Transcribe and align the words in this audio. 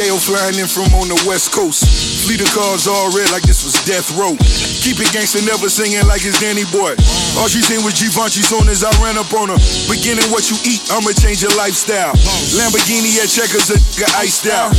Yale 0.00 0.16
flying 0.16 0.56
in 0.56 0.64
from 0.64 0.88
on 0.96 1.12
the 1.12 1.18
west 1.28 1.52
coast. 1.52 1.84
Fleet 2.24 2.40
of 2.40 2.48
cars 2.56 2.88
all 2.88 3.12
red 3.12 3.28
like 3.36 3.44
this 3.44 3.60
was 3.60 3.76
death 3.84 4.08
row. 4.16 4.32
Keep 4.80 4.96
it 4.96 5.12
gangster, 5.12 5.44
never 5.44 5.68
singing 5.68 6.00
like 6.08 6.24
it's 6.24 6.40
Danny 6.40 6.64
Boy. 6.72 6.96
All 7.36 7.52
she 7.52 7.60
seen 7.60 7.84
was 7.84 8.00
Givenchy 8.00 8.40
soon 8.40 8.72
as 8.72 8.80
I 8.80 8.88
ran 9.04 9.20
up 9.20 9.28
on 9.36 9.52
her. 9.52 9.60
Beginning 9.92 10.24
what 10.32 10.48
you 10.48 10.56
eat, 10.64 10.88
I'ma 10.88 11.12
change 11.12 11.44
your 11.44 11.52
lifestyle. 11.52 12.16
Lamborghini 12.56 13.20
at 13.20 13.28
checkers, 13.28 13.68
a 13.68 13.76
iced 14.16 14.48
out. 14.48 14.72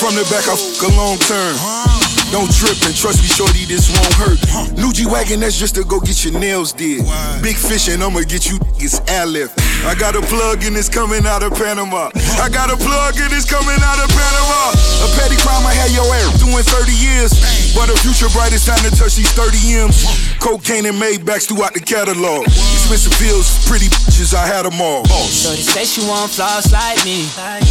From 0.00 0.16
the 0.16 0.24
back, 0.32 0.48
I 0.48 0.56
fuck 0.56 0.88
a 0.88 0.96
long 0.96 1.20
term. 1.20 1.95
Don't 2.32 2.50
trip 2.52 2.76
and 2.84 2.94
trust 2.94 3.22
me, 3.22 3.28
shorty, 3.28 3.64
this 3.64 3.88
won't 3.90 4.14
hurt. 4.14 4.38
New 4.76 4.92
G 4.92 5.06
Wagon, 5.06 5.40
that's 5.40 5.58
just 5.58 5.74
to 5.76 5.84
go 5.84 6.00
get 6.00 6.24
your 6.24 6.38
nails 6.38 6.72
did. 6.72 7.04
Big 7.42 7.56
fish 7.56 7.88
and 7.88 8.02
I'ma 8.02 8.20
get 8.20 8.50
you 8.50 8.58
niggas 8.86 9.10
airlift. 9.10 9.58
I 9.84 9.94
got 9.94 10.16
a 10.16 10.22
plug 10.22 10.62
and 10.64 10.76
it's 10.76 10.88
coming 10.88 11.26
out 11.26 11.42
of 11.42 11.52
Panama. 11.54 12.10
I 12.40 12.48
got 12.48 12.70
a 12.70 12.76
plug 12.76 13.14
and 13.18 13.32
it's 13.32 13.48
coming 13.48 13.78
out 13.82 13.98
of 13.98 14.08
Panama. 14.10 14.72
A 15.04 15.08
petty 15.18 15.36
crime, 15.42 15.66
I 15.66 15.74
had 15.74 15.90
your 15.90 16.06
ass 16.06 16.40
doing 16.40 16.62
30 16.62 16.92
years. 16.92 17.30
But 17.74 17.90
a 17.90 17.96
future 17.98 18.30
bright, 18.32 18.52
it's 18.52 18.66
time 18.66 18.80
to 18.82 18.90
touch 18.94 19.16
these 19.16 19.30
30 19.32 19.86
M's. 19.90 20.04
Cocaine 20.40 20.86
and 20.86 20.96
Maybachs 21.00 21.48
throughout 21.48 21.74
the 21.74 21.80
catalog. 21.80 22.46
Expensive 22.46 23.12
pills, 23.18 23.46
pretty 23.66 23.86
bitches, 23.86 24.34
I 24.34 24.46
had 24.46 24.64
them 24.64 24.80
all. 24.80 25.04
Shorty 25.28 25.62
say 25.62 25.84
she 25.84 26.02
want 26.06 26.32
flaws 26.32 26.72
like 26.72 27.02
me. 27.04 27.28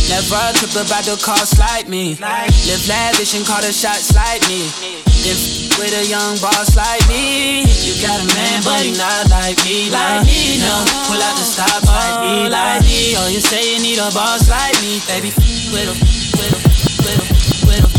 Never 0.10 0.42
trip 0.60 0.76
about 0.78 1.06
the 1.06 1.18
cost 1.22 1.58
like 1.60 1.88
me. 1.88 2.16
Live 2.20 2.86
lavish 2.88 3.34
and 3.36 3.46
call 3.46 3.62
the 3.62 3.72
shots 3.72 4.14
like 4.16 4.45
me. 4.48 4.70
If 5.26 5.66
with 5.78 5.92
a 5.92 6.06
young 6.06 6.38
boss 6.38 6.76
like 6.78 7.02
me, 7.10 7.66
you 7.66 7.94
got 8.02 8.22
a 8.22 8.28
man, 8.38 8.62
but 8.64 8.82
he 8.86 8.94
not 8.94 9.30
like 9.30 9.58
me. 9.66 9.90
Like 9.90 10.26
me, 10.26 10.62
no. 10.62 10.86
Pull 11.10 11.20
out 11.20 11.36
the 11.36 11.46
stop 11.46 11.82
like 11.84 12.16
me, 12.22 12.46
oh, 12.46 12.54
like 12.54 12.82
me. 12.86 13.18
Oh, 13.18 13.28
you 13.28 13.42
say 13.42 13.76
you 13.76 13.82
need 13.82 13.98
a 13.98 14.10
boss 14.14 14.48
like 14.50 14.78
me, 14.82 15.02
baby. 15.10 15.34
With 15.74 15.90
a, 15.90 15.96
with 16.38 16.52
a, 16.54 16.60
with 17.02 17.20
a, 17.20 17.26
with 17.68 17.86
a. 17.86 17.90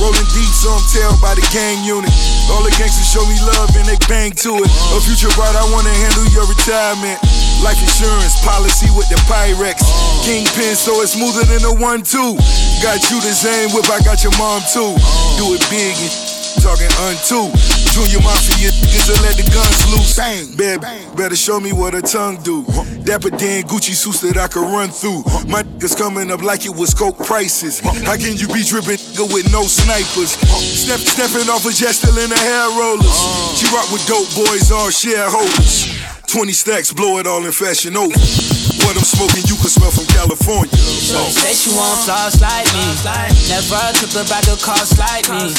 Rolling 0.00 0.28
deep, 0.32 0.48
so 0.56 0.72
I'm 0.72 0.80
tailed 0.88 1.20
by 1.20 1.36
the 1.36 1.44
gang 1.52 1.84
unit. 1.84 2.08
All 2.48 2.64
the 2.64 2.72
gangsters 2.80 3.04
show 3.04 3.20
me 3.28 3.36
love 3.44 3.68
and 3.76 3.84
they 3.84 4.00
bang 4.08 4.32
to 4.40 4.64
it. 4.64 4.70
A 4.96 4.98
future 5.04 5.28
bride, 5.36 5.52
I 5.52 5.64
wanna 5.68 5.92
handle 5.92 6.24
your 6.32 6.48
retirement. 6.48 7.20
Life 7.60 7.76
insurance 7.84 8.40
policy 8.40 8.88
with 8.96 9.12
the 9.12 9.20
Pyrex. 9.28 9.84
Kingpin, 10.24 10.72
so 10.72 11.04
it's 11.04 11.12
smoother 11.12 11.44
than 11.44 11.60
a 11.68 11.74
one-two. 11.76 12.40
Got 12.80 13.10
you 13.10 13.20
the 13.20 13.36
same 13.36 13.68
whip, 13.76 13.84
I 13.92 14.00
got 14.00 14.24
your 14.24 14.32
mom 14.40 14.64
too. 14.72 14.96
Do 15.36 15.52
it 15.52 15.60
big 15.68 15.92
and 16.00 16.12
talking 16.64 16.88
unto. 17.04 17.52
Junior 17.92 18.24
Mafia 18.24 18.56
you 18.56 18.72
niggas 18.72 19.20
let 19.20 19.36
the 19.36 19.44
guns 19.52 19.84
loose. 19.92 20.16
Bang, 20.16 20.56
baby, 20.56 20.88
better 21.14 21.36
show 21.36 21.60
me 21.60 21.72
what 21.72 21.94
a 21.94 22.00
tongue 22.00 22.40
do. 22.42 22.64
Dapper 23.04 23.36
Dan 23.36 23.64
Gucci 23.64 23.92
suits 23.92 24.20
that 24.22 24.38
I 24.38 24.48
can 24.48 24.62
run 24.62 24.88
through. 24.88 25.24
My 25.44 25.62
niggas 25.62 25.92
coming 25.92 26.30
up 26.30 26.42
like 26.42 26.64
it 26.64 26.74
was 26.74 26.94
coke 26.94 27.18
prices. 27.18 27.80
How 27.80 28.16
can 28.16 28.36
you 28.40 28.48
be 28.48 28.64
dripping 28.64 28.96
nigga 28.96 29.28
with 29.28 29.52
no 29.52 29.64
snipers? 29.68 30.40
Step, 30.40 31.00
stepping 31.00 31.52
off 31.52 31.66
a 31.66 31.72
jet 31.76 31.92
still 31.92 32.16
in 32.16 32.30
the 32.30 32.40
hair 32.40 32.64
rollers. 32.80 33.12
She 33.60 33.68
rock 33.76 33.92
with 33.92 34.06
dope 34.08 34.28
boys, 34.32 34.72
all 34.72 34.88
shareholders. 34.88 35.84
20 36.32 36.52
stacks, 36.52 36.92
blow 36.92 37.18
it 37.18 37.26
all 37.26 37.44
in 37.44 37.52
fashion 37.52 37.96
over. 37.96 38.16
What 38.86 38.96
I'm 38.96 39.04
smoking, 39.04 39.44
you 39.46 39.56
can 39.60 39.70
smell 39.70 39.90
from 39.90 40.06
California. 40.10 40.72
Shorty 40.76 41.30
say 41.32 41.54
she 41.54 41.70
want 41.76 42.00
flaws 42.04 42.40
like 42.40 42.66
me. 42.74 42.84
Never 43.48 43.80
trip 43.98 44.14
about 44.16 44.44
the 44.48 44.56
cost 44.60 44.98
like 44.98 45.28
me. 45.28 45.52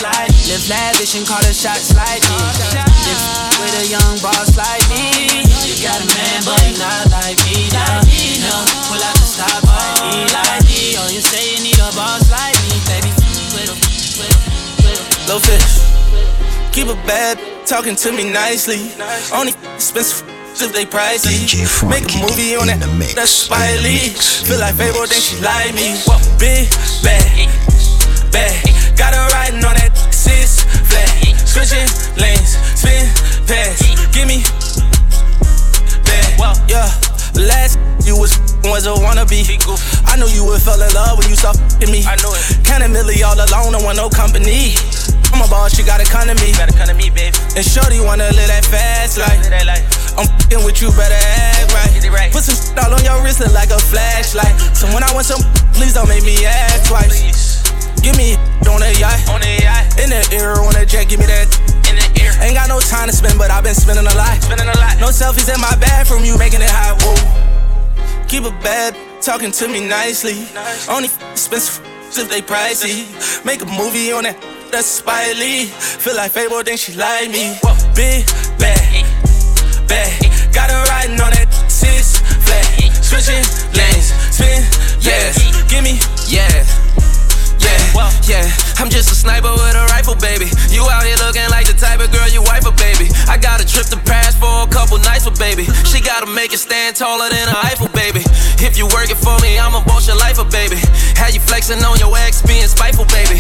Live 0.50 0.66
lavish 0.68 1.16
and 1.16 1.26
call 1.26 1.42
the 1.46 1.54
shots 1.54 1.94
like 1.94 2.24
me. 2.28 2.40
Live 2.76 3.24
with 3.62 3.76
a 3.82 3.86
young 3.88 4.16
boss 4.20 4.58
like 4.58 4.84
me. 4.90 5.46
You 5.64 5.74
got 5.80 6.02
a 6.02 6.08
man, 6.08 6.40
but 6.44 6.60
he 6.66 6.74
not 6.82 7.08
like 7.14 7.40
me. 7.46 7.70
Like 7.72 8.06
me, 8.10 8.42
no. 8.42 8.56
Pull 8.90 9.02
out 9.02 9.16
the 9.16 9.28
stop 9.28 9.62
like 9.64 10.02
me, 10.10 10.26
like 10.34 10.64
me. 10.66 10.82
Oh, 10.98 11.08
you 11.14 11.22
say 11.22 11.56
you 11.56 11.60
need 11.64 11.80
a 11.80 11.90
boss 11.94 12.26
like 12.34 12.58
me, 12.68 12.76
baby. 12.90 13.12
With 13.54 13.70
a, 13.70 13.76
with 14.18 14.28
a, 14.28 14.38
with 14.82 14.98
a. 14.98 15.30
Low 15.30 15.40
fish. 15.40 15.80
Keep 16.74 16.88
it 16.88 17.00
bad, 17.06 17.38
talking 17.68 17.96
to 17.96 18.12
me 18.12 18.24
nicely. 18.32 18.92
Only 19.32 19.54
expensive 19.76 20.26
if 20.60 20.74
they 20.74 20.86
pricey. 20.86 21.48
DJ 21.48 21.64
Frank 21.68 22.04
Make 22.04 22.16
a 22.16 22.20
movie 22.28 22.56
on 22.60 22.68
that. 22.68 22.80
the 22.84 22.88
mix, 23.00 23.14
That's 23.16 23.48
in 23.48 23.52
the 23.52 23.56
Spike 23.56 23.80
Lee. 23.86 24.12
mix, 24.12 24.44
Feel 24.44 24.60
like 24.60 24.76
the 24.76 24.84
Fable, 24.84 25.02
mix. 25.08 25.12
think 25.16 25.24
she 25.24 25.38
like 25.40 25.72
me. 25.78 25.96
What 26.10 26.20
Big 26.42 26.68
bag, 27.06 27.48
bag. 28.34 28.60
Got 28.98 29.14
her 29.16 29.26
riding 29.32 29.64
on 29.64 29.76
that 29.80 29.94
six 30.12 30.66
flat. 30.90 31.08
Switching 31.48 31.88
lanes, 32.20 32.58
spin 32.76 33.08
pass. 33.48 33.80
Give 34.12 34.28
me 34.28 34.44
bad. 36.04 36.58
Yeah. 36.68 36.90
Last 37.38 37.80
you 38.04 38.18
was 38.20 38.36
was 38.68 38.86
a 38.86 38.94
wannabe. 38.98 39.46
I 40.06 40.16
knew 40.20 40.28
you 40.28 40.44
would 40.46 40.62
fell 40.62 40.82
in 40.82 40.92
love 40.94 41.18
when 41.20 41.30
you 41.30 41.36
saw 41.40 41.54
me. 41.88 42.04
I 42.04 42.16
knew 42.20 42.34
it. 42.36 42.44
Kinda 42.66 42.90
Millie 42.90 43.24
all 43.24 43.38
alone, 43.40 43.72
don't 43.74 43.84
want 43.84 43.98
no 43.98 44.10
company. 44.10 44.76
I'm 45.32 45.40
a 45.42 45.48
boss, 45.48 45.76
she 45.76 45.84
got 45.84 46.02
a 46.02 46.06
come 46.06 46.28
to 46.28 46.36
me. 46.44 46.52
Gotta 46.54 46.76
come 46.76 46.88
to 46.88 46.94
me, 46.94 47.10
babe. 47.10 47.34
And 47.56 47.64
Shorty 47.66 48.00
wanna 48.02 48.28
live 48.36 48.48
that 48.52 48.66
fast 48.66 49.18
life. 49.18 50.01
I'm 50.18 50.28
fing 50.48 50.64
with 50.66 50.82
you, 50.82 50.90
better 50.92 51.16
act 51.16 51.74
right. 51.74 52.32
Put 52.32 52.44
some 52.44 52.56
shit 52.56 52.78
all 52.80 52.94
on 52.94 53.04
your 53.04 53.22
wrist, 53.24 53.40
look 53.40 53.54
like 53.54 53.70
a 53.72 53.80
flashlight. 53.80 54.56
So 54.76 54.88
when 54.94 55.04
I 55.04 55.14
want 55.14 55.26
some, 55.26 55.42
please 55.74 55.94
don't 55.94 56.08
make 56.08 56.24
me 56.24 56.46
act 56.46 56.88
twice. 56.88 57.64
Give 58.02 58.18
me 58.18 58.36
on 58.66 58.82
a 58.82 58.92
yacht. 58.98 59.20
On 59.30 59.42
a 59.42 59.54
yacht. 59.62 60.00
In 60.02 60.10
the 60.10 60.22
air, 60.34 60.58
on 60.58 60.76
a 60.76 60.86
jet, 60.86 61.08
give 61.08 61.20
me 61.20 61.28
that. 61.28 61.48
In 61.86 61.96
the 61.96 62.06
air. 62.22 62.34
Ain't 62.42 62.56
got 62.56 62.68
no 62.68 62.80
time 62.80 63.08
to 63.08 63.16
spend, 63.16 63.38
but 63.38 63.52
I've 63.52 63.64
been 63.64 63.76
spending 63.76 64.06
a 64.06 64.16
lot. 64.16 64.42
Spending 64.42 64.68
a 64.68 64.78
lot. 64.80 64.98
No 65.00 65.14
selfies 65.14 65.54
in 65.54 65.62
my 65.62 65.76
bathroom, 65.78 66.26
you 66.26 66.38
making 66.38 66.62
it 66.62 66.70
hot. 66.70 66.98
Whoa. 67.02 68.28
Keep 68.28 68.44
it 68.46 68.58
bad, 68.64 68.96
talking 69.22 69.52
to 69.52 69.68
me 69.68 69.88
nicely. 69.88 70.48
Only 70.90 71.10
expensive 71.32 71.86
if 72.18 72.30
they 72.30 72.42
pricey. 72.42 73.06
Make 73.46 73.62
a 73.62 73.66
movie 73.66 74.12
on 74.12 74.24
that. 74.24 74.38
That's 74.72 74.88
Spike 74.88 75.38
Lee. 75.38 75.66
Feel 75.66 76.16
like 76.16 76.32
Fable, 76.32 76.64
think 76.64 76.80
she 76.80 76.94
like 76.94 77.30
me. 77.30 77.60
Big 77.94 78.26
bag, 78.58 78.82
bag. 79.92 80.32
Got 80.56 80.72
her 80.72 80.80
riding 80.88 81.20
on 81.20 81.36
that 81.36 81.52
six 81.68 82.24
flat. 82.48 82.64
Switching 83.04 83.44
lanes, 83.76 84.16
spin, 84.32 84.64
yeah. 85.04 85.36
Give 85.68 85.84
me, 85.84 86.00
yeah. 86.32 86.64
Yeah, 87.62 88.10
yeah, 88.26 88.48
I'm 88.82 88.90
just 88.90 89.12
a 89.12 89.16
sniper 89.16 89.52
with 89.52 89.76
a 89.78 89.86
rifle, 89.94 90.16
baby. 90.16 90.50
You 90.74 90.82
out 90.90 91.06
here 91.06 91.20
looking 91.22 91.46
like 91.54 91.68
the 91.68 91.78
type 91.78 92.02
of 92.02 92.10
girl 92.10 92.26
you 92.32 92.42
wife 92.42 92.66
a 92.66 92.74
baby. 92.74 93.12
I 93.30 93.38
got 93.38 93.62
a 93.62 93.66
trip 93.68 93.86
to 93.94 94.00
Paris 94.02 94.34
for 94.34 94.66
a 94.66 94.70
couple 94.72 94.98
nights 94.98 95.30
with 95.30 95.38
baby. 95.38 95.70
She 95.86 96.02
gotta 96.02 96.26
make 96.26 96.54
it 96.54 96.64
stand 96.64 96.96
taller 96.96 97.30
than 97.30 97.48
a 97.52 97.58
Eiffel, 97.70 97.92
baby. 97.94 98.24
If 98.58 98.80
you 98.80 98.88
working 98.90 99.20
for 99.20 99.38
me, 99.46 99.60
I'ma 99.60 99.84
boss 99.86 100.08
your 100.08 100.18
life, 100.18 100.40
a 100.40 100.46
baby. 100.46 100.82
How 101.14 101.30
you 101.30 101.40
flexing 101.40 101.84
on 101.84 102.00
your 102.00 102.16
ex, 102.18 102.42
being 102.42 102.66
spiteful, 102.66 103.06
baby. 103.14 103.38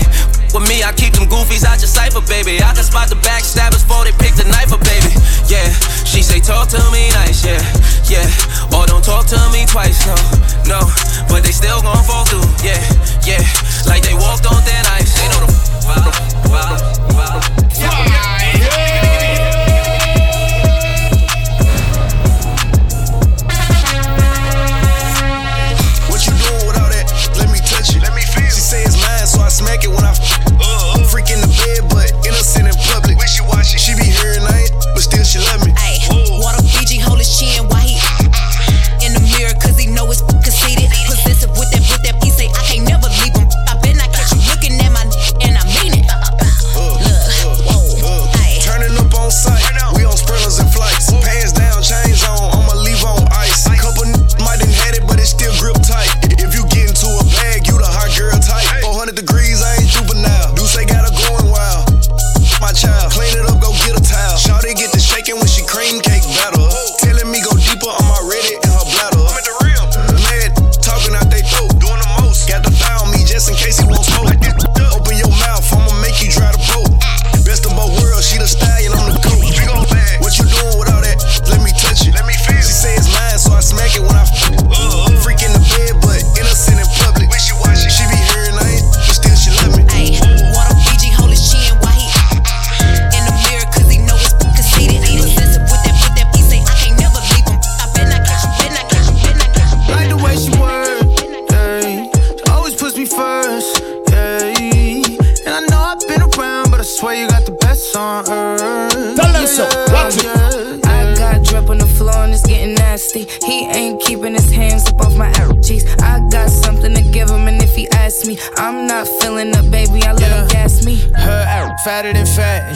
With 0.53 0.67
me, 0.67 0.83
I 0.83 0.91
keep 0.91 1.13
them 1.13 1.31
goofies 1.31 1.63
out 1.63 1.79
your 1.79 1.87
cipher, 1.87 2.19
baby. 2.27 2.59
I 2.59 2.75
can 2.75 2.83
spot 2.83 3.07
the 3.07 3.15
backstabbers 3.15 3.87
before 3.87 4.03
they 4.03 4.11
pick 4.19 4.35
the 4.35 4.43
knife, 4.43 4.75
up, 4.75 4.83
baby. 4.83 5.15
Yeah, 5.47 5.63
she 6.03 6.21
say 6.21 6.39
talk 6.43 6.67
to 6.75 6.81
me 6.91 7.07
nice, 7.15 7.39
yeah, 7.45 7.63
yeah. 8.11 8.27
Or 8.75 8.85
don't 8.85 9.03
talk 9.03 9.27
to 9.31 9.39
me 9.55 9.63
twice, 9.65 10.03
no, 10.03 10.15
no. 10.67 10.79
But 11.31 11.47
they 11.47 11.55
still 11.55 11.81
gon' 11.81 12.03
fall 12.03 12.25
through, 12.25 12.43
yeah, 12.67 12.83
yeah. 13.23 13.43
Like 13.87 14.03
they 14.03 14.13
walked 14.13 14.45
on 14.45 14.59
thin 14.67 14.83
ice. 14.91 15.15
They 15.15 15.27
know 15.31 15.47
the 15.47 15.51
vibe, 15.87 16.19
vibe, 16.51 16.83
vibe. 17.15 17.61
What 17.79 18.80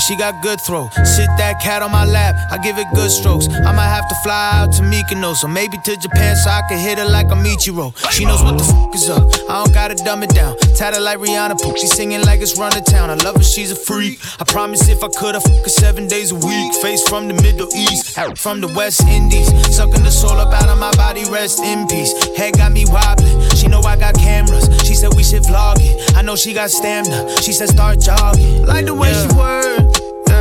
she 0.06 0.16
got 0.16 0.42
good 0.44 0.62
throw. 0.62 0.90
Sit 1.04 1.30
that 1.38 1.60
cat 1.60 1.82
on 1.82 1.92
my 1.92 2.06
lap, 2.06 2.36
I 2.52 2.58
give 2.60 2.78
it 2.78 2.86
good 2.94 3.10
strokes. 3.10 3.48
I 3.50 3.72
might 3.72 3.90
have 3.90 4.08
to 4.08 4.16
fly 4.24 4.52
out 4.54 4.72
to 4.74 4.84
Mykonos, 4.84 5.44
or 5.44 5.48
maybe 5.48 5.78
to 5.84 5.98
Japan 5.98 6.36
so 6.36 6.50
I 6.52 6.62
can 6.70 6.78
hit 6.78 7.00
her 7.00 7.06
like 7.06 7.28
a 7.28 7.36
Michiro. 7.36 7.90
She 8.12 8.24
knows 8.26 8.44
what 8.44 8.58
the 8.58 8.64
fuck 8.64 8.94
is 8.94 9.10
up. 9.10 9.26
I 9.50 9.64
don't 9.64 9.74
gotta 9.74 9.96
dumb 9.96 10.22
it 10.22 10.30
down. 10.30 10.58
Tatted 10.76 11.02
like 11.02 11.18
Rihanna, 11.18 11.60
poop. 11.60 11.78
She 11.78 11.88
singing 11.88 12.22
like 12.22 12.42
it's 12.42 12.58
run 12.58 12.72
to 12.74 12.82
town. 12.82 13.10
I 13.10 13.16
love 13.16 13.36
her, 13.36 13.44
she's 13.44 13.72
a 13.72 13.76
freak. 13.76 14.20
I 14.40 14.44
promise 14.44 14.88
if 14.88 15.04
I 15.04 15.08
could, 15.08 15.36
I 15.36 15.40
fuck 15.40 15.64
her 15.64 15.70
seven 15.70 16.08
days 16.08 16.32
a 16.32 16.36
week. 16.36 16.74
Face 16.82 17.08
from 17.08 17.28
the 17.28 17.34
Middle 17.34 17.74
East, 17.74 18.18
out 18.18 18.38
from 18.38 18.62
the 18.62 18.68
West 18.68 19.02
Indies. 19.08 19.48
Sucking 19.76 20.04
the 20.04 20.12
soul 20.12 20.38
up 20.38 20.54
out 20.54 20.70
of 20.70 20.78
my 20.78 20.92
body, 20.96 21.26
rest 21.32 21.60
in 21.64 21.88
peace. 21.88 22.14
Head 22.38 22.58
got 22.58 22.72
me 22.72 22.86
wobbling. 22.86 23.50
She 23.56 23.68
know 23.68 23.82
I 23.82 23.98
got 23.98 24.16
cameras. 24.16 24.70
She 24.86 24.94
said 24.94 25.14
we 25.16 25.24
should 25.24 25.44
vlog 25.44 25.78
it. 25.80 26.16
I 26.16 26.22
know 26.22 26.36
she 26.36 26.54
got 26.54 26.70
stamina. 26.70 27.42
She 27.42 27.54
said 27.54 27.70
start 27.70 28.00
jogging. 28.00 28.66
Like 28.66 28.86
the 28.86 28.94
way 28.94 29.12
yeah. 29.12 29.28
she 29.28 29.36
works. 29.36 29.95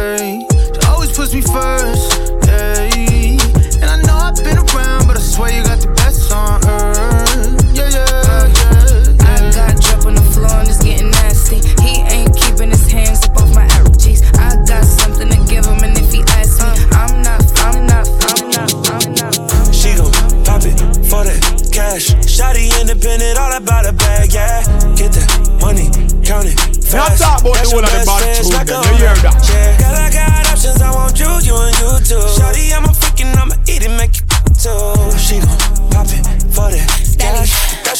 Hey. 0.05 0.47
She 0.53 0.87
always 0.87 1.17
puts 1.17 1.33
me 1.33 1.41
first. 1.41 2.13
Hey. 2.45 3.41
And 3.81 3.89
I 3.89 3.97
know 4.05 4.13
I've 4.21 4.37
been 4.37 4.61
around, 4.61 5.09
but 5.09 5.17
I 5.17 5.21
swear 5.21 5.49
you 5.57 5.65
got 5.65 5.81
the 5.81 5.89
best 5.97 6.31
on 6.31 6.61
earth. 6.69 7.57
Yeah, 7.73 7.89
yeah, 7.89 8.53
yeah. 8.53 9.25
I 9.25 9.49
got 9.49 9.81
drip 9.81 10.05
on 10.05 10.13
the 10.13 10.27
floor 10.37 10.61
and 10.61 10.69
it's 10.69 10.85
getting 10.85 11.09
nasty. 11.09 11.65
He 11.81 12.05
ain't 12.13 12.37
keeping 12.37 12.69
his 12.69 12.85
hands 12.93 13.25
up 13.25 13.41
off 13.41 13.55
my 13.57 13.65
arrow 13.81 13.97
cheeks. 13.97 14.21
I 14.37 14.53
got 14.69 14.85
something 14.85 15.25
to 15.25 15.41
give 15.49 15.65
him, 15.65 15.81
and 15.81 15.97
if 15.97 16.13
he 16.13 16.21
asks 16.37 16.61
me, 16.61 16.69
I'm 16.93 17.25
not, 17.25 17.41
I'm 17.65 17.89
not, 17.89 18.05
I'm 18.29 18.45
not, 18.53 18.69
I'm 18.93 19.09
not. 19.17 19.73
She 19.73 19.97
gon' 19.97 20.13
pop 20.45 20.69
it 20.69 20.77
for 21.09 21.25
that 21.25 21.41
cash. 21.73 22.13
Shotty 22.29 22.69
independent, 22.77 23.41
all 23.41 23.57
about 23.57 23.89
a 23.89 23.97
bag, 23.97 24.37
yeah. 24.37 24.61
Get 25.01 25.17
that 25.17 25.33
money, 25.65 25.89
count 26.21 26.53
it. 26.53 26.61
Fast. 26.85 26.93
Now 26.93 27.41
talk 27.41 27.41
about 27.41 27.57
the 27.65 27.73
one 27.73 27.85
of 27.85 27.91
the 27.91 28.05
bad 28.05 28.37
tune, 28.37 28.53
like 28.53 28.69
you 28.69 29.01
hear 29.01 29.17
that? 29.25 29.84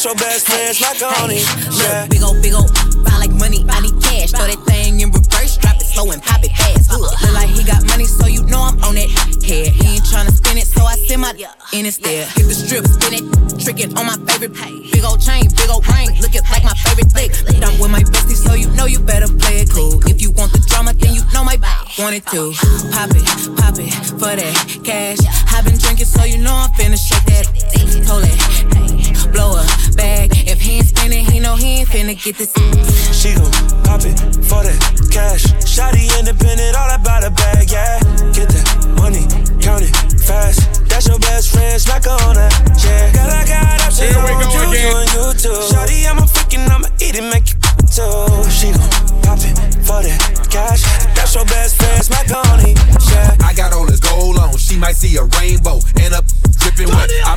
Your 0.05 0.15
best 0.15 0.45
friend's 0.45 0.79
macaroni. 0.79 1.41
Yeah. 1.81 2.05
Big 2.05 2.21
ol' 2.21 2.39
big 2.39 2.53
ol' 2.53 2.69
file 3.03 3.19
like 3.19 3.33
money, 3.33 3.65
I 3.67 3.81
need 3.81 3.97
cash. 4.01 4.29
Throw 4.31 4.45
that 4.45 4.61
thing 4.69 5.01
in 5.01 5.09
reverse, 5.09 5.44
slow 5.95 6.11
and 6.11 6.21
pop 6.21 6.43
it 6.43 6.51
fast. 6.51 6.91
Uh. 6.91 6.99
Look 6.99 7.15
like 7.33 7.49
he 7.49 7.63
got 7.63 7.87
money, 7.87 8.05
so 8.05 8.27
you 8.27 8.43
know 8.45 8.59
I'm 8.59 8.75
on 8.83 8.97
it. 8.97 9.09
Head, 9.47 9.71
he 9.71 9.95
ain't 9.95 10.03
tryna 10.03 10.35
spin 10.35 10.57
it, 10.57 10.67
so 10.67 10.83
I 10.83 10.95
send 11.07 11.21
my 11.21 11.31
in 11.73 11.85
instead. 11.85 12.27
Hit 12.35 12.45
the 12.45 12.53
strip, 12.53 12.85
spin 12.85 13.13
it, 13.19 13.25
trick 13.63 13.79
it 13.79 13.97
on 13.97 14.05
my 14.05 14.17
favorite. 14.27 14.53
Big 14.91 15.03
ol' 15.03 15.17
chain, 15.17 15.47
big 15.55 15.69
ol' 15.71 15.81
ring, 15.95 16.11
looking 16.19 16.43
like 16.51 16.63
my 16.63 16.75
favorite 16.83 17.11
flick. 17.11 17.31
I'm 17.63 17.79
with 17.79 17.91
my 17.91 18.03
bestie, 18.03 18.35
so 18.35 18.53
you 18.53 18.69
know 18.75 18.85
you 18.85 18.99
better 18.99 19.27
play 19.27 19.63
it 19.63 19.71
cool. 19.71 20.03
If 20.05 20.21
you 20.21 20.31
want 20.31 20.51
the 20.51 20.59
drama, 20.67 20.93
then 20.93 21.15
you 21.15 21.23
know 21.33 21.43
my 21.43 21.57
want 21.97 22.15
it 22.15 22.25
to. 22.27 22.51
Pop 22.91 23.09
it, 23.15 23.23
pop 23.55 23.79
it 23.79 23.91
for 24.19 24.35
that 24.35 24.55
cash. 24.83 25.19
i 25.55 25.61
been 25.63 25.77
drinking, 25.77 26.05
so 26.05 26.23
you 26.23 26.37
know 26.37 26.53
I'm 26.53 26.69
finna 26.75 26.99
shake 26.99 27.23
that. 27.31 27.47
Told 28.05 28.23
it, 28.27 29.31
blow 29.31 29.55
a 29.55 29.63
bag. 29.95 30.44
If 30.55 30.61
he 30.61 30.77
ain't 30.77 30.87
spinning, 30.87 31.25
he 31.25 31.41
know 31.41 31.57
he 31.57 31.83
ain't 31.83 31.89
finna 31.89 32.15
get 32.15 32.37
this. 32.37 32.55
She 33.11 33.35
gon' 33.35 33.51
pop 33.83 34.07
it 34.07 34.15
for 34.47 34.63
that 34.63 34.79
cash. 35.11 35.43
Shotty 35.67 36.07
independent, 36.15 36.79
all 36.79 36.95
about 36.95 37.27
a 37.27 37.29
bag, 37.29 37.67
yeah. 37.67 37.99
Get 38.31 38.47
that 38.55 38.63
money, 38.95 39.27
count 39.59 39.83
it 39.83 39.91
fast. 40.23 40.87
That's 40.87 41.11
your 41.11 41.19
best 41.19 41.51
friend, 41.51 41.75
smack 41.75 42.05
her 42.07 42.15
on 42.23 42.39
that, 42.39 42.55
yeah. 42.79 43.11
Girl, 43.11 43.35
I 43.35 43.43
got 43.43 43.83
options, 43.83 43.99
Here 43.99 44.15
we 44.15 44.31
go 44.31 44.47
you, 44.47 44.63
again. 44.63 44.79
you 44.79 44.95
and 44.95 45.11
you 45.11 45.25
too. 45.35 45.59
Shotty, 45.67 46.07
I'm 46.07 46.23
a 46.23 46.25
freaking, 46.25 46.63
I'ma 46.71 46.87
eat 47.03 47.19
it, 47.19 47.27
make 47.27 47.51
it 47.51 47.59
too. 47.91 48.15
She 48.47 48.71
gon' 48.71 48.87
pop 49.27 49.43
it 49.43 49.59
for 49.83 49.99
that 50.07 50.47
cash. 50.47 50.87
That's 51.19 51.35
your 51.35 51.43
best 51.51 51.75
friend, 51.75 51.99
smack 51.99 52.31
her 52.31 52.39
on 52.47 52.63
it, 52.63 52.79
yeah. 53.11 53.35
I 53.43 53.51
got 53.51 53.75
all 53.75 53.83
this 53.83 53.99
gold 53.99 54.39
on, 54.39 54.55
she 54.55 54.79
might 54.79 54.95
see 54.95 55.19
a 55.19 55.27
rainbow. 55.35 55.83
And 55.99 56.15
a 56.15 56.23
dripping 56.63 56.87
wet, 56.95 57.11
I 57.27 57.34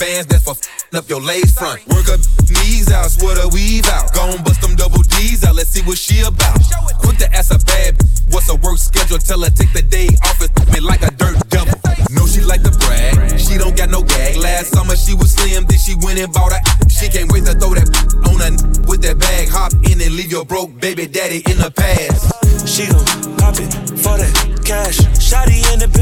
a 0.00 0.06
couple 0.06 0.16
of 0.16 0.16
bands 0.16 0.26
that's 0.26 0.44
for 0.44 0.96
up 0.96 1.08
your 1.08 1.20
lace 1.20 1.52
front. 1.52 1.86
Work 1.88 2.08
up 2.08 2.20
knees 2.48 2.90
out, 2.92 3.10
sweat 3.10 3.38
a 3.42 3.48
weave 3.48 3.86
out. 3.88 4.12
Gon' 4.14 4.42
bust 4.42 4.60
them 4.60 4.76
double 4.76 5.02
D's 5.02 5.44
out, 5.44 5.56
let's 5.56 5.70
see 5.70 5.82
what 5.82 5.98
she 5.98 6.20
about. 6.20 6.58
Quick 7.00 7.18
to 7.18 7.32
ask 7.34 7.52
a 7.54 7.58
bad 7.64 7.96
what's 8.30 8.48
her 8.50 8.56
work 8.56 8.78
schedule? 8.78 9.18
Tell 9.18 9.40
her 9.40 9.50
take 9.50 9.72
the 9.72 9.82
day 9.82 10.08
off 10.24 10.40
and 10.40 10.50
me 10.72 10.80
like 10.80 11.02
a 11.02 11.10
dirt 11.10 11.36
devil. 11.48 11.78
Know 12.10 12.26
she 12.26 12.40
like 12.40 12.62
to 12.62 12.70
brag, 12.70 13.38
she 13.38 13.58
don't 13.58 13.76
got 13.76 13.90
no 13.90 14.02
gag. 14.02 14.36
Last 14.36 14.72
summer 14.72 14.96
she 14.96 15.14
was 15.14 15.32
slim, 15.32 15.66
then 15.66 15.78
she 15.78 15.94
went 16.02 16.18
and 16.18 16.32
bought 16.32 16.52
a. 16.52 16.60
She 16.88 17.08
can't 17.08 17.30
wait 17.30 17.44
to 17.46 17.54
throw 17.54 17.74
that 17.74 17.88
on 18.26 18.40
her 18.40 18.52
with 18.88 19.02
that 19.02 19.18
bag. 19.18 19.48
Hop 19.48 19.72
in 19.84 20.00
and 20.00 20.14
leave 20.14 20.30
your 20.32 20.44
broke 20.44 20.78
baby 20.80 21.06
daddy 21.06 21.42
in 21.46 21.58
the 21.58 21.70
past. 21.70 22.34
She 22.66 22.86
gon' 22.86 23.04
pop 23.38 23.56
it 23.58 23.70
for 24.00 24.16
that 24.18 24.32
cash. 24.64 24.98
Shotty 25.18 25.60
independent, 25.72 25.90
all 25.90 25.99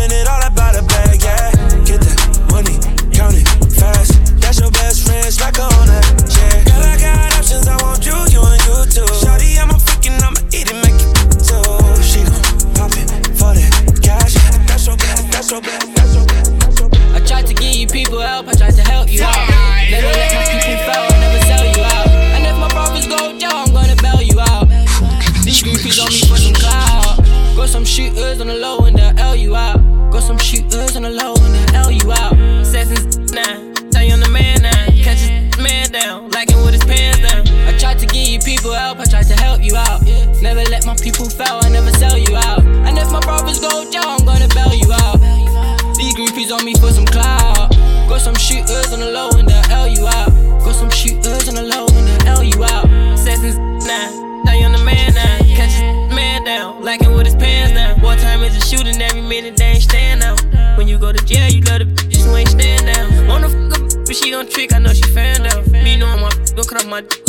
your 5.28 5.52
best 5.52 5.56
friend, 5.56 5.87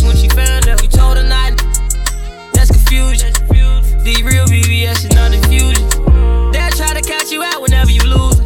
when 0.04 0.16
she 0.16 0.30
found 0.30 0.68
out. 0.68 0.82
You 0.82 0.90
told 0.90 1.18
her 1.18 1.28
not. 1.28 1.58
That's 2.54 2.72
confusion. 2.72 3.34
The 4.10 4.24
real 4.24 4.46
BBS 4.48 5.06
is 5.06 5.14
not 5.14 5.34
infusion. 5.34 5.88
They'll 6.52 6.72
try 6.72 6.94
to 6.94 7.02
catch 7.02 7.32
you 7.32 7.44
out 7.44 7.62
whenever 7.62 7.92
you 7.92 8.02
lose. 8.04 8.40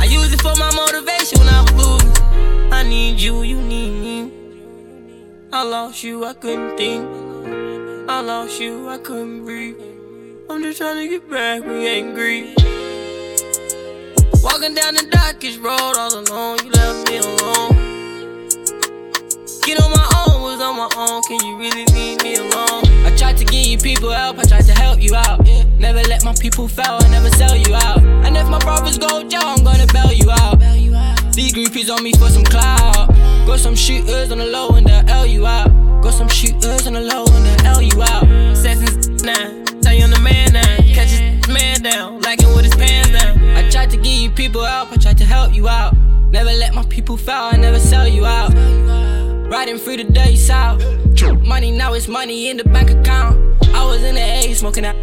I 0.00 0.04
use 0.04 0.32
it 0.32 0.40
for 0.40 0.54
my 0.56 0.72
motivation 0.74 1.40
when 1.40 1.48
I 1.48 1.60
was 1.62 1.72
losing. 1.72 2.72
I 2.72 2.82
need 2.84 3.20
you, 3.20 3.42
you 3.42 3.60
need 3.60 3.90
me. 4.00 4.32
I 5.52 5.62
lost 5.62 6.02
you, 6.02 6.24
I 6.24 6.32
couldn't 6.32 6.76
think. 6.78 7.04
I 8.08 8.20
lost 8.22 8.60
you, 8.60 8.88
I 8.88 8.96
couldn't 8.98 9.44
breathe. 9.44 9.76
I'm 10.48 10.62
just 10.62 10.78
trying 10.78 10.96
to 10.96 11.08
get 11.08 11.28
back, 11.28 11.64
we 11.64 11.86
ain't 11.86 12.14
grieve. 12.14 12.54
Walking 14.42 14.74
down 14.74 14.94
the 14.94 15.06
darkest 15.10 15.58
road 15.60 15.96
all 15.98 16.14
alone, 16.14 16.58
you 16.64 16.70
left 16.70 17.10
me 17.10 17.18
alone. 17.18 17.76
Get 19.66 19.82
on 19.82 19.90
my 19.90 19.99
on 20.70 20.76
my 20.76 20.88
own, 20.96 21.22
can 21.22 21.44
you 21.44 21.58
really 21.58 21.84
leave 21.86 22.22
me 22.22 22.36
alone? 22.36 22.84
I 23.04 23.12
tried 23.16 23.36
to 23.38 23.44
give 23.44 23.66
you 23.66 23.78
people 23.78 24.10
help, 24.10 24.38
I 24.38 24.44
tried 24.44 24.66
to 24.66 24.72
help 24.72 25.02
you 25.02 25.14
out. 25.14 25.44
Never 25.78 26.00
let 26.02 26.24
my 26.24 26.34
people 26.34 26.68
fail, 26.68 26.98
I 27.00 27.08
never 27.08 27.28
sell 27.30 27.56
you 27.56 27.74
out. 27.74 27.98
And 28.24 28.36
if 28.36 28.48
my 28.48 28.58
brothers 28.60 28.96
go 28.96 29.22
jail, 29.28 29.42
I'm 29.42 29.64
gonna 29.64 29.86
bail 29.92 30.12
you 30.12 30.30
out. 30.30 30.60
These 31.32 31.54
groupies 31.54 31.92
on 31.92 32.02
me 32.02 32.12
for 32.12 32.28
some 32.28 32.44
clout. 32.44 33.08
Got 33.46 33.58
some 33.58 33.74
shooters 33.74 34.30
on 34.30 34.38
the 34.38 34.46
low 34.46 34.70
and 34.70 34.86
they'll 34.86 35.08
L 35.08 35.26
you 35.26 35.46
out. 35.46 35.68
Got 36.02 36.14
some 36.14 36.28
shooters 36.28 36.86
on 36.86 36.92
the 36.92 37.00
low 37.00 37.24
and 37.26 37.46
they'll 37.46 37.74
L 37.74 37.82
you 37.82 38.02
out. 38.02 38.56
Seconds 38.56 39.24
now, 39.24 39.64
tell 39.80 39.94
you 39.94 40.04
I'm 40.04 40.10
the 40.10 40.20
man 40.20 40.52
now. 40.52 40.76
Catch 40.94 41.10
his 41.10 41.48
man 41.48 41.82
down, 41.82 42.20
lacking 42.20 42.54
with 42.54 42.64
his 42.64 42.76
pants 42.76 43.10
down. 43.10 43.38
I 43.56 43.68
tried 43.70 43.90
to 43.90 43.96
give 43.96 44.06
you 44.06 44.30
people 44.30 44.62
help, 44.62 44.92
I 44.92 44.96
tried 44.96 45.18
to 45.18 45.24
help 45.24 45.52
you 45.52 45.68
out. 45.68 45.96
Never 46.30 46.52
let 46.52 46.74
my 46.74 46.84
people 46.84 47.16
fail, 47.16 47.50
I 47.52 47.56
never 47.56 47.80
sell 47.80 48.06
you 48.06 48.24
out. 48.24 48.52
Riding 49.50 49.78
through 49.78 49.96
the 49.96 50.04
dirty 50.04 50.36
south. 50.36 50.80
Money 51.44 51.72
now 51.72 51.92
it's 51.94 52.06
money 52.06 52.50
in 52.50 52.56
the 52.56 52.62
bank 52.62 52.88
account. 52.88 53.36
I 53.74 53.84
was 53.84 54.00
in 54.04 54.14
the 54.14 54.20
A 54.20 54.54
smoking 54.54 54.84
out. 54.84 54.94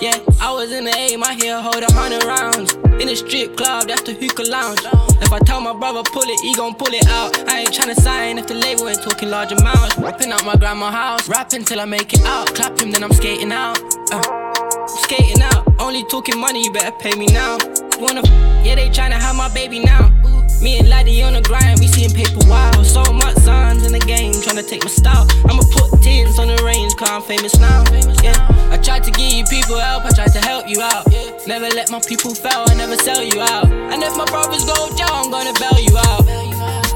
Yeah, 0.00 0.18
I 0.40 0.50
was 0.50 0.72
in 0.72 0.84
the 0.84 0.94
A, 0.96 1.16
my 1.16 1.34
hair 1.34 1.60
hold 1.60 1.82
a 1.82 1.92
hundred 1.92 2.24
rounds. 2.24 2.72
In 3.02 3.08
the 3.08 3.14
strip 3.14 3.58
club, 3.58 3.86
that's 3.86 4.00
the 4.00 4.14
hookah 4.14 4.48
lounge. 4.48 4.80
If 5.20 5.30
I 5.30 5.38
tell 5.40 5.60
my 5.60 5.74
brother 5.74 6.02
pull 6.10 6.22
it, 6.22 6.40
he 6.40 6.54
gon' 6.54 6.74
pull 6.74 6.94
it 6.94 7.06
out. 7.08 7.36
I 7.50 7.60
ain't 7.60 7.68
tryna 7.70 8.00
sign 8.00 8.38
if 8.38 8.46
the 8.46 8.54
label 8.54 8.88
ain't 8.88 9.02
talking 9.02 9.28
large 9.28 9.52
amounts. 9.52 9.98
Rapping 9.98 10.32
out 10.32 10.42
my 10.46 10.56
grandma's 10.56 10.94
house, 10.94 11.28
rapping 11.28 11.64
till 11.64 11.80
I 11.80 11.84
make 11.84 12.14
it 12.14 12.22
out. 12.22 12.54
Clap 12.54 12.80
him, 12.80 12.90
then 12.92 13.04
I'm 13.04 13.12
skating 13.12 13.52
out. 13.52 13.78
Uh, 14.10 14.86
skating 14.86 15.42
out, 15.42 15.68
only 15.78 16.02
talking 16.04 16.40
money, 16.40 16.64
you 16.64 16.72
better 16.72 16.96
pay 16.96 17.12
me 17.12 17.26
now. 17.26 17.58
Wanna, 17.98 18.22
yeah, 18.64 18.76
they 18.76 18.88
tryna 18.88 19.20
have 19.20 19.36
my 19.36 19.52
baby 19.52 19.80
now. 19.80 20.19
Me 20.60 20.78
and 20.78 20.88
Laddie 20.90 21.22
on 21.22 21.32
the 21.32 21.40
grind, 21.40 21.80
we 21.80 21.88
seeing 21.88 22.12
paper 22.12 22.44
wild. 22.46 22.84
So 22.84 23.02
much 23.12 23.36
signs 23.38 23.86
in 23.86 23.92
the 23.92 23.98
game, 23.98 24.32
tryna 24.32 24.68
take 24.68 24.84
my 24.84 24.90
style. 24.90 25.26
I'ma 25.48 25.64
put 25.72 26.02
tins 26.02 26.38
on 26.38 26.48
the 26.48 26.62
range, 26.62 26.94
cause 26.96 27.08
I'm 27.08 27.22
famous 27.22 27.58
now. 27.58 27.84
Yeah. 28.22 28.36
I 28.70 28.76
tried 28.76 29.04
to 29.04 29.10
give 29.10 29.32
you 29.32 29.44
people 29.48 29.78
help, 29.78 30.04
I 30.04 30.10
tried 30.10 30.32
to 30.32 30.40
help 30.40 30.68
you 30.68 30.82
out. 30.82 31.08
Never 31.46 31.68
let 31.72 31.90
my 31.90 32.00
people 32.00 32.34
fail, 32.34 32.68
I 32.68 32.74
never 32.74 32.96
sell 32.96 33.22
you 33.22 33.40
out. 33.40 33.72
And 33.72 34.02
if 34.02 34.14
my 34.16 34.26
brothers 34.26 34.64
go 34.68 34.94
down, 34.96 35.10
I'm 35.10 35.30
gonna 35.30 35.56
bail 35.56 35.80
you 35.80 35.96
out. 35.96 36.28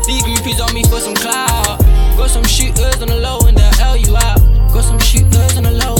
These 0.05 0.23
groupies 0.23 0.61
on 0.61 0.75
me 0.75 0.85
for 0.85 1.01
some 1.01 1.15
clout. 1.15 1.81
Got 2.17 2.31
some 2.31 2.45
shooters 2.45 3.01
on 3.01 3.09
the 3.09 3.17
low 3.17 3.41
and 3.49 3.57
they'll 3.57 3.81
L 3.81 3.97
you 3.97 4.15
out. 4.15 4.39
Got 4.73 4.85
some 4.85 4.99
shooters 4.99 5.57
on 5.57 5.65
the 5.65 5.73
low. 5.73 5.94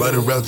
Riding 0.00 0.26
around 0.26 0.39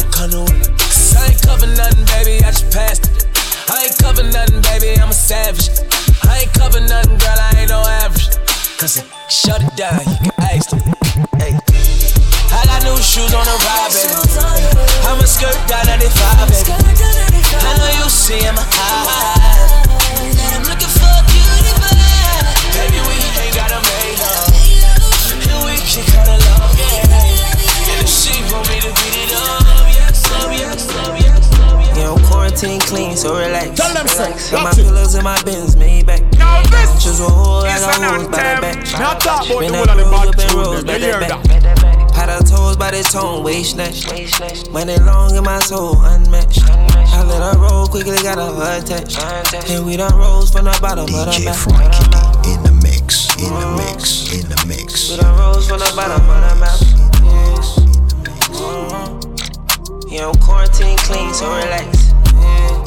the 0.00 1.18
I 1.18 1.26
ain't 1.28 1.42
cover 1.42 1.66
nothing, 1.66 2.04
baby, 2.06 2.44
I 2.44 2.50
just 2.50 2.70
passed 2.72 3.04
it. 3.10 3.26
I 3.68 3.84
ain't 3.84 3.98
cover 3.98 4.22
nothing, 4.22 4.62
baby, 4.62 5.00
I'm 5.00 5.10
a 5.10 5.12
savage. 5.12 5.68
I 6.24 6.42
ain't 6.42 6.52
cover 6.54 6.80
nothing, 6.80 7.18
girl, 7.18 7.36
I 7.36 7.54
ain't 7.58 7.70
no 7.70 7.80
average. 7.80 8.30
Cause 8.78 8.98
I 8.98 9.28
shut 9.28 9.62
it 9.62 9.74
down, 9.76 10.00
you 10.00 10.16
can 10.24 10.32
ask 10.40 10.70
them. 10.70 10.80
Hey. 11.36 11.58
I 12.52 12.64
got 12.66 12.82
new 12.82 12.96
shoes 13.02 13.34
on 13.34 13.44
the 13.44 13.56
ride, 13.66 13.92
baby. 13.92 14.14
I'm 15.06 15.20
a 15.20 15.26
skirt 15.26 15.58
down 15.68 15.86
95, 15.86 16.48
baby. 16.48 16.72
I 17.60 17.70
know 17.78 17.90
you 18.02 18.08
see 18.08 18.46
in 18.46 18.54
my 18.54 18.64
eyes. 18.64 19.89
So 33.20 33.36
relax. 33.36 33.76
Tell 33.78 33.92
them 33.92 34.06
so. 34.08 34.24
Got 34.24 34.64
my 34.64 34.64
That's 34.64 34.78
it. 34.78 34.84
pillows 34.84 35.14
in 35.14 35.24
my 35.24 35.42
bins, 35.42 35.76
made 35.76 36.06
back. 36.06 36.22
Now 36.38 36.62
this 36.72 37.04
Just 37.04 37.20
a 37.20 37.24
whole 37.24 37.64
I 37.64 37.76
is 37.76 37.82
got 37.84 38.00
hoes 38.00 38.28
by 38.28 38.54
the 38.54 38.60
back. 38.60 38.76
Now 38.98 39.12
talk 39.14 39.44
about 39.46 39.60
Been 39.60 39.72
the 39.72 39.78
up 39.80 39.88
one 39.88 39.90
of 39.90 39.96
the 40.00 40.04
rose, 40.08 40.30
bad 40.36 40.52
whipping 40.52 40.56
rose, 40.56 40.84
by 40.84 40.98
the 40.98 41.04
hear 41.04 41.20
back. 41.20 41.42
that? 41.44 42.10
Had 42.16 42.28
her 42.30 42.40
toes 42.40 42.76
by 42.76 42.90
the 42.90 43.02
tone, 43.04 43.44
waist 43.44 43.72
snatch. 43.76 44.08
Money 44.70 44.96
long 44.98 45.36
in 45.36 45.44
my 45.44 45.58
soul, 45.60 46.00
unmatched. 46.00 46.64
I 46.64 47.22
let 47.24 47.42
her 47.42 47.60
roll 47.60 47.86
quickly, 47.86 48.16
got 48.22 48.38
a 48.38 48.48
heart 48.56 48.86
touch. 48.86 49.18
And 49.70 49.84
we 49.84 49.96
done 49.96 50.14
rose 50.16 50.50
from 50.50 50.64
the 50.64 50.78
bottom 50.80 51.04
of 51.04 51.10
the 51.12 51.32
DJ 51.32 51.44
map. 51.44 51.56
Frankie 51.56 52.52
in 52.52 52.62
the 52.64 52.72
mix, 52.82 53.28
in 53.36 53.52
the 53.52 53.68
mix, 53.76 54.32
in 54.32 54.48
the 54.48 54.56
mix. 54.66 55.10
We 55.10 55.16
done 55.20 55.36
rose 55.38 55.68
from 55.68 55.78
the 55.80 55.92
bottom 55.94 56.24
of 56.24 56.40
the 56.48 56.56
map. 56.56 56.80
You 60.10 60.18
know, 60.20 60.32
quarantine 60.40 60.96
clean, 60.98 61.32
so 61.34 61.46
relax. 61.54 61.99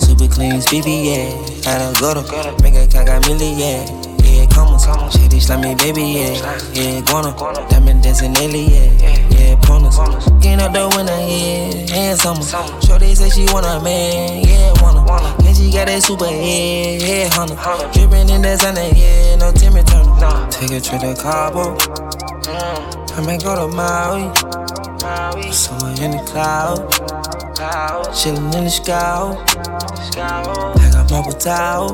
Super 0.04 0.28
clean, 0.28 0.60
BB, 0.60 0.88
yeah. 1.08 1.72
Had 1.72 1.82
a 1.82 2.00
go 2.00 2.14
to 2.14 2.22
make 2.62 2.76
a 2.76 2.86
caga 2.88 3.20
milli, 3.24 3.58
yeah. 3.58 3.88
Yeah, 4.24 4.46
come 4.48 4.74
on, 4.76 5.12
shady 5.12 5.40
slimy, 5.40 5.76
baby, 5.76 6.04
yeah. 6.04 6.74
Yeah, 6.74 7.02
guana, 7.02 7.34
diamond 7.70 8.04
dancing, 8.04 8.34
daily, 8.34 8.66
yeah. 8.66 9.28
Yeah, 9.30 9.56
bonus. 9.68 9.98
Getting 10.42 10.60
up 10.60 10.74
the 10.74 10.88
winter, 10.96 11.14
yeah. 11.14 11.96
And 11.96 12.20
summer. 12.20 12.44
Shorty 12.82 13.16
say 13.16 13.30
she 13.30 13.46
want 13.54 13.66
a 13.66 13.80
man, 13.84 14.44
yeah, 14.44 14.74
wanna. 14.82 15.04
And 15.46 15.56
she 15.56 15.72
got 15.72 15.88
that 15.88 16.04
super 16.04 16.26
head, 16.26 17.02
yeah, 17.02 17.30
hunter. 17.32 17.56
Drippin' 17.94 18.30
in 18.30 18.42
that 18.42 18.60
sun, 18.60 18.76
yeah, 18.76 19.36
no 19.38 19.52
Timmy 19.52 19.84
Turner. 19.84 20.48
Take 20.52 20.72
a 20.72 20.82
trip 20.82 21.02
to 21.02 21.16
Cabo. 21.22 21.76
Mm, 21.78 23.18
I 23.18 23.22
might 23.26 23.44
go 23.44 23.56
to 23.56 23.68
Maui. 23.74 24.93
Somewhere 25.52 25.94
in 26.02 26.12
the 26.12 26.24
cloud. 26.26 26.90
Chillin' 28.14 28.56
in 28.56 28.64
the 28.64 28.70
sky. 28.70 29.36
I 30.18 30.92
got 30.92 31.12
marble 31.12 31.34
towel. 31.34 31.94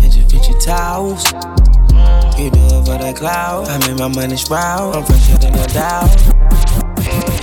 Picture, 0.00 0.26
picture 0.28 0.58
towels. 0.58 1.24
You 2.38 2.50
do 2.50 2.68
for 2.82 2.98
the 2.98 3.14
cloud. 3.16 3.68
I 3.68 3.78
made 3.86 3.98
my 3.98 4.08
money 4.08 4.36
sprout. 4.36 4.96
I'm 4.96 5.04
fresher 5.04 5.38
than 5.38 5.54
a. 5.54 5.68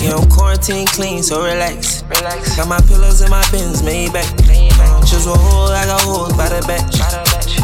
You 0.04 0.12
know, 0.12 0.21
quarantine 0.30 0.86
clean, 0.86 1.24
so 1.24 1.43
relax. 1.43 2.04
relax. 2.04 2.56
Got 2.56 2.67
my 2.67 2.80
pillows 2.82 3.21
and 3.21 3.32
my 3.32 3.43
bins, 3.52 3.82
made 3.82 4.13
back. 4.13 4.28
Just 5.06 5.28
a 5.28 5.32
hole, 5.32 5.69
I 5.69 5.86
got 5.86 6.02
holes 6.02 6.34
by 6.34 6.50
the 6.50 6.62
back. 6.67 6.86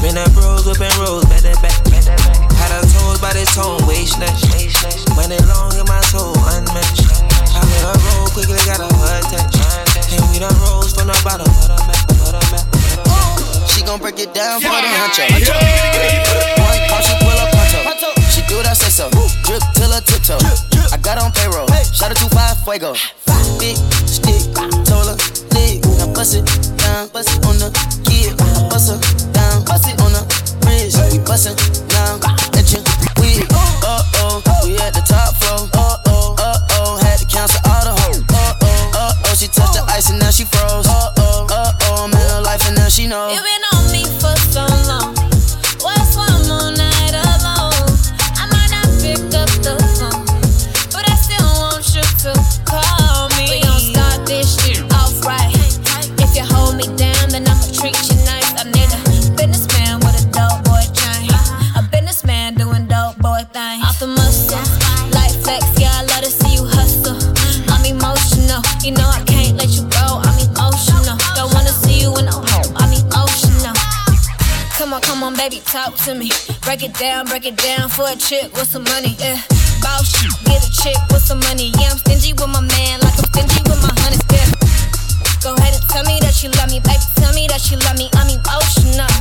Been 0.02 0.18
up 0.18 0.32
bros, 0.34 0.66
whipping 0.66 0.98
rolls, 1.00 1.26
back 1.26 1.42
to 1.42 1.62
back. 1.62 2.21
Had 3.22 3.38
her 3.38 3.46
toes 3.46 3.62
by 3.62 3.70
the 3.72 3.78
tone, 3.78 3.88
waist 3.88 4.18
snatch. 4.18 4.44
Money 5.16 5.38
long 5.48 5.72
in 5.78 5.86
my 5.86 6.02
soul, 6.10 6.34
unmatched. 6.52 7.06
I 7.54 7.62
let 7.64 7.82
her 7.86 7.98
roll 8.12 8.28
quickly, 8.34 8.60
got 8.66 8.82
a 8.82 8.90
heart 8.98 9.24
touch. 9.30 9.62
And 10.12 10.26
we 10.34 10.40
done 10.40 10.52
rose 10.60 10.92
from 10.92 11.08
the 11.08 11.16
bottom 11.24 11.48
of 11.48 11.70
the 11.70 11.80
map, 11.86 12.10
of 12.10 12.34
the 12.34 12.42
map. 12.52 12.66
She 13.70 13.84
gon' 13.86 14.00
break 14.02 14.20
it 14.20 14.34
down 14.34 14.60
for 14.60 14.74
the 14.74 14.90
huncho. 15.00 15.24
One 16.60 16.82
call, 16.90 17.02
she 17.06 17.14
pull 17.24 17.38
up 17.40 17.54
puncho. 17.56 17.80
She 18.28 18.42
do 18.50 18.60
that 18.64 18.76
say 18.76 18.90
so. 18.90 19.08
Drip 19.46 19.64
till 19.78 19.92
her 19.92 20.02
tiptoe. 20.02 20.42
I 20.92 20.98
got 20.98 21.22
on 21.22 21.32
payroll. 21.32 21.70
Shout 21.94 22.12
out 22.12 22.18
to 22.20 22.28
five 22.36 22.58
fuego. 22.66 22.98
Big 23.62 23.78
stick, 24.10 24.50
told 24.84 25.08
her 25.08 25.18
leg. 25.56 25.80
Now 26.02 26.12
bust 26.12 26.36
it 26.36 26.44
down, 26.76 27.08
bust 27.14 27.32
it 27.32 27.46
on 27.46 27.56
the 27.62 27.70
kid. 28.04 28.36
I 28.42 28.68
bust 28.68 28.92
her 28.92 29.00
down, 29.32 29.64
bust 29.64 29.88
it 29.88 29.96
on 30.02 30.12
the 30.12 30.24
bridge. 30.66 30.98
We 31.14 31.20
bustin' 31.24 31.56
down, 31.88 32.20
we 34.64 34.78
at 34.78 34.94
the 34.94 35.02
top 35.02 35.36
floor. 35.38 35.70
Uh 35.74 35.98
oh, 36.08 36.36
uh 36.38 36.58
oh, 36.80 36.98
had 37.04 37.18
to 37.20 37.26
cancel 37.26 37.62
all 37.70 37.84
the 37.84 37.94
hoes. 38.02 38.22
Uh 38.30 38.54
oh, 38.62 38.92
uh 38.96 39.14
oh, 39.26 39.36
she 39.36 39.48
touched 39.48 39.74
the 39.74 39.84
ice 39.90 40.10
and 40.10 40.20
now 40.20 40.32
she 40.32 40.46
froze. 40.46 40.88
Uh 40.88 41.14
oh, 41.18 41.48
uh 41.50 41.74
oh, 41.90 42.06
I'm 42.06 42.12
in 42.12 42.18
her 42.32 42.42
life 42.42 42.66
and 42.68 42.76
now 42.78 42.90
she 42.90 43.08
knows. 43.08 43.36
You 43.36 43.42
been 43.42 43.64
on 43.74 43.92
me 43.92 44.04
for 44.20 44.36
so 44.52 44.66
long. 44.88 45.11
To 76.06 76.16
me. 76.16 76.32
Break 76.66 76.82
it 76.82 76.94
down, 76.98 77.28
break 77.28 77.46
it 77.46 77.58
down 77.58 77.90
for 77.90 78.10
a 78.10 78.16
chick 78.16 78.50
with 78.58 78.66
some 78.66 78.84
money. 78.86 79.14
Yeah, 79.20 79.38
boss, 79.82 80.10
get 80.46 80.58
a 80.58 80.72
chick 80.72 80.98
with 81.14 81.22
some 81.22 81.40
money. 81.46 81.70
Yeah, 81.78 81.94
I'm 81.94 81.98
stingy 81.98 82.34
with 82.34 82.50
my 82.50 82.62
man, 82.62 83.02
like 83.02 83.14
I'm 83.22 83.30
stingy 83.30 83.62
with 83.70 83.78
my 83.86 83.94
honey. 84.02 84.18
Yeah. 84.34 84.50
Go 85.46 85.54
ahead 85.54 85.78
and 85.78 85.86
tell 85.90 86.06
me 86.06 86.18
that 86.26 86.42
you 86.42 86.50
love 86.58 86.74
me, 86.74 86.82
baby. 86.82 87.06
Tell 87.22 87.34
me 87.38 87.46
that 87.54 87.70
you 87.70 87.78
love 87.86 87.98
me. 88.02 88.10
I'm 88.18 88.30
emotional. 88.34 89.14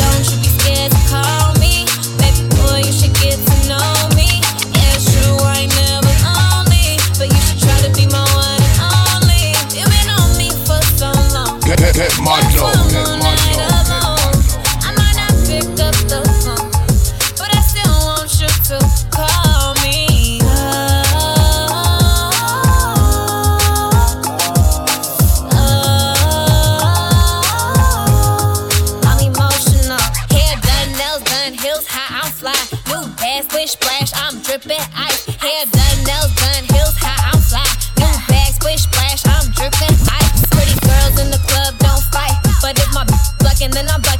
Don't 0.00 0.24
you 0.32 0.36
be 0.40 0.48
scared 0.48 0.92
to 0.96 1.00
call 1.12 1.52
me, 1.60 1.84
baby 2.16 2.48
boy. 2.56 2.88
You 2.88 2.92
should 2.94 3.12
get 3.20 3.36
to 3.36 3.56
know 3.68 3.84
me. 4.16 4.40
Yeah, 4.72 4.96
true, 5.04 5.36
I 5.44 5.68
ain't 5.68 5.76
never 5.76 6.14
lonely, 6.24 7.04
but 7.20 7.28
you 7.28 7.40
should 7.44 7.60
try 7.60 7.76
to 7.84 7.90
be 7.92 8.08
my 8.08 8.24
one 8.32 8.60
and 8.64 8.76
only. 8.80 9.52
You've 9.76 9.92
been 9.92 10.08
on 10.08 10.30
me 10.40 10.48
for 10.64 10.80
so 10.96 11.12
long. 11.36 11.60
Get, 11.68 11.84
get, 11.84 11.92
get 12.00 12.16
mad 12.24 12.48
now. 12.56 12.73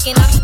Then 0.04 0.14
I'm 0.18 0.43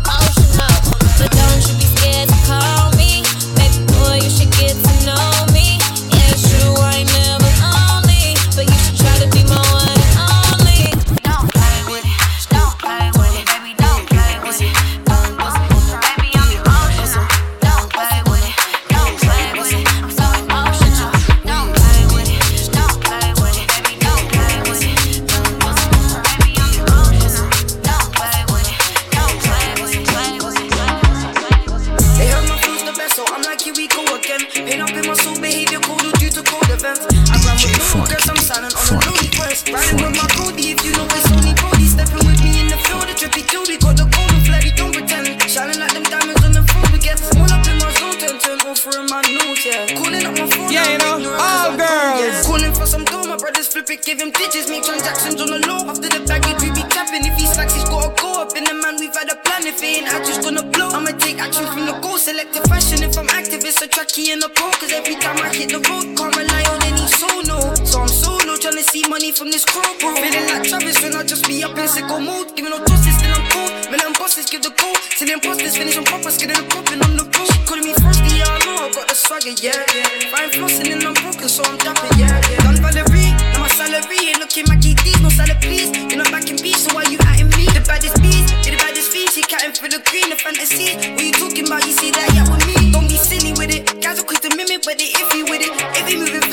money 69.11 69.29
from 69.29 69.51
this 69.51 69.65
crew, 69.67 69.83
bro. 69.99 70.15
Feeling 70.15 70.47
like 70.47 70.63
Travis 70.63 71.03
when 71.03 71.13
I 71.19 71.23
just 71.27 71.43
be 71.43 71.59
up 71.67 71.75
in 71.75 71.83
Sicko 71.83 72.23
Mode. 72.23 72.55
Giving 72.55 72.71
no 72.71 72.79
tosses, 72.79 73.11
still 73.19 73.35
I'm 73.35 73.43
cool. 73.51 73.67
Man, 73.91 73.99
I'm 74.07 74.15
bosses, 74.15 74.47
give 74.47 74.63
the 74.63 74.71
call. 74.71 74.95
Till 75.19 75.27
the 75.27 75.33
imposters 75.35 75.75
finish 75.75 75.99
on 75.99 76.07
proper, 76.07 76.31
skidding 76.31 76.55
and 76.55 76.69
popping 76.71 77.03
on 77.03 77.19
the 77.19 77.27
road. 77.27 77.51
Calling 77.67 77.83
me 77.83 77.91
frosty, 77.99 78.39
yeah, 78.39 78.47
I 78.47 78.63
know 78.63 78.79
I 78.79 78.87
got 78.95 79.11
the 79.11 79.15
swagger, 79.15 79.51
yeah, 79.59 79.75
yeah. 79.91 80.31
Fine 80.31 80.55
flossing 80.55 80.95
and 80.95 81.03
I'm 81.03 81.15
broken, 81.19 81.51
so 81.51 81.59
I'm 81.67 81.75
dapping, 81.83 82.15
yeah, 82.15 82.39
yeah. 82.39 82.63
Done 82.63 82.79
Valerie, 82.79 83.35
now 83.51 83.67
my 83.67 83.71
salary 83.75 84.31
ain't 84.31 84.39
looking 84.39 84.63
my 84.71 84.79
KDs, 84.79 85.19
no 85.19 85.27
salad, 85.27 85.59
please. 85.59 85.91
You're 86.07 86.23
not 86.23 86.31
back 86.31 86.47
in 86.47 86.55
so 86.55 86.95
why 86.95 87.03
you 87.11 87.19
atting 87.27 87.51
me? 87.59 87.67
The 87.75 87.83
baddest 87.83 88.15
bees, 88.23 88.47
you're 88.63 88.79
the 88.79 88.79
baddest 88.79 89.11
fiends, 89.11 89.35
you 89.35 89.43
catting 89.43 89.75
for 89.75 89.91
the 89.91 89.99
green, 90.07 90.31
the 90.31 90.39
fantasy. 90.39 90.95
What 91.19 91.27
you 91.27 91.35
talking 91.35 91.67
about? 91.67 91.83
You 91.83 91.91
see 91.91 92.15
that, 92.15 92.31
yeah, 92.31 92.47
with 92.47 92.63
me. 92.63 92.95
Don't 92.95 93.11
be 93.11 93.19
silly 93.19 93.51
with 93.59 93.75
it. 93.75 93.83
Guys 93.99 94.23
are 94.23 94.27
quick 94.27 94.39
to 94.47 94.55
mimic, 94.55 94.87
but 94.87 94.95
they 94.95 95.11
iffy 95.19 95.43
with 95.51 95.67
it. 95.67 95.73
If 95.99 96.07
they 96.07 96.15
moving 96.15 96.47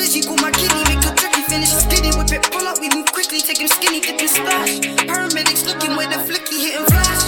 skinny, 3.69 4.01
dip 4.01 4.19
and 4.19 4.29
splash. 4.29 4.79
Paramedics 5.05 5.65
looking 5.65 5.95
where 5.95 6.09
the 6.09 6.17
flicky 6.25 6.57
hitting 6.59 6.85
flash. 6.85 7.23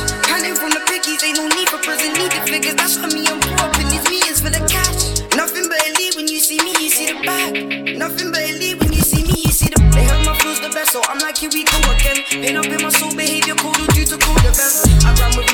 From 0.62 0.70
the 0.70 0.84
pickies, 0.86 1.24
ain't 1.26 1.38
no 1.38 1.48
need 1.58 1.70
for 1.70 1.78
prison, 1.80 2.14
need 2.14 2.30
the. 2.30 2.76
That's 2.78 2.94
for 2.98 3.08
me, 3.08 3.26
I'm 3.26 3.40
poor 3.40 3.66
up 3.66 3.74
in 3.82 3.88
these 3.90 4.06
meetings 4.10 4.42
for 4.42 4.50
the 4.50 4.62
cash. 4.70 5.22
Nothing 5.34 5.66
but 5.70 5.82
elite 5.90 6.16
when 6.16 6.28
you 6.28 6.40
see 6.40 6.62
me, 6.62 6.74
you 6.78 6.90
see 6.90 7.08
the 7.10 7.18
back. 7.26 7.54
Nothing 7.98 8.30
but 8.30 8.42
elite 8.46 8.78
when 8.78 8.94
you 8.94 9.02
see 9.02 9.24
me, 9.24 9.42
you 9.42 9.50
see 9.50 9.70
the. 9.70 9.82
They 9.94 10.06
heard 10.06 10.26
my 10.26 10.38
flow's 10.38 10.62
the 10.62 10.70
best, 10.70 10.92
so 10.92 11.02
I'm 11.10 11.18
like, 11.20 11.38
here 11.38 11.50
we 11.54 11.64
go 11.64 11.78
again. 11.94 12.22
Pain 12.30 12.58
up 12.58 12.66
in 12.66 12.82
my 12.84 12.90
soul, 12.90 13.16
behavior 13.16 13.56
code 13.56 13.90
due 13.96 14.06
to 14.06 14.18
cold 14.18 14.44
events. 14.46 14.86
I 15.06 15.14
run 15.18 15.34
with 15.38 15.51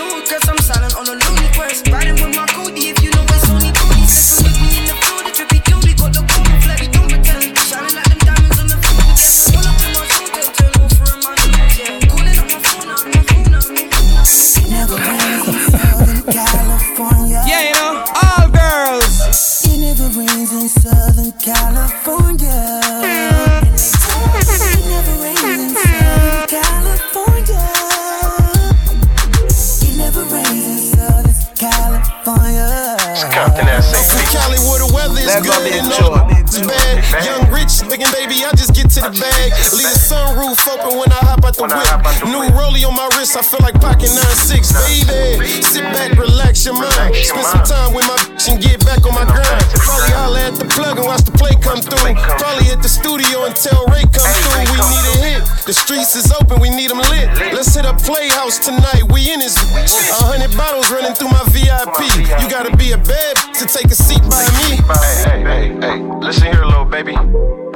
weather 35.70 35.80
is 35.80 35.90
good 35.90 35.94
and 35.94 36.04
all 36.04 36.28
it's 36.30 36.60
bad. 36.60 37.26
Young, 37.26 37.52
rich, 37.52 37.82
looking 37.84 38.12
baby, 38.12 38.46
I 38.46 38.52
just 38.52 38.74
get 38.74 38.77
to 38.98 39.12
the 39.12 39.14
bag. 39.22 39.54
Leave 39.78 39.94
the 39.94 40.02
sunroof 40.02 40.58
open 40.66 40.98
when 40.98 41.10
I 41.14 41.22
hop 41.22 41.46
out 41.46 41.54
the 41.54 41.70
whip. 41.70 42.00
New 42.26 42.50
rollie 42.58 42.82
on 42.88 42.98
my 42.98 43.06
wrist, 43.18 43.38
I 43.38 43.46
feel 43.46 43.62
like 43.62 43.78
pocket 43.78 44.10
9-6, 44.10 44.74
baby. 44.74 45.62
Sit 45.62 45.86
back, 45.94 46.18
relax 46.18 46.66
your 46.66 46.74
mind. 46.74 47.14
Spend 47.14 47.46
some 47.46 47.66
time 47.66 47.94
with 47.94 48.08
my 48.10 48.18
bitch 48.18 48.50
and 48.50 48.58
get 48.58 48.82
back 48.86 49.06
on 49.06 49.14
my 49.14 49.26
grind. 49.26 49.66
Probably 49.78 50.14
holler 50.18 50.42
at 50.50 50.56
the 50.58 50.66
plug 50.66 50.98
and 50.98 51.06
watch 51.06 51.24
the 51.24 51.36
play 51.38 51.54
come 51.62 51.82
through. 51.82 52.18
Probably 52.42 52.66
hit 52.66 52.82
the 52.82 52.90
studio 52.90 53.46
and 53.46 53.54
tell 53.54 53.86
Ray 53.94 54.06
come 54.10 54.26
through. 54.26 54.66
We 54.66 54.80
need 54.82 55.06
a 55.14 55.16
hit. 55.22 55.42
The 55.70 55.74
streets 55.74 56.16
is 56.16 56.32
open, 56.34 56.60
we 56.60 56.70
need 56.70 56.90
them 56.90 57.04
lit. 57.14 57.30
Let's 57.54 57.76
hit 57.76 57.86
a 57.86 57.94
playhouse 57.94 58.58
tonight. 58.58 59.06
We 59.14 59.30
in 59.30 59.40
this. 59.40 59.58
A 59.58 60.26
hundred 60.26 60.56
bottles 60.58 60.90
running 60.90 61.14
through 61.14 61.30
my 61.30 61.44
VIP. 61.54 62.02
You 62.42 62.50
gotta 62.50 62.76
be 62.76 62.92
a 62.94 62.98
bad 62.98 63.38
bitch 63.38 63.60
to 63.60 63.66
take 63.68 63.92
a 63.92 63.96
seat 63.96 64.22
by 64.26 64.42
me. 64.64 64.82
Hey, 64.90 65.44
hey, 65.44 65.44
hey, 65.44 65.66
hey, 65.82 66.00
listen 66.24 66.50
here, 66.52 66.66
little 66.66 66.86
baby. 66.86 67.16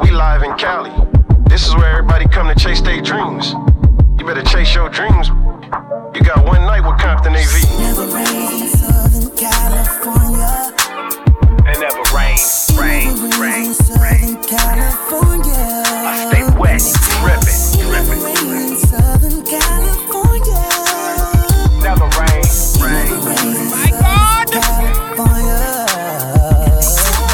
We 0.02 0.12
live 0.12 0.44
in 0.44 0.56
Cali. 0.58 1.11
This 1.52 1.68
is 1.68 1.76
where 1.76 1.98
everybody 1.98 2.30
come 2.30 2.48
to 2.48 2.56
chase 2.56 2.80
their 2.80 3.02
dreams. 3.02 3.56
You 4.18 4.26
better 4.26 4.42
chase 4.42 4.74
your 4.74 4.88
dreams. 4.88 5.28
You 6.16 6.22
got 6.24 6.46
one 6.46 6.62
night 6.62 6.80
with 6.80 6.98
Compton 6.98 7.36
AV. 7.36 7.68
Never 7.78 8.08
rains 8.08 8.62
in 8.62 8.68
Southern 8.80 9.36
California. 9.36 10.72
It 11.68 11.78
never 11.78 12.04
rains, 12.16 12.72
rain, 12.80 13.30
rain, 13.38 13.68
in 13.68 14.42
California. 14.48 15.84
I 15.92 16.32
stay 16.32 16.48
wet, 16.58 16.80
dripping, 17.20 17.60
dripping. 17.84 18.24
Rain 18.24 18.72
in 18.72 18.78
Southern 18.78 19.44
California. 19.44 20.64
Never 21.84 22.08
rain, 22.16 22.48
rain. 22.80 23.12
My 23.76 23.92
God. 24.00 24.48
California. 24.48 25.76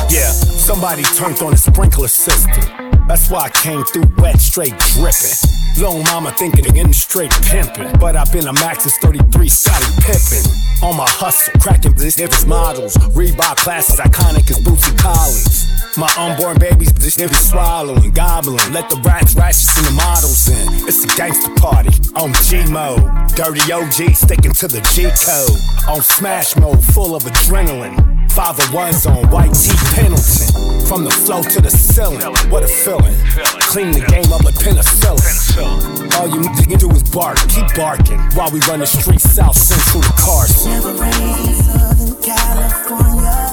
Yeah, 0.09 0.31
somebody 0.31 1.03
turned 1.03 1.39
on 1.43 1.53
a 1.53 1.57
sprinkler 1.57 2.07
system. 2.07 2.96
That's 3.07 3.29
why 3.29 3.45
I 3.45 3.49
came 3.49 3.83
through 3.85 4.11
wet, 4.17 4.39
straight 4.41 4.77
dripping. 4.93 5.37
Little 5.77 6.03
mama 6.03 6.31
thinking 6.31 6.67
again 6.67 6.91
straight 6.91 7.31
pimping. 7.43 7.97
But 7.99 8.17
I've 8.17 8.31
been 8.33 8.47
a 8.47 8.53
Maxis 8.53 8.99
33 8.99 9.47
Scottie 9.47 9.85
Pippen. 10.01 10.43
On 10.83 10.97
my 10.97 11.07
hustle, 11.07 11.53
cracking 11.61 11.93
this 11.93 12.19
if 12.19 12.31
it's 12.31 12.45
models. 12.45 12.95
Reebok 13.15 13.55
classes, 13.57 13.99
iconic 13.99 14.51
as 14.51 14.59
Bootsy 14.59 14.97
Collins. 14.97 15.67
My 15.95 16.11
unborn 16.17 16.59
babies, 16.59 16.91
this 16.93 17.15
they 17.15 17.27
be 17.27 17.33
swallowing, 17.33 18.11
gobbling. 18.11 18.73
Let 18.73 18.89
the 18.89 18.97
rats, 18.97 19.35
ratchets, 19.35 19.77
and 19.77 19.87
the 19.87 19.91
models 19.91 20.49
in. 20.49 20.87
It's 20.87 21.05
a 21.05 21.07
gangster 21.15 21.53
party 21.55 21.89
on 22.15 22.33
G 22.43 22.65
mode. 22.69 23.01
Dirty 23.35 23.71
OG 23.71 24.15
sticking 24.15 24.51
to 24.51 24.67
the 24.67 24.81
G 24.93 25.03
code. 25.25 25.95
On 25.95 26.01
smash 26.01 26.57
mode, 26.57 26.83
full 26.83 27.15
of 27.15 27.23
adrenaline. 27.23 28.16
Five 28.37 28.59
of 28.59 28.71
ones 28.71 29.07
on 29.07 29.27
white 29.31 29.51
tee 29.55 29.75
Pendleton. 29.95 30.85
From 30.85 31.03
the 31.03 31.09
flow 31.09 31.41
to 31.41 31.59
the 31.59 31.71
ceiling, 31.71 32.21
what 32.51 32.61
a 32.61 32.67
feeling. 32.67 33.15
Clean 33.61 33.91
the 33.91 34.05
game 34.05 34.31
up 34.31 34.43
like 34.43 34.53
penicillin. 34.53 36.13
All 36.19 36.27
you 36.29 36.41
need 36.41 36.69
to 36.69 36.77
do 36.77 36.91
is 36.91 37.01
bark, 37.01 37.39
keep 37.49 37.65
barking. 37.75 38.19
While 38.37 38.51
we 38.51 38.59
run 38.69 38.81
the 38.81 38.85
streets 38.85 39.23
south 39.23 39.57
central 39.57 40.03
to 40.03 40.13
Carson. 40.21 40.71
Never 40.71 40.93
rains 40.93 41.49
in 41.49 41.63
Southern 41.63 42.21
California. 42.21 43.46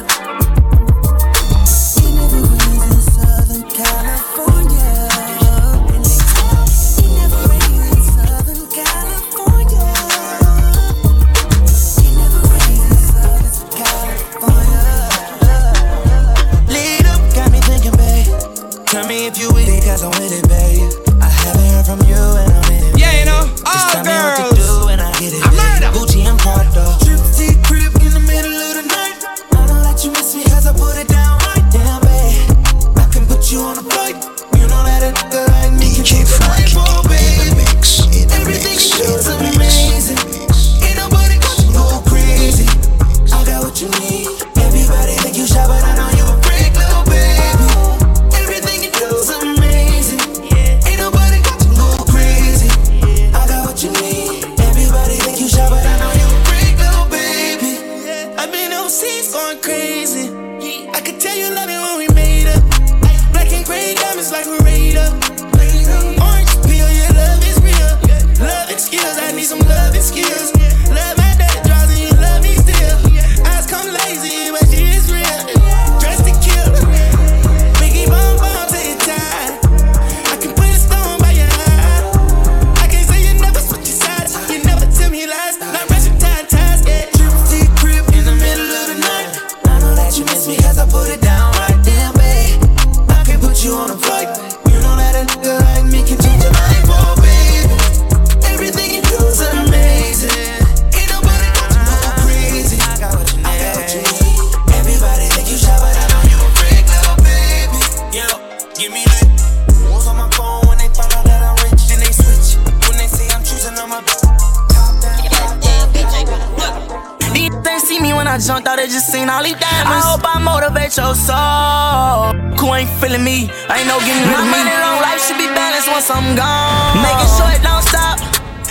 Once 125.95 126.11
I'm 126.11 126.35
gone. 126.35 127.07
Making 127.07 127.31
sure 127.39 127.51
it 127.55 127.63
don't 127.63 127.87
stop. 127.87 128.19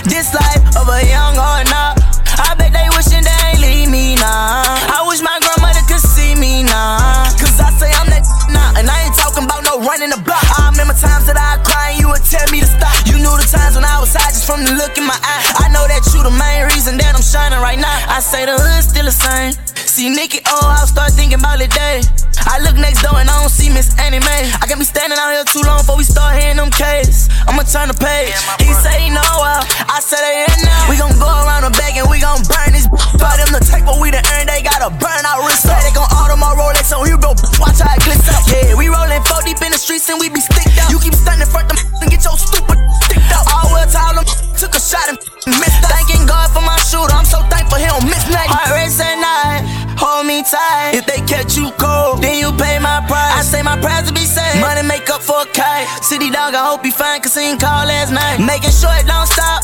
This 0.03 0.35
life 0.35 0.59
of 0.75 0.91
a 0.91 0.99
young 1.07 1.39
or 1.39 1.63
not. 1.71 1.95
I 2.35 2.51
bet 2.59 2.75
they 2.75 2.83
wishing 2.99 3.23
they 3.23 3.39
ain't 3.47 3.63
leave 3.63 3.87
me 3.87 4.19
now. 4.19 4.67
I 4.91 5.07
wish 5.07 5.23
my 5.23 5.39
grandmother 5.39 5.79
could 5.87 6.03
see 6.03 6.35
me 6.35 6.67
now. 6.67 7.31
Cause 7.39 7.55
I 7.63 7.71
say 7.79 7.95
I'm 7.95 8.11
that 8.11 8.27
now. 8.51 8.75
And 8.75 8.91
I 8.91 9.07
ain't 9.07 9.15
talking 9.15 9.47
about 9.47 9.63
no 9.63 9.79
running 9.79 10.11
the 10.11 10.19
block. 10.19 10.43
I 10.59 10.67
remember 10.75 10.91
times 10.99 11.23
that 11.31 11.39
I 11.39 11.63
cry 11.63 11.95
and 11.95 12.03
you 12.03 12.11
would 12.11 12.27
tell 12.27 12.43
me 12.51 12.59
to 12.59 12.67
stop. 12.67 12.91
You 13.07 13.15
knew 13.15 13.35
the 13.39 13.47
times 13.47 13.79
when 13.79 13.87
I 13.87 14.03
was 14.03 14.11
high 14.11 14.35
just 14.35 14.43
from 14.43 14.67
the 14.67 14.75
look 14.75 14.99
in 14.99 15.07
my 15.07 15.15
eye. 15.15 15.63
I 15.63 15.71
know 15.71 15.87
that 15.87 16.03
you 16.11 16.27
the 16.27 16.35
main 16.35 16.67
reason 16.75 16.99
that 16.99 17.15
I'm 17.15 17.23
shining 17.23 17.63
right 17.63 17.79
now. 17.79 18.11
I 18.11 18.19
say 18.19 18.43
the 18.43 18.59
hood's 18.59 18.91
still 18.91 19.07
the 19.07 19.15
same. 19.15 19.55
See 19.87 20.11
Nikki, 20.11 20.43
oh, 20.51 20.75
I'll 20.75 20.91
start 20.91 21.15
thinking 21.15 21.39
about 21.39 21.63
the 21.63 21.71
day. 21.71 22.03
I 22.49 22.59
look 22.59 22.75
next 22.75 23.01
door 23.01 23.15
and 23.15 23.29
I 23.29 23.35
don't 23.39 23.51
see 23.51 23.69
Miss 23.69 23.93
Annie 23.99 24.19
Mae. 24.19 24.45
I 24.59 24.65
can 24.67 24.79
be 24.79 24.85
standing 24.85 25.17
out 25.17 25.31
here 25.31 25.47
too 25.47 25.63
long 25.63 25.81
before 25.81 25.97
we 25.97 26.03
start 26.03 26.39
hearing 26.39 26.57
them 26.57 26.69
cases. 26.69 27.31
I'ma 27.47 27.63
turn 27.63 27.87
the 27.89 27.97
page. 27.97 28.35
He 28.59 28.71
say 28.75 29.07
he 29.07 29.09
know 29.09 29.23
well. 29.39 29.63
I 29.87 29.99
said 30.03 30.19
they 30.23 30.43
in 30.43 30.59
now. 30.63 30.89
We 30.91 30.99
gon' 30.99 31.15
go 31.19 31.27
around 31.27 31.63
the 31.63 31.73
back 31.75 31.95
and 31.95 32.07
we 32.11 32.19
gon' 32.19 32.43
burn 32.47 32.75
this. 32.75 32.87
Buy 33.21 33.39
them 33.39 33.51
the 33.55 33.61
take 33.63 33.87
what 33.87 33.99
we 34.03 34.11
done 34.11 34.25
earned. 34.35 34.51
They 34.51 34.61
got 34.61 34.83
a 34.83 34.91
burn 34.91 35.23
out 35.23 35.43
wrist. 35.47 35.65
They 35.65 35.93
gon' 35.95 36.09
auto 36.11 36.35
my 36.35 36.51
Rolex 36.55 36.91
on 36.91 37.07
you, 37.07 37.17
bro. 37.17 37.35
Watch 37.61 37.79
how 37.79 37.95
it 37.95 38.03
glitz 38.03 38.27
up. 38.27 38.43
Yeah, 38.51 38.75
we 38.75 38.91
rollin' 38.91 39.23
four 39.23 39.39
deep 39.47 39.61
in 39.63 39.71
the 39.71 39.79
streets 39.79 40.07
and 40.11 40.19
we 40.19 40.27
be 40.27 40.43
sticked 40.43 40.75
up. 40.83 40.91
You 40.91 40.99
keep 40.99 41.15
standing 41.15 41.47
front 41.47 41.71
them 41.71 41.79
and 42.03 42.11
get 42.11 42.23
your 42.23 42.35
stupid 42.35 42.77
sticked 43.07 43.31
up. 43.31 43.47
All 43.49 43.71
well 43.71 43.87
tall 43.87 44.19
them 44.19 44.27
took 44.59 44.75
a 44.75 44.81
shot 44.81 45.07
and 45.07 45.17
missed. 45.59 45.79
Thanking 45.87 46.27
God 46.27 46.51
for 46.51 46.61
my 46.61 46.77
shooter. 46.85 47.13
I'm 47.15 47.27
so 47.27 47.39
thankful 47.47 47.79
he 47.79 47.87
don't 47.87 48.05
miss 48.05 48.27
nothing. 48.27 48.51
Heart 48.51 48.71
race 48.75 48.99
at 48.99 49.15
night. 49.19 49.82
Hold 50.03 50.27
me 50.27 50.43
tight. 50.43 50.99
If 50.99 51.07
they 51.07 51.23
catch 51.23 51.55
you 51.55 51.71
cold, 51.79 52.19
then 52.19 52.35
you 52.35 52.51
pay 52.59 52.75
my 52.75 52.99
price. 53.07 53.39
I 53.39 53.41
say 53.41 53.61
my 53.63 53.79
price 53.79 54.03
to 54.07 54.13
be 54.13 54.27
safe. 54.27 54.59
Money 54.59 54.83
make 54.83 55.07
up 55.09 55.23
for 55.23 55.41
a 55.41 55.47
kite. 55.47 55.87
City 56.03 56.27
dog, 56.27 56.51
I 56.51 56.67
hope 56.67 56.83
you 56.83 56.91
fine, 56.91 57.21
cause 57.23 57.31
he 57.39 57.47
ain't 57.47 57.61
call 57.63 57.87
last 57.87 58.11
night. 58.11 58.43
Making 58.43 58.75
sure 58.75 58.91
it 58.99 59.07
don't 59.07 59.27
stop. 59.31 59.63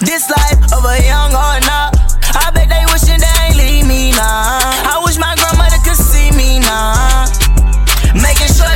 This 0.00 0.24
life 0.32 0.56
of 0.72 0.88
a 0.88 0.96
young 1.04 1.36
or 1.36 1.60
not. 1.68 1.92
I 2.32 2.48
bet 2.56 2.72
they 2.72 2.80
wishing 2.96 3.20
they 3.20 3.34
ain't 3.44 3.60
leave 3.60 3.84
me 3.84 4.16
now. 4.16 4.56
I 4.88 5.04
wish 5.04 5.20
my 5.20 5.36
grandmother 5.36 5.76
could 5.84 6.00
see 6.00 6.32
me 6.32 6.64
now. 6.64 7.28
Making 8.16 8.56
sure 8.56 8.72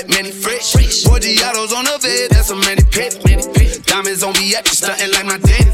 be 0.00 0.12
like 0.12 0.22
Mannie 0.22 0.32
Fresh. 0.32 0.74
Boy, 1.04 1.18
Giotto's 1.18 1.72
on 1.72 1.84
the 1.84 1.98
bed, 2.00 2.30
that's 2.30 2.50
a 2.50 2.56
many 2.56 2.82
Pet. 2.90 3.16
Diamonds 3.86 4.22
on 4.22 4.32
me, 4.38 4.54
acting 4.54 4.74
stunting 4.74 5.12
like 5.12 5.26
my 5.26 5.38
daddy. 5.38 5.70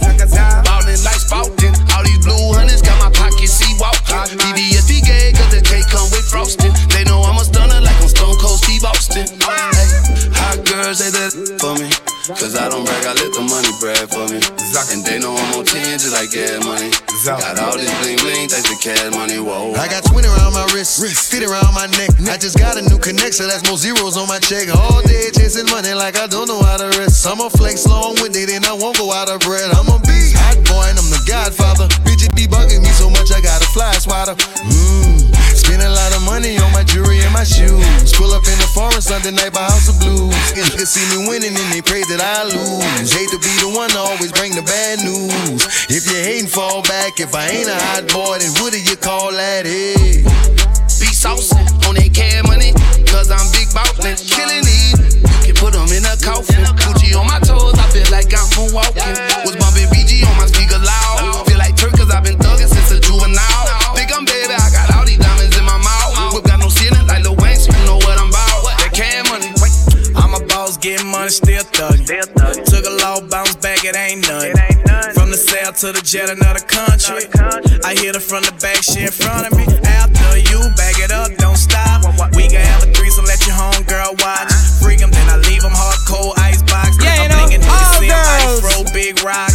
Ballin' 0.64 1.02
like 1.04 1.20
spouting. 1.20 1.74
All 1.92 2.02
these 2.04 2.20
blue 2.24 2.54
hunters 2.54 2.82
got 2.82 2.98
my 3.02 3.10
pockets 3.10 3.52
see 3.52 3.74
walking. 3.78 4.38
BBSP 4.38 5.04
gay, 5.04 5.32
cause 5.32 5.50
the 5.52 5.60
cake 5.62 5.86
come 5.90 6.08
with 6.10 6.26
frosting. 6.28 6.72
They 6.90 7.04
know 7.04 7.22
I'm 7.22 7.36
a 7.38 7.44
stunner 7.44 7.80
like 7.80 7.98
I'm 8.00 8.08
Stone 8.08 8.36
Cold 8.40 8.58
Steve 8.58 8.84
Austin. 8.84 9.26
Hey, 9.26 9.86
hot 10.32 10.58
girls 10.64 10.98
say 10.98 11.10
that 11.10 11.32
for 11.60 11.74
me. 11.76 11.90
Cause 12.26 12.56
I 12.58 12.68
don't 12.68 12.84
brag, 12.84 13.06
I 13.06 13.14
let 13.14 13.30
the 13.30 13.42
money 13.46 13.70
brag 13.78 14.10
for 14.10 14.26
me. 14.26 14.42
And 14.92 15.04
they 15.04 15.18
know 15.18 15.34
I'm 15.34 15.56
on 15.56 15.56
10 15.96 16.04
just 16.04 16.12
like 16.12 16.30
gas 16.30 16.61
money. 16.64 16.92
Got 17.24 17.59
all 17.59 17.72
this 17.72 17.88
bling 18.04 18.20
bling, 18.20 18.48
thanks 18.52 18.68
to 18.68 18.76
cash 18.76 19.11
money, 19.16 19.40
whoa. 19.40 19.72
I 19.72 19.88
got 19.88 20.04
20 20.04 20.28
around 20.28 20.52
my 20.52 20.68
wrist, 20.74 21.00
fit 21.00 21.42
around 21.42 21.72
my 21.72 21.88
neck. 21.96 22.12
I 22.28 22.37
just 22.37 22.59
got 22.59 22.76
a 22.76 22.82
new 22.85 22.98
connect, 22.98 23.35
so 23.35 23.48
that's 23.48 23.64
more 23.64 23.80
zeros 23.80 24.16
on 24.16 24.28
my 24.28 24.38
check. 24.38 24.68
All 24.68 25.00
day 25.02 25.32
chasing 25.32 25.66
money 25.72 25.94
like 25.96 26.20
I 26.20 26.26
don't 26.26 26.48
know 26.48 26.61
how 26.61 26.76
to 26.76 26.92
rest. 27.00 27.26
I'ma 27.26 27.48
flex 27.48 27.87
long 27.87 28.14
with 28.20 28.37
it, 28.37 28.52
and 28.52 28.64
I 28.66 28.74
won't 28.76 28.98
go 28.98 29.11
out 29.12 29.32
of 29.32 29.40
bread. 29.40 29.72
I'm 29.72 29.88
a 29.88 29.98
beast, 30.04 30.37
hot 30.37 30.61
boy, 30.68 30.85
and 30.92 31.00
I'm 31.00 31.09
the 31.09 31.22
godfather. 31.24 31.88
Bitches 32.04 32.35
be 32.37 32.44
bugging 32.44 32.85
me 32.85 32.92
so 32.92 33.09
much, 33.09 33.32
I 33.32 33.40
got 33.40 33.64
a 33.64 33.68
fly 33.72 33.96
swatter. 33.96 34.37
Mmm, 34.68 35.32
spend 35.56 35.80
a 35.80 35.88
lot 35.88 36.12
of 36.12 36.22
money 36.28 36.61
on 36.61 36.70
my 36.76 36.85
jewelry 36.85 37.24
and 37.24 37.32
my 37.32 37.44
shoes. 37.44 38.12
Pull 38.12 38.37
up 38.37 38.44
in 38.44 38.59
the 38.61 38.68
forest 38.76 39.09
Sunday 39.09 39.32
night 39.32 39.56
by 39.56 39.64
House 39.64 39.88
of 39.88 39.96
Blues. 39.98 40.37
Niggas 40.52 40.92
see 40.92 41.04
me 41.16 41.26
winning 41.26 41.56
and 41.56 41.68
they 41.72 41.80
pray 41.80 42.04
that 42.12 42.20
I 42.20 42.44
lose. 42.44 43.09
Hate 43.11 43.32
to 43.32 43.40
be 43.40 43.50
the 43.64 43.72
one 43.72 43.88
to 43.96 43.98
always 43.98 44.30
bring 44.32 44.52
the 44.52 44.62
bad 44.62 45.00
news. 45.00 45.64
If 45.96 46.12
you 46.12 46.20
hating, 46.20 46.52
fall 46.52 46.85
back. 46.85 47.16
If 47.24 47.32
I 47.32 47.48
ain't 47.48 47.72
a 47.72 47.78
hot 47.88 48.04
boy, 48.12 48.37
then 48.37 48.52
what 48.61 48.68
do 48.68 48.76
you 48.76 49.00
call 49.00 49.32
that? 49.32 49.64
Hey. 49.64 50.20
Be 51.00 51.09
saucy 51.09 51.56
on 51.88 51.96
that 51.96 52.12
cash 52.12 52.44
money, 52.44 52.76
cause 53.09 53.32
I'm 53.32 53.48
big 53.56 53.72
ballin', 53.72 54.12
killing 54.20 54.61
it. 54.61 54.92
You 55.48 55.56
can 55.56 55.56
put 55.56 55.72
them 55.72 55.88
in 55.88 56.04
a 56.04 56.12
coffin. 56.20 56.68
Gucci 56.85 57.16
on 57.16 57.24
my 57.24 57.40
toes, 57.40 57.80
I 57.80 57.88
feel 57.96 58.04
like 58.12 58.28
I'm 58.28 58.44
from 58.52 58.76
walking. 58.76 59.09
Was 59.48 59.56
bumping 59.56 59.88
BG 59.88 60.20
on 60.28 60.37
my 60.37 60.44
speaker 60.44 60.76
loud. 60.76 61.48
Feel 61.48 61.56
like 61.56 61.72
Turk, 61.80 61.96
cause 61.96 62.12
I've 62.12 62.20
been 62.20 62.37
thugging 62.44 62.68
since 62.68 62.92
a 62.92 63.00
juvenile. 63.00 63.64
Think 63.96 64.12
I'm 64.12 64.28
baby, 64.28 64.52
I 64.52 64.68
got 64.68 64.92
all 65.00 65.09
these 65.09 65.16
diamonds 65.16 65.56
in 65.56 65.64
my 65.64 65.80
mouth. 65.80 66.37
Whip 66.37 66.44
got 66.44 66.61
no 66.61 66.68
ceiling 66.68 67.09
like 67.09 67.24
Lil 67.24 67.40
Wayne, 67.40 67.56
so 67.56 67.72
you 67.72 67.85
know 67.88 67.96
what 68.04 68.20
I'm 68.20 68.28
about. 68.28 68.68
That 68.85 68.92
cash 68.92 69.24
money. 69.32 69.48
I'm 70.12 70.37
a 70.37 70.44
boss, 70.44 70.76
getting 70.76 71.09
money, 71.09 71.32
still 71.32 71.64
thuggin'. 71.72 72.04
Took 72.68 72.85
a 72.85 72.92
low 73.00 73.24
bounce 73.32 73.56
back, 73.64 73.80
it 73.88 73.96
ain't 73.96 74.25
to 75.76 75.92
the 75.92 76.00
jet, 76.00 76.32
another 76.32 76.64
country. 76.64 77.28
I 77.84 77.92
hit 77.92 78.16
her 78.16 78.24
from 78.24 78.40
the 78.48 78.54
back, 78.64 78.80
she 78.80 79.04
in 79.04 79.12
front 79.12 79.44
of 79.44 79.52
me. 79.60 79.68
After 79.84 80.40
you, 80.40 80.56
back 80.72 80.96
it 80.96 81.12
up, 81.12 81.28
don't 81.36 81.60
stop. 81.60 82.00
We 82.32 82.48
can 82.48 82.64
have 82.64 82.80
a 82.80 82.88
threesome, 82.96 83.28
let 83.28 83.44
your 83.44 83.56
home 83.60 83.84
girl 83.84 84.16
watch. 84.24 84.48
Freak 84.80 85.04
'em, 85.04 85.12
then 85.12 85.28
I 85.28 85.36
leave 85.36 85.64
'em 85.64 85.76
hard 85.76 86.00
cold 86.08 86.32
ice 86.40 86.62
box. 86.64 86.96
Yeah, 86.96 87.16
you 87.16 87.22
I'm 87.28 87.28
know, 87.28 87.36
blingin', 87.44 87.60
you 87.60 87.68
all 87.68 87.76
can 87.76 88.00
see 88.00 88.08
'em 88.08 88.16
ice 88.16 88.44
girls. 88.56 88.64
roll, 88.64 88.84
big 88.96 89.20
rock. 89.20 89.52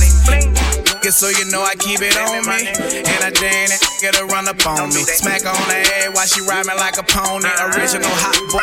Get 1.01 1.13
so 1.17 1.29
you 1.33 1.45
know 1.49 1.65
I 1.65 1.73
keep 1.81 1.97
it 2.05 2.13
on 2.13 2.45
me. 2.45 2.69
And 2.69 3.21
I 3.25 3.33
dare 3.33 3.65
that 3.73 3.81
nigga 3.81 4.21
to 4.21 4.25
run 4.29 4.45
up 4.47 4.61
on 4.69 4.93
me. 4.93 5.01
Smack 5.01 5.41
her 5.41 5.49
on 5.49 5.67
the 5.67 5.81
head 5.81 6.13
while 6.13 6.27
she 6.29 6.41
ride 6.45 6.67
me 6.69 6.77
like 6.77 7.01
a 7.01 7.03
pony. 7.03 7.49
Original 7.73 8.13
hot 8.21 8.37
boy. 8.53 8.61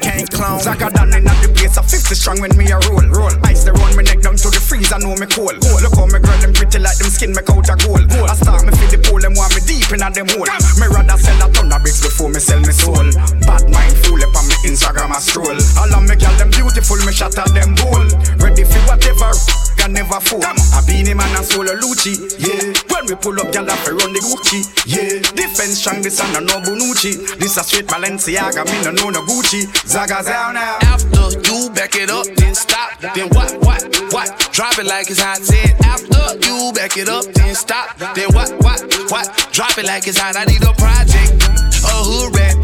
Can't 0.00 0.30
clone. 0.32 0.60
Zaga 0.64 0.88
done 0.88 1.12
in 1.12 1.24
the 1.24 1.52
place, 1.52 1.76
a 1.76 1.82
50 1.82 2.14
strong 2.14 2.40
when 2.40 2.56
me 2.56 2.64
a 2.72 2.78
roll. 2.88 3.04
Roll. 3.12 3.32
Ice 3.44 3.64
they 3.64 3.72
run 3.72 3.94
me 3.94 4.04
neck 4.04 4.22
down 4.22 4.36
to 4.36 4.48
the 4.78 4.84
freezer, 4.84 4.98
know 5.00 5.16
me 5.16 5.26
cold. 5.26 5.56
Look 5.82 5.94
how 5.96 6.06
me 6.06 6.18
girl 6.20 6.38
them 6.40 6.52
pretty 6.52 6.78
like 6.78 6.98
them 6.98 7.08
skin 7.08 7.32
make 7.32 7.48
out 7.48 7.68
a 7.68 7.76
gold. 7.80 8.04
I 8.12 8.34
start 8.34 8.64
me 8.64 8.72
for 8.72 8.88
the 8.92 8.98
pole, 9.00 9.20
them 9.20 9.34
want 9.34 9.54
me 9.54 9.60
deep 9.64 9.88
in 9.92 10.02
a 10.02 10.08
them 10.10 10.28
hole. 10.28 10.48
Me 10.76 10.86
rather 10.88 11.18
sell 11.18 11.48
a 11.48 11.52
ton 11.52 11.72
of 11.72 11.80
bricks 11.82 12.02
before 12.02 12.28
me 12.28 12.40
sell 12.40 12.60
me 12.60 12.72
soul. 12.72 13.08
Bad 13.44 13.64
mind 13.72 13.96
fool 14.04 14.20
me 14.20 14.45
Instagram 14.76 15.16
a 15.16 15.20
stroll. 15.20 15.56
All 15.80 15.94
of 15.96 16.04
me 16.04 16.16
girl 16.20 16.36
them 16.36 16.50
beautiful, 16.52 17.00
me 17.08 17.12
shot 17.12 17.32
at 17.38 17.48
them 17.56 17.72
bold. 17.80 18.12
Ready 18.36 18.64
for 18.64 18.80
whatever. 18.84 19.32
Can 19.80 19.92
never 19.92 20.20
fool. 20.20 20.44
I 20.44 20.84
been 20.84 21.06
him 21.06 21.20
and 21.20 21.32
a 21.32 21.42
solo 21.42 21.72
Lucci, 21.80 22.20
yeah. 22.36 22.76
When 22.92 23.08
we 23.08 23.16
pull 23.16 23.40
up, 23.40 23.48
have 23.48 23.84
to 23.84 23.96
run 23.96 24.12
the 24.12 24.20
Gucci, 24.20 24.68
yeah. 24.84 25.24
Defense 25.32 25.80
strong, 25.80 26.02
this 26.02 26.20
and 26.20 26.44
no 26.44 26.60
Bonucci. 26.60 27.16
This 27.40 27.56
a 27.56 27.64
straight 27.64 27.86
Balenciaga, 27.86 28.68
me 28.68 28.76
no 28.84 28.92
know 28.92 29.08
no 29.08 29.22
Gucci. 29.24 29.64
Zaga 29.88 30.22
down 30.22 30.54
now. 30.54 30.76
After 30.82 31.40
you 31.48 31.70
back 31.72 31.96
it 31.96 32.10
up, 32.10 32.26
then 32.36 32.54
stop. 32.54 33.00
Then 33.00 33.28
what, 33.32 33.56
what, 33.64 33.80
what? 34.12 34.28
Drop 34.52 34.78
it 34.78 34.84
like 34.84 35.08
it's 35.08 35.20
hot. 35.20 35.38
Said 35.38 35.72
after 35.84 36.36
you 36.44 36.72
back 36.74 36.96
it 36.98 37.08
up, 37.08 37.24
then 37.32 37.54
stop. 37.54 37.96
Then 37.96 38.28
what, 38.36 38.52
what, 38.60 38.84
what? 39.08 39.48
Drop 39.52 39.78
it 39.78 39.86
like 39.86 40.06
it's 40.06 40.18
hot. 40.18 40.36
I 40.36 40.44
need 40.44 40.60
a 40.60 40.72
project, 40.76 41.32
a 41.80 41.96
hood 42.04 42.36
rat. 42.36 42.56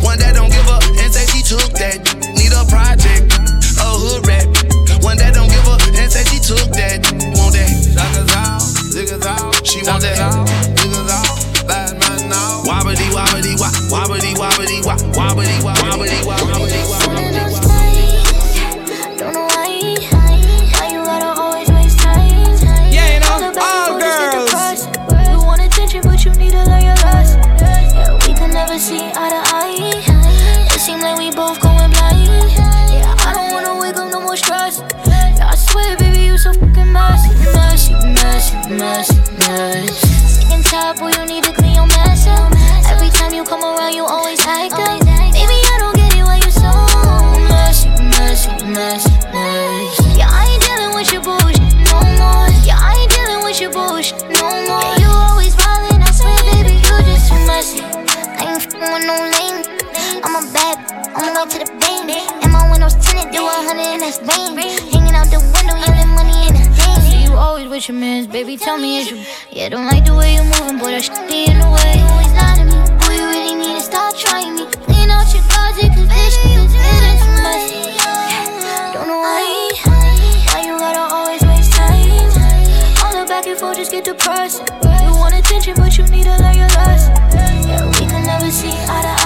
One 0.00 0.16
that 0.20 0.36
don't 0.36 0.48
give 0.48 0.68
up 0.68 0.87
and 0.87 0.87
say 0.87 0.87
she 0.87 0.87
took 1.48 1.72
that. 1.80 2.04
Need 2.36 2.52
a 2.52 2.60
project, 2.68 3.32
a 3.80 3.88
hood 3.96 4.20
rat. 4.28 4.44
One 5.00 5.16
that 5.16 5.32
don't 5.32 5.48
give 5.48 5.64
up 5.64 5.80
and 5.96 6.12
say 6.12 6.20
she 6.28 6.36
took 6.44 6.68
that. 6.76 7.00
Want 7.40 7.56
that? 7.56 7.72
Suckers 7.72 8.28
out, 8.36 8.60
niggas 8.92 9.24
out. 9.24 9.56
She 9.64 9.80
want 9.80 10.04
that. 10.04 10.20
Niggas 10.76 11.08
out, 11.08 11.40
bad 11.64 11.96
man 11.96 12.28
now. 12.28 12.68
Wobbity, 12.68 13.08
wobbity, 13.16 13.56
wop, 13.56 13.72
wobbity, 13.88 14.36
wobbity, 14.36 14.84
wop, 14.84 15.00
wobbity, 15.16 15.56
mess, 38.78 39.10
mess. 39.38 39.98
Sick 40.38 40.62
tired, 40.70 40.98
boy, 40.98 41.10
you 41.10 41.26
need 41.26 41.44
to 41.44 41.52
clean 41.52 41.74
your 41.74 41.86
mess 41.86 42.26
up. 42.26 42.52
Every 42.86 43.10
time 43.10 43.34
you 43.34 43.44
come 43.44 43.62
around, 43.62 43.94
you 43.94 44.04
always 44.04 44.40
act 44.46 44.74
up. 44.74 45.02
Maybe 45.04 45.58
I 45.72 45.76
don't 45.82 45.96
get 45.96 46.14
it 46.14 46.22
why 46.22 46.36
you 46.36 46.50
so 46.50 46.70
mess, 47.50 47.86
mess, 48.14 48.46
mess, 48.62 49.04
mess. 49.34 49.92
Yeah, 50.16 50.30
I 50.30 50.46
ain't 50.46 50.62
dealing 50.62 50.94
with 50.94 51.10
your 51.12 51.22
bullshit 51.22 51.60
no 51.90 51.98
more. 52.22 52.48
Yeah, 52.62 52.78
I 52.78 52.94
ain't 53.02 53.10
dealing 53.10 53.42
with 53.42 53.60
your 53.60 53.72
bullshit 53.72 54.22
no 54.30 54.46
more. 54.70 54.86
Yeah, 54.94 55.02
You 55.02 55.10
always 55.10 55.54
violent, 55.58 56.02
I 56.02 56.10
swear, 56.14 56.38
baby, 56.54 56.78
you 56.78 56.94
just 57.10 57.28
too 57.28 57.40
messy. 57.50 57.82
I 57.82 58.46
ain't 58.46 58.62
fucking 58.62 58.90
with 58.94 59.04
no 59.10 59.16
lame. 59.34 59.58
I'm 60.22 60.34
a 60.38 60.42
bad, 60.54 60.76
I'm 61.18 61.34
way 61.34 61.50
to 61.50 61.58
the 61.58 61.70
bank. 61.82 62.10
And 62.42 62.52
my 62.52 62.70
windows 62.70 62.94
tinted, 62.94 63.32
do 63.34 63.42
a 63.42 63.50
hundred 63.66 63.90
and 63.98 64.02
that's 64.02 64.22
rain. 64.22 64.54
Hanging 64.94 65.14
out 65.18 65.26
the 65.34 65.42
window, 65.42 65.74
yelling 65.82 66.14
money 66.14 66.47
always 67.38 67.68
with 67.68 67.88
your 67.88 67.96
mans, 67.96 68.26
baby. 68.26 68.56
Tell 68.56 68.78
me 68.78 69.00
it's 69.00 69.10
you. 69.10 69.22
Yeah, 69.52 69.68
don't 69.68 69.86
like 69.86 70.04
the 70.04 70.14
way 70.14 70.34
you're 70.34 70.44
moving, 70.44 70.78
boy. 70.78 70.90
That 70.90 71.04
shit 71.04 71.14
be 71.30 71.46
in 71.46 71.58
the 71.58 71.70
way. 71.70 71.94
You 71.94 72.04
always 72.04 72.32
lie 72.34 72.58
to 72.58 72.64
me. 72.66 72.76
Boy, 72.98 73.14
you 73.14 73.26
really 73.30 73.54
need 73.54 73.78
to 73.78 73.80
stop 73.80 74.16
trying 74.16 74.54
me. 74.56 74.66
Clean 74.84 75.08
out 75.08 75.30
your 75.32 75.42
closet, 75.46 75.88
cause 75.94 76.08
bitch, 76.10 76.34
it's 76.34 76.36
feeling 76.42 76.68
too 76.68 77.32
messy. 77.46 77.94
Don't 78.92 79.06
know 79.06 79.22
why. 79.22 79.70
Why 80.50 80.66
you 80.66 80.74
gotta 80.78 81.14
always 81.14 81.42
waste 81.46 81.72
time? 81.72 82.10
All 83.06 83.14
the 83.14 83.24
back 83.28 83.46
and 83.46 83.58
forth 83.58 83.76
just 83.76 83.92
get 83.92 84.04
depressed. 84.04 84.66
You 84.82 85.14
want 85.14 85.34
attention, 85.38 85.74
but 85.78 85.96
you 85.96 86.04
need 86.10 86.24
to 86.24 86.36
learn 86.42 86.58
your 86.58 86.70
lesson. 86.74 87.14
Yeah, 87.70 87.86
we 87.86 88.04
can 88.10 88.26
never 88.26 88.50
see 88.50 88.68
eye 88.68 89.02
to 89.02 89.08
eye. 89.08 89.17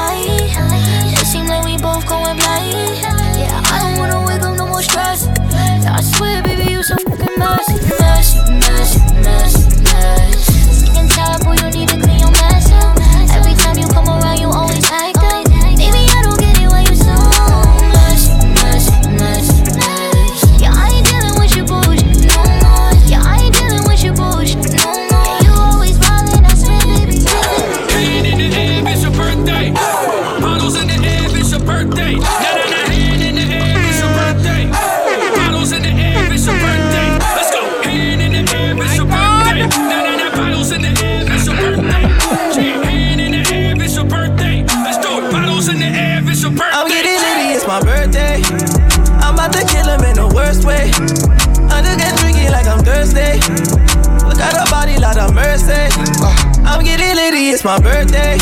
It's 57.63 57.65
my 57.65 57.79
birthday. 57.79 58.39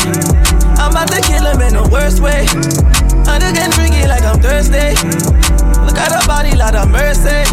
I'm 0.81 0.91
about 0.91 1.09
to 1.13 1.21
kill 1.21 1.45
him 1.45 1.61
in 1.61 1.77
the 1.77 1.85
worst 1.93 2.21
way. 2.21 2.41
I 3.29 3.37
just 3.37 3.53
get 3.53 3.69
drinking 3.77 4.09
like 4.09 4.25
I'm 4.25 4.41
thirsty. 4.41 4.97
Look 5.85 5.97
at 5.97 6.09
her 6.09 6.25
body, 6.25 6.57
lot 6.57 6.73
of 6.73 6.89
mercy. 6.89 7.45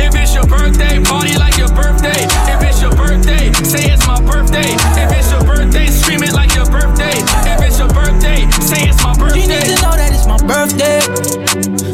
If 0.00 0.16
it's 0.16 0.32
your 0.32 0.48
birthday, 0.48 1.04
party 1.04 1.36
like 1.36 1.58
your 1.60 1.68
birthday. 1.76 2.24
If 2.48 2.64
it's 2.64 2.80
your 2.80 2.96
birthday, 2.96 3.52
say 3.60 3.92
it's 3.92 4.06
my 4.06 4.20
birthday. 4.24 4.72
If 4.96 5.12
it's 5.12 5.28
your 5.28 5.44
birthday, 5.44 5.86
scream 5.92 6.22
it 6.22 6.32
like 6.32 6.54
your 6.56 6.68
birthday. 6.70 7.12
If 7.44 7.60
it's 7.60 7.78
your 7.78 7.92
birthday, 7.92 8.48
say 8.64 8.88
it's 8.88 9.02
my 9.04 9.12
birthday. 9.12 9.36
You 9.36 9.48
need 9.52 9.68
to 9.68 9.76
know 9.84 9.92
that 10.00 10.16
it's 10.16 10.24
my 10.24 10.40
birthday. 10.40 11.04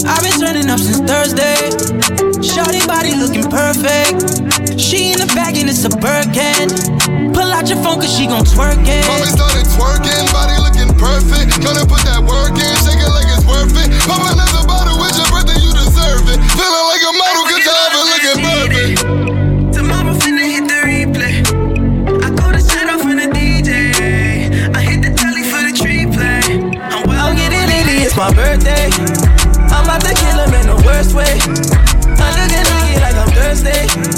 I've 0.07 0.22
been 0.22 0.38
turning 0.38 0.70
up 0.70 0.79
since 0.79 1.03
Thursday. 1.03 1.59
Shorty 2.38 2.87
body 2.87 3.18
looking 3.18 3.51
perfect. 3.51 4.58
She 4.79 5.11
in 5.11 5.19
the 5.19 5.27
bag 5.35 5.59
and 5.59 5.67
it's 5.67 5.83
a 5.83 5.91
Birkin. 5.91 6.71
Pull 7.35 7.51
out 7.51 7.67
your 7.67 7.83
phone 7.83 7.99
cause 7.99 8.14
she 8.14 8.31
gon' 8.31 8.47
twerk 8.47 8.79
it. 8.87 9.03
Mommy 9.11 9.27
started 9.27 9.67
twerking, 9.75 10.23
body 10.31 10.55
looking 10.62 10.95
perfect. 10.95 11.59
Gonna 11.59 11.83
put 11.83 12.07
that 12.07 12.23
work 12.23 12.55
in, 12.55 12.75
shake 12.87 13.03
it 13.03 13.11
like 13.11 13.27
it's 13.27 13.43
worth 13.43 13.75
it. 13.75 13.91
Pop 14.07 14.23
another 14.31 14.62
bottle, 14.71 14.95
it's 15.03 15.19
your 15.19 15.27
birthday, 15.35 15.59
you 15.59 15.75
deserve 15.75 16.31
it. 16.31 16.38
Feeling 16.55 16.87
like 16.95 17.03
a 17.03 17.12
model, 17.19 17.45
good 17.51 17.64
job 17.67 17.91
and 17.91 18.07
looking 18.07 18.38
perfect. 18.38 18.97
Tomorrow 19.75 20.14
finna 20.14 20.47
hit 20.47 20.64
the 20.71 20.79
replay. 20.87 21.35
I 22.23 22.29
call 22.38 22.55
the 22.55 22.62
shut 22.62 22.87
off 22.87 23.03
the 23.03 23.27
DJ. 23.35 23.91
I 24.73 24.79
hit 24.79 25.03
the 25.03 25.11
telly 25.11 25.43
for 25.43 25.59
the 25.59 25.75
tree. 25.75 26.07
I'm, 26.07 27.03
well, 27.03 27.19
oh, 27.19 27.35
I'm 27.35 27.35
litty, 27.35 28.07
it's 28.07 28.14
my 28.14 28.31
birthday. 28.31 28.95
I'm 29.75 29.91
about 29.91 30.07
to 30.07 30.14
kill 30.14 30.38
him 30.38 30.55
in 30.55 30.71
the 30.71 30.79
worst 30.87 31.19
way. 31.19 31.35
I'm 32.14 32.31
looking 32.38 32.62
drinky 32.62 32.95
like 33.03 33.19
I'm 33.19 33.31
thirsty. 33.35 34.18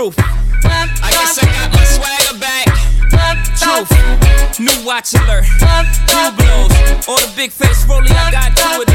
Proof. 0.00 0.16
I 0.16 1.10
guess 1.12 1.36
I 1.36 1.44
got 1.44 1.72
my 1.76 1.84
swagger 1.84 2.40
back. 2.40 2.64
Truth. 3.60 3.92
New 4.58 4.86
watch 4.86 5.12
alert. 5.12 5.44
New 6.08 6.32
blows. 6.40 6.72
All 7.06 7.20
the 7.20 7.30
big 7.36 7.52
face 7.52 7.84
rolling, 7.86 8.10
I 8.10 8.30
got 8.32 8.56
two 8.56 8.80
of 8.80 8.89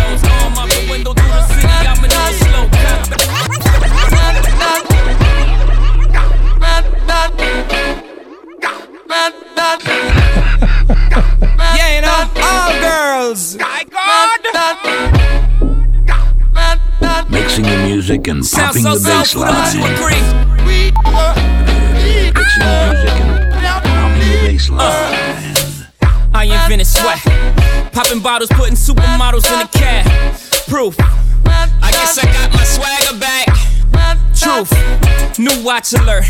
music 18.16 18.28
and 18.32 18.46
Sounds 18.46 18.68
popping 18.68 18.84
so 18.84 18.98
the 18.98 19.10
bass 19.10 19.32
soulful, 19.32 19.54
don't 19.54 19.74
you 19.74 19.82
line. 19.82 19.94
agree? 19.94 20.22
Mixing 22.34 22.64
the 22.64 22.72
music 22.92 23.16
and 23.20 23.52
popping 23.84 24.68
the. 24.68 25.88
I 26.34 26.44
invented 26.46 26.88
sweat. 26.88 27.20
Popping 27.92 28.20
bottles, 28.20 28.50
putting 28.52 28.76
supermodels 28.76 29.46
in 29.52 29.60
the 29.60 29.70
cab. 29.72 30.06
Proof. 30.68 30.96
I 31.82 31.92
guess 31.92 32.18
I 32.18 32.26
got 32.26 32.54
my 32.54 32.64
swagger 32.64 33.20
back. 33.20 33.48
Truth. 34.36 34.72
New 35.40 35.64
watch 35.64 35.94
alert. 35.94 36.26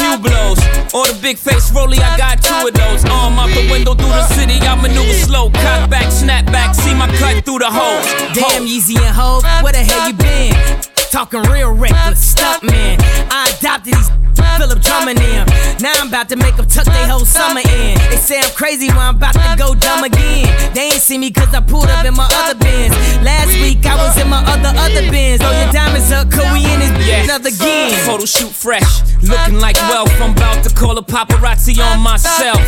New 0.00 0.18
blows. 0.18 0.58
All 0.94 1.06
the 1.06 1.18
big 1.20 1.38
face 1.38 1.70
rolly, 1.72 1.98
I 1.98 2.16
got 2.16 2.42
two 2.42 2.68
of 2.68 2.74
those. 2.74 3.04
Arm 3.04 3.38
out 3.38 3.50
the 3.50 3.68
window 3.70 3.94
through 3.94 4.08
the 4.08 4.26
city, 4.28 4.58
I 4.60 4.74
maneuver 4.80 5.12
slow. 5.14 5.50
Cut 5.50 5.90
back, 5.90 6.10
snap 6.10 6.46
back, 6.46 6.74
see 6.74 6.94
my 6.94 7.08
cut 7.16 7.44
through 7.44 7.58
the 7.60 7.70
holes. 7.70 8.06
Damn, 8.34 8.66
Yeezy 8.66 8.96
and 8.96 9.14
Hov, 9.14 9.44
where 9.62 9.72
the 9.72 9.78
hell 9.78 10.08
you 10.08 10.14
been? 10.14 10.91
Talking 11.12 11.42
real 11.52 11.72
reckless, 11.74 12.24
stunt 12.24 12.62
man. 12.62 12.96
I 13.30 13.52
adopted 13.58 13.92
these 13.92 14.08
Philip 14.56 14.80
drumming 14.80 15.16
them. 15.16 15.46
Now 15.80 15.92
I'm 16.00 16.08
about 16.08 16.30
to 16.30 16.36
make 16.36 16.56
them 16.56 16.66
tuck 16.66 16.86
their 16.86 17.06
whole 17.06 17.26
summer 17.26 17.60
in. 17.60 17.98
They 18.08 18.16
say 18.16 18.38
I'm 18.40 18.50
crazy 18.56 18.88
when 18.88 18.96
I'm 18.96 19.16
about 19.16 19.34
to 19.34 19.54
go 19.58 19.74
dumb 19.74 20.04
again. 20.04 20.48
They 20.72 20.88
ain't 20.88 21.02
see 21.04 21.18
me 21.18 21.30
cause 21.30 21.52
I 21.52 21.60
pulled 21.60 21.88
up 21.88 22.06
in 22.06 22.14
my 22.14 22.26
other 22.32 22.58
Benz. 22.58 22.94
Last 23.22 23.48
week 23.60 23.84
I 23.84 23.94
was 23.96 24.16
in 24.18 24.30
my 24.30 24.42
other, 24.44 24.72
other 24.78 25.10
Benz. 25.10 25.42
Throw 25.42 25.52
your 25.52 25.70
diamonds 25.70 26.10
up, 26.12 26.30
cause 26.30 26.50
we 26.50 26.64
in 26.64 26.80
this 26.80 27.06
Yeah. 27.06 27.24
another 27.24 27.50
game. 27.50 27.92
Photo 28.06 28.24
shoot 28.24 28.50
fresh, 28.50 29.02
looking 29.20 29.60
like 29.60 29.76
wealth. 29.92 30.10
I'm 30.18 30.32
about 30.32 30.64
to 30.64 30.74
call 30.74 30.96
a 30.96 31.02
paparazzi 31.02 31.76
on 31.78 32.00
myself. 32.00 32.58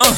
Uh, 0.00 0.14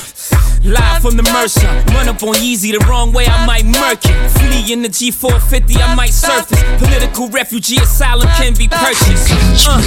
live 0.67 1.03
from 1.03 1.17
the 1.17 1.23
Mercer, 1.31 1.67
run 1.95 2.09
up 2.09 2.23
on 2.23 2.35
Yeezy 2.35 2.75
the 2.75 2.83
wrong 2.91 3.13
way, 3.13 3.27
I 3.27 3.47
might 3.47 3.65
murk 3.65 4.03
it. 4.03 4.17
Flee 4.43 4.73
in 4.73 4.83
the 4.83 4.89
G450, 4.89 5.79
I 5.79 5.95
might 5.95 6.11
surface. 6.13 6.59
Political 6.83 7.29
refugee 7.31 7.79
asylum 7.79 8.27
can 8.35 8.55
be 8.55 8.67
purchased. 8.67 9.31
Uh, 9.63 9.79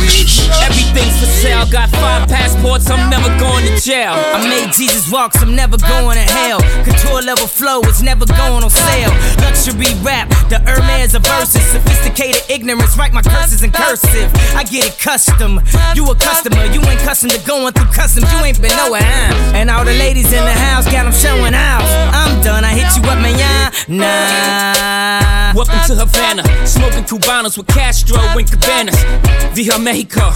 everything's 0.64 1.20
for 1.20 1.28
sale. 1.44 1.68
Got 1.70 1.90
five 1.90 2.28
passports, 2.30 2.90
I'm 2.90 3.10
never 3.10 3.28
going 3.40 3.66
to 3.68 3.76
jail. 3.82 4.14
I 4.16 4.48
made 4.48 4.72
Jesus 4.74 5.12
walks, 5.12 5.42
I'm 5.42 5.56
never 5.56 5.78
going 5.78 6.16
to 6.16 6.24
hell. 6.24 6.62
Couture 6.88 7.22
level 7.22 7.48
flow, 7.48 7.82
it's 7.84 8.02
never 8.02 8.26
going 8.26 8.64
on 8.64 8.70
sale. 8.70 9.12
Luxury 9.44 9.92
rap, 10.02 10.30
the 10.48 10.60
Hermes 10.64 11.14
of 11.16 11.26
verses. 11.26 11.64
Sophisticated 11.76 12.42
ignorance, 12.50 12.98
write 12.98 13.14
my 13.14 13.22
curses 13.22 13.64
in 13.64 13.72
cursive. 13.72 14.32
I 14.56 14.64
get 14.64 14.88
it 14.88 15.00
custom. 15.00 15.60
You 15.96 16.08
a 16.10 16.16
customer, 16.16 16.66
you 16.72 16.82
ain't 16.88 17.02
custom 17.02 17.30
to 17.30 17.40
going 17.46 17.74
through 17.74 17.92
customs. 17.92 18.32
You 18.32 18.40
ain't 18.46 18.62
been 18.62 18.76
nowhere, 18.78 19.04
huh? 19.04 19.58
And 19.60 19.70
all 19.70 19.84
the 19.84 19.94
ladies 19.94 20.32
in 20.32 20.44
the 20.46 20.52
house 20.52 20.69
miles, 20.70 20.86
got 20.86 21.04
them 21.04 21.14
showing 21.14 21.54
out. 21.54 21.84
I'm 22.14 22.42
done, 22.42 22.64
I 22.64 22.74
hit 22.74 22.90
you 22.96 23.04
up, 23.10 23.20
man, 23.20 23.38
yeah, 23.38 23.72
nah. 23.88 25.54
Welcome 25.56 25.82
to 25.88 25.96
Havana, 25.96 26.44
smoking 26.66 27.04
Cubanos 27.04 27.58
with 27.58 27.68
Castro 27.68 28.18
and 28.18 28.48
Cabanas. 28.48 28.98
Via 29.54 29.80
Mexico, 29.80 30.30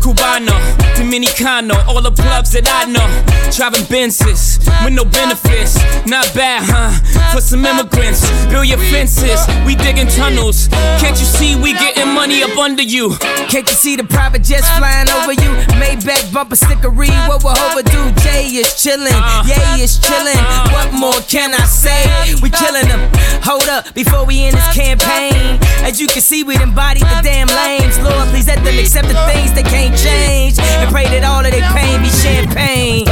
Cubano, 0.00 0.56
Dominicano, 0.96 1.76
all 1.86 2.00
the 2.00 2.10
clubs 2.10 2.52
that 2.52 2.66
I 2.66 2.88
know. 2.90 3.06
Driving 3.52 3.84
Benzes 3.92 4.58
with 4.84 4.94
no 4.94 5.04
benefits, 5.04 5.76
not 6.06 6.24
bad, 6.34 6.64
huh? 6.64 6.90
For 7.32 7.40
some 7.40 7.64
immigrants, 7.64 8.24
build 8.48 8.66
your 8.66 8.78
fences, 8.90 9.44
we 9.66 9.76
digging 9.76 10.08
tunnels. 10.08 10.68
Can't 10.98 11.18
you 11.20 11.26
see 11.26 11.54
we 11.56 11.74
getting 11.74 12.08
money 12.14 12.42
up 12.42 12.56
under 12.56 12.82
you? 12.82 13.14
Can't 13.52 13.68
you 13.68 13.76
see 13.76 13.96
the 13.96 14.04
private 14.04 14.42
jets 14.42 14.68
flying 14.78 15.08
over 15.10 15.32
you? 15.32 15.52
Maybach 15.76 16.32
bumper 16.32 16.56
stickery, 16.56 17.12
what 17.28 17.44
we're 17.44 17.60
overdue. 17.70 18.08
Jay 18.24 18.48
is 18.56 18.72
chilling, 18.82 19.12
uh-huh. 19.12 19.44
yeah 19.46 19.65
Shorty 19.66 19.82
is 19.82 19.98
chillin'. 19.98 20.72
What 20.72 20.92
more 20.92 21.20
can 21.28 21.54
I 21.54 21.64
say? 21.66 22.34
We 22.42 22.50
killing 22.50 22.88
them. 22.88 23.10
Hold 23.42 23.68
up, 23.68 23.92
before 23.94 24.24
we 24.24 24.44
end 24.44 24.56
this 24.56 24.74
campaign. 24.74 25.58
As 25.82 26.00
you 26.00 26.06
can 26.06 26.22
see, 26.22 26.42
we 26.42 26.56
done 26.56 26.74
bodied 26.74 27.02
the 27.02 27.20
damn 27.22 27.48
lames. 27.48 27.98
Lord, 27.98 28.28
please 28.28 28.46
let 28.46 28.62
them 28.64 28.78
accept 28.78 29.08
the 29.08 29.14
things 29.32 29.52
they 29.54 29.62
can't 29.62 29.96
change. 29.96 30.58
And 30.58 30.90
pray 30.90 31.04
that 31.04 31.24
all 31.24 31.44
of 31.44 31.50
their 31.50 31.68
pain 31.72 32.02
be 32.02 32.10
champagne. 32.10 33.06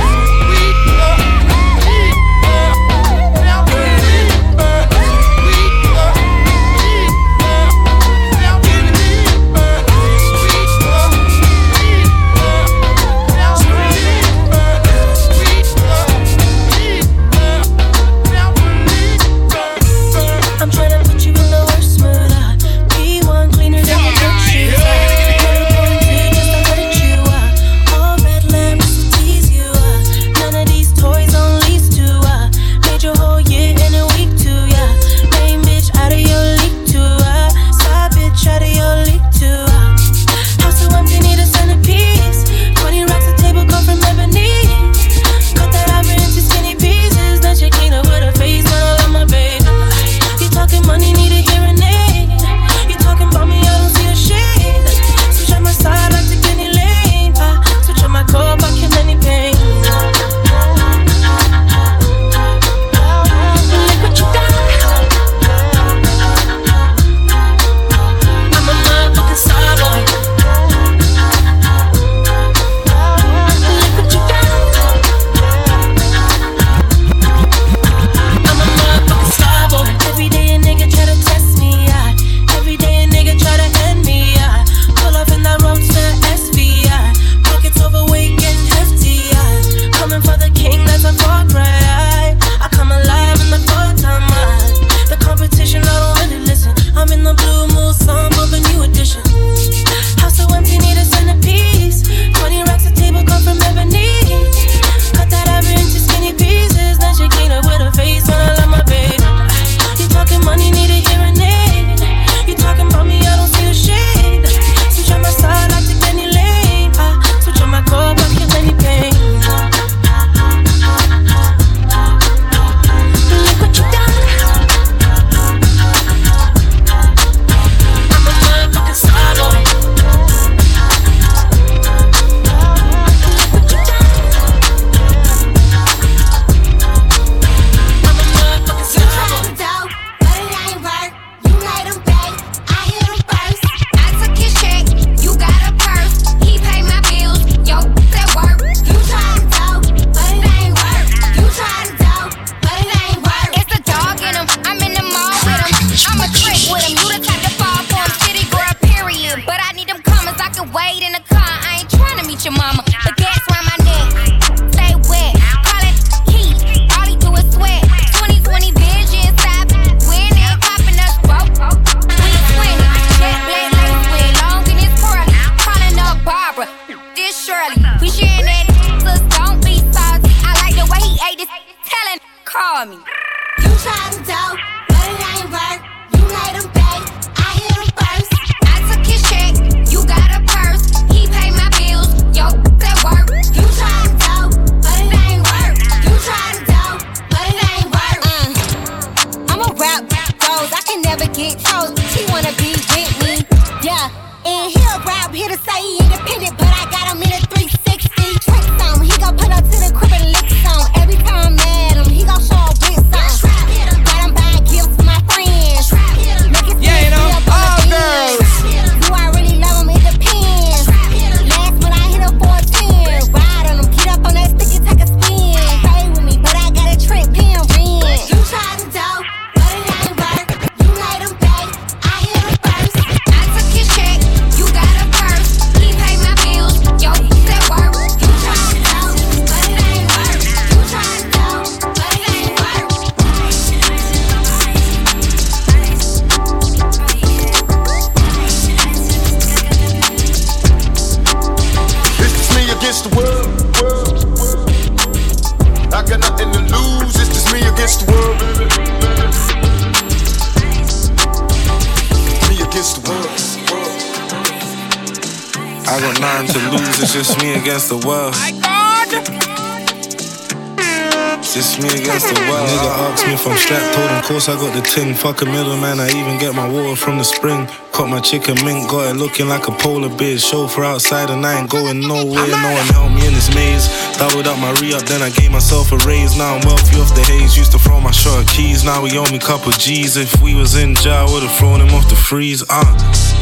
Fuck 275.24 275.40
a 275.40 275.46
middleman, 275.46 276.00
I 276.00 276.12
even 276.20 276.36
get 276.36 276.54
my 276.54 276.68
water 276.68 276.94
from 276.94 277.16
the 277.16 277.24
spring. 277.24 277.66
Caught 277.92 278.10
my 278.10 278.20
chicken 278.20 278.60
mink, 278.60 278.90
got 278.90 279.08
it 279.08 279.16
looking 279.16 279.48
like 279.48 279.68
a 279.68 279.72
polar 279.72 280.12
bear. 280.12 280.36
Chauffeur 280.36 280.84
outside 280.84 281.30
and 281.30 281.40
I 281.46 281.60
ain't 281.60 281.70
going 281.70 282.04
nowhere. 282.04 282.44
No 282.44 282.70
one 282.76 282.88
helped 282.92 283.16
me 283.16 283.24
in 283.24 283.32
this 283.32 283.48
maze. 283.56 283.88
Doubled 284.20 284.44
up 284.46 284.60
my 284.60 284.76
re 284.84 284.92
up, 284.92 285.00
then 285.08 285.22
I 285.22 285.30
gave 285.30 285.50
myself 285.50 285.92
a 285.92 285.98
raise. 286.04 286.36
Now 286.36 286.60
I'm 286.60 286.66
wealthy 286.68 287.00
off 287.00 287.14
the 287.16 287.24
haze. 287.24 287.56
Used 287.56 287.72
to 287.72 287.78
my 288.00 288.10
shot 288.10 288.40
of 288.40 288.48
keys, 288.48 288.84
now 288.84 289.02
we 289.02 289.16
owe 289.18 289.28
me 289.30 289.38
couple 289.38 289.72
G's. 289.72 290.16
If 290.16 290.40
we 290.42 290.54
was 290.54 290.74
in 290.76 290.94
jail, 290.94 291.12
I 291.14 291.24
would've 291.24 291.52
thrown 291.52 291.80
him 291.80 291.94
off 291.94 292.08
the 292.08 292.16
freeze. 292.16 292.62
Uh, 292.62 292.84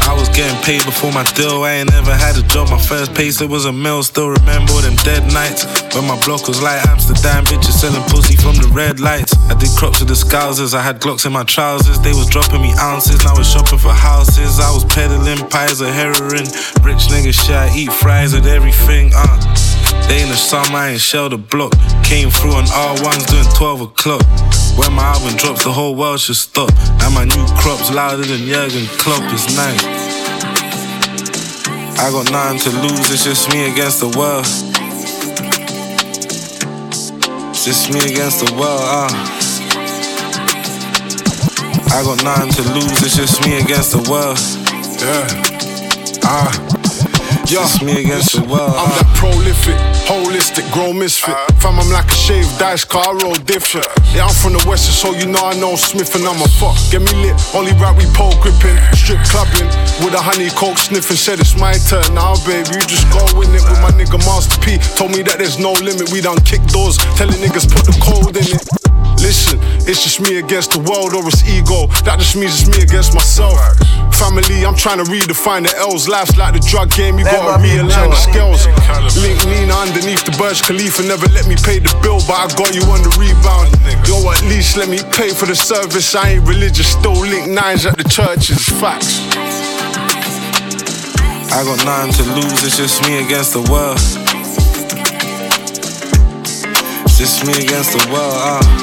I 0.02 0.14
was 0.18 0.28
getting 0.30 0.58
paid 0.62 0.84
before 0.84 1.12
my 1.12 1.22
deal. 1.32 1.62
I 1.62 1.80
ain't 1.80 1.90
never 1.90 2.14
had 2.14 2.36
a 2.36 2.42
job. 2.48 2.70
My 2.70 2.78
first 2.78 3.14
pay 3.14 3.30
slip 3.30 3.50
was 3.50 3.66
a 3.66 3.72
mill. 3.72 4.02
Still 4.02 4.30
remember 4.30 4.72
them 4.82 4.96
dead 5.06 5.32
nights 5.32 5.64
when 5.94 6.06
my 6.06 6.18
block 6.24 6.48
was 6.48 6.60
like 6.60 6.84
Amsterdam. 6.86 7.44
Bitches 7.44 7.78
selling 7.78 8.02
pussy 8.10 8.36
from 8.36 8.56
the 8.56 8.68
red 8.74 9.00
lights. 9.00 9.34
I 9.48 9.54
did 9.54 9.70
crops 9.76 10.00
with 10.00 10.08
the 10.08 10.18
scousers. 10.18 10.74
I 10.74 10.82
had 10.82 11.00
Glocks 11.00 11.24
in 11.24 11.32
my 11.32 11.44
trousers. 11.44 12.00
They 12.00 12.12
was 12.12 12.28
dropping 12.28 12.62
me 12.62 12.72
ounces. 12.80 13.24
Now 13.24 13.34
we're 13.36 13.44
shopping 13.44 13.78
for 13.78 13.94
houses. 13.94 14.60
I 14.60 14.70
was 14.72 14.84
peddling 14.84 15.38
pies 15.48 15.80
of 15.80 15.88
heroin. 15.88 16.50
Rich 16.82 17.12
nigga 17.12 17.32
shit. 17.32 17.54
I 17.54 17.70
eat 17.76 17.92
fries 17.92 18.34
with 18.34 18.46
everything. 18.46 19.12
Uh. 19.14 19.38
Day 20.08 20.22
in 20.22 20.28
the 20.28 20.36
summer, 20.36 20.78
I 20.78 20.90
ain't 20.90 21.00
shell 21.00 21.28
the 21.28 21.38
block. 21.38 21.72
Came 22.02 22.30
through 22.30 22.52
on 22.52 22.64
R1s 22.64 23.30
doing 23.30 23.48
12 23.54 23.80
o'clock. 23.80 24.22
When 24.76 24.92
my 24.94 25.04
album 25.04 25.36
drops, 25.36 25.64
the 25.64 25.72
whole 25.72 25.94
world 25.94 26.20
should 26.20 26.36
stop. 26.36 26.70
And 27.02 27.14
my 27.14 27.24
new 27.24 27.46
crops 27.56 27.90
louder 27.90 28.24
than 28.24 28.46
Jurgen 28.46 28.86
Klopp. 28.98 29.22
It's 29.32 29.54
nice. 29.54 30.02
I 32.02 32.10
got 32.10 32.32
nothing 32.32 32.58
to 32.58 32.70
lose, 32.82 33.10
it's 33.12 33.24
just 33.24 33.48
me 33.52 33.70
against 33.70 34.00
the 34.00 34.08
world. 34.18 34.44
It's 37.50 37.64
just 37.64 37.92
me 37.92 38.00
against 38.00 38.44
the 38.44 38.52
world, 38.54 38.82
uh. 38.82 39.08
I 41.94 42.02
got 42.02 42.24
nothing 42.24 42.64
to 42.64 42.72
lose, 42.74 43.02
it's 43.04 43.16
just 43.16 43.46
me 43.46 43.58
against 43.60 43.92
the 43.92 44.02
world. 44.10 44.38
Yeah. 45.00 46.18
Ah. 46.24 46.81
Yo, 47.52 47.60
Just 47.60 47.84
me 47.84 48.00
against 48.00 48.32
the 48.32 48.40
world. 48.48 48.72
I'm 48.80 48.88
that 48.96 49.12
prolific, 49.12 49.76
holistic, 50.08 50.64
grown 50.72 50.96
misfit. 50.96 51.36
Uh-huh. 51.36 51.60
Fam, 51.60 51.76
I'm 51.76 51.92
like 51.92 52.08
a 52.08 52.16
shaved 52.16 52.48
dice 52.56 52.80
car, 52.80 53.04
I 53.04 53.12
roll 53.20 53.36
dipshit. 53.44 53.84
Uh-huh. 53.84 54.16
Yeah, 54.16 54.24
I'm 54.24 54.32
from 54.32 54.56
the 54.56 54.64
west, 54.64 54.88
so 54.88 55.12
you 55.12 55.28
know 55.28 55.44
I 55.44 55.52
know 55.60 55.76
Smith 55.76 56.16
and 56.16 56.24
I'm 56.24 56.40
a 56.40 56.48
fuck. 56.56 56.80
Get 56.88 57.04
me 57.04 57.12
lit, 57.20 57.36
only 57.52 57.76
rap 57.76 58.00
we 58.00 58.08
pole 58.16 58.32
gripping, 58.40 58.72
uh-huh. 58.72 58.96
strip 58.96 59.20
clubbing 59.28 59.68
with 60.00 60.16
a 60.16 60.22
honey 60.24 60.48
coke 60.56 60.80
sniffing. 60.80 61.20
Said 61.20 61.44
it's 61.44 61.52
my 61.52 61.76
turn 61.92 62.08
now, 62.16 62.40
baby. 62.48 62.72
You 62.72 62.80
just 62.88 63.04
go 63.12 63.20
in 63.44 63.52
it 63.52 63.60
with 63.68 63.80
my 63.84 63.92
nigga 64.00 64.16
Master 64.24 64.56
P. 64.64 64.80
Told 64.96 65.12
me 65.12 65.20
that 65.28 65.36
there's 65.36 65.60
no 65.60 65.76
limit. 65.84 66.08
We 66.08 66.24
done 66.24 66.40
kick 66.48 66.64
doors, 66.72 66.96
telling 67.20 67.36
niggas 67.36 67.68
put 67.68 67.84
the 67.84 67.92
code 68.00 68.32
in 68.32 68.48
it. 68.48 68.81
Listen, 69.22 69.62
it's 69.86 70.02
just 70.02 70.18
me 70.20 70.42
against 70.42 70.74
the 70.74 70.82
world 70.82 71.14
or 71.14 71.22
it's 71.30 71.46
ego. 71.46 71.86
That 72.02 72.18
just 72.18 72.34
means 72.34 72.58
it's 72.58 72.66
me 72.66 72.82
against 72.82 73.14
myself. 73.14 73.54
Family, 74.18 74.66
I'm 74.66 74.74
trying 74.74 74.98
to 74.98 75.06
redefine 75.06 75.62
the 75.62 75.70
L's. 75.78 76.10
Life's 76.10 76.34
like 76.36 76.58
the 76.58 76.62
drug 76.66 76.90
game, 76.90 77.22
you 77.22 77.24
gotta 77.24 77.62
realign 77.62 78.10
the 78.10 78.18
scales. 78.18 78.66
Link 79.22 79.38
Nina 79.46 79.78
underneath 79.78 80.26
the 80.26 80.34
Burj 80.34 80.66
Khalifa, 80.66 81.06
never 81.06 81.30
let 81.30 81.46
me 81.46 81.54
pay 81.54 81.78
the 81.78 81.94
bill, 82.02 82.18
but 82.26 82.34
I 82.34 82.50
got 82.58 82.74
you 82.74 82.82
on 82.90 82.98
the 83.06 83.14
rebound. 83.14 83.70
Yo, 84.02 84.18
at 84.26 84.42
least 84.50 84.74
let 84.74 84.90
me 84.90 84.98
pay 85.14 85.30
for 85.30 85.46
the 85.46 85.54
service. 85.54 86.18
I 86.18 86.34
ain't 86.36 86.44
religious, 86.46 86.90
still 86.90 87.14
link 87.14 87.46
nines 87.46 87.86
at 87.86 87.94
the 87.94 88.04
churches. 88.10 88.58
Facts. 88.82 89.22
I 91.54 91.62
got 91.62 91.78
nothing 91.86 92.10
to 92.18 92.24
lose, 92.42 92.58
it's 92.66 92.76
just 92.76 93.06
me 93.06 93.22
against 93.22 93.54
the 93.54 93.62
world. 93.70 94.02
It's 97.06 97.18
just 97.22 97.46
me 97.46 97.54
against 97.62 97.94
the 97.94 98.02
world, 98.10 98.34
uh. 98.34 98.81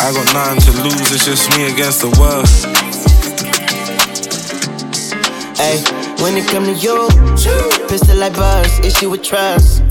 I 0.00 0.12
got 0.12 0.32
nothing 0.32 0.60
to 0.72 0.82
lose, 0.82 1.10
it's 1.12 1.24
just 1.24 1.50
me 1.56 1.66
against 1.72 2.00
the 2.00 2.10
world. 2.18 2.46
Hey, 5.58 5.82
when 6.22 6.36
it 6.38 6.46
come 6.48 6.64
to 6.64 6.72
you, 6.74 7.08
pistol 7.88 8.16
like 8.16 8.34
bars, 8.34 8.78
issue 8.80 9.10
with 9.10 9.22
trust. 9.22 9.82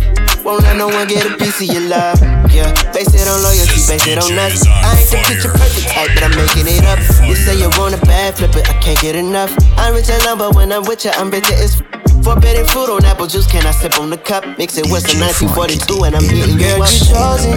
Won't 0.43 0.64
let 0.64 0.78
no 0.78 0.88
one 0.88 1.08
get 1.08 1.26
a 1.26 1.36
piece 1.36 1.60
of 1.60 1.68
your 1.68 1.84
love. 1.91 2.22
Yeah, 2.51 2.72
base 2.93 3.12
it 3.14 3.28
on 3.28 3.43
loyalty, 3.43 3.84
base 3.84 4.08
it 4.08 4.18
on 4.18 4.32
us. 4.39 4.64
I 4.66 4.95
ain't 4.95 5.12
the 5.12 5.20
picture 5.28 5.51
perfect 5.51 5.88
type, 5.91 6.10
but 6.16 6.24
I'm 6.24 6.36
making 6.39 6.72
it 6.72 6.86
up. 6.88 6.99
You 7.28 7.36
say 7.36 7.60
you 7.60 7.68
want 7.78 7.93
a 7.93 8.01
bad 8.08 8.38
flip 8.38 8.55
it, 8.55 8.70
I 8.70 8.80
can't 8.80 8.99
get 9.01 9.16
enough. 9.16 9.51
I'm 9.76 9.93
rich 9.93 10.08
alone, 10.10 10.38
but 10.38 10.55
when 10.55 10.72
I'm 10.72 10.84
with 10.84 11.03
you, 11.03 11.12
I'm 11.12 11.30
bitter 11.30 11.53
as 11.53 11.82
f- 11.82 12.07
Forbidden 12.24 12.65
fruit 12.65 12.89
on 12.89 13.05
apple 13.05 13.28
juice, 13.28 13.47
can 13.47 13.65
I 13.65 13.72
sip 13.72 13.99
on 13.99 14.09
the 14.09 14.18
cup? 14.18 14.43
Mix 14.57 14.78
it 14.78 14.86
with 14.91 15.07
some 15.07 15.20
1942 15.22 16.03
and 16.03 16.15
I'm 16.15 16.24
hitting 16.24 16.59
you 16.59 16.84
up. 16.84 16.89
You 16.91 17.05
chosen. 17.07 17.55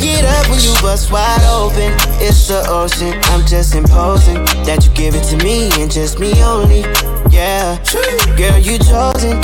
Get 0.00 0.24
up 0.24 0.48
when 0.48 0.60
you 0.60 0.72
bust 0.80 1.10
wide 1.10 1.42
open. 1.50 1.92
It's 2.20 2.48
the 2.48 2.64
ocean, 2.68 3.14
I'm 3.32 3.44
just 3.46 3.74
imposing 3.74 4.44
that 4.64 4.84
you 4.86 4.92
give 4.92 5.14
it 5.14 5.24
to 5.30 5.36
me 5.44 5.70
and 5.80 5.90
just 5.90 6.18
me 6.18 6.32
only. 6.42 6.80
Yeah, 7.30 7.78
girl, 8.36 8.58
you 8.58 8.78
chosen. 8.78 9.40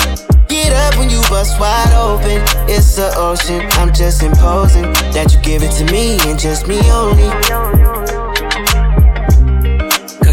Get 0.48 0.72
up 0.72 0.98
when 0.98 1.10
you 1.10 1.20
bust 1.30 1.58
wide 1.60 1.92
open. 1.94 2.42
It's 2.68 2.96
the 2.96 3.14
ocean, 3.16 3.62
I'm 3.78 3.92
just 3.92 4.22
imposing 4.22 4.92
that 5.14 5.32
you 5.32 5.40
give 5.42 5.62
it 5.62 5.72
to 5.78 5.84
me 5.92 6.18
and 6.28 6.38
just 6.38 6.66
me 6.66 6.78
only. 6.90 8.19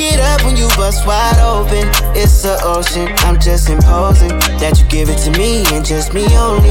Get 0.00 0.18
up 0.18 0.42
when 0.46 0.56
you 0.56 0.66
bust 0.78 1.06
wide 1.06 1.38
open. 1.40 1.86
It's 2.16 2.42
the 2.42 2.58
ocean, 2.64 3.06
I'm 3.18 3.38
just 3.38 3.68
imposing 3.68 4.30
that 4.56 4.80
you 4.80 4.86
give 4.88 5.10
it 5.10 5.18
to 5.24 5.30
me 5.38 5.62
and 5.76 5.84
just 5.84 6.14
me 6.14 6.24
only. 6.38 6.70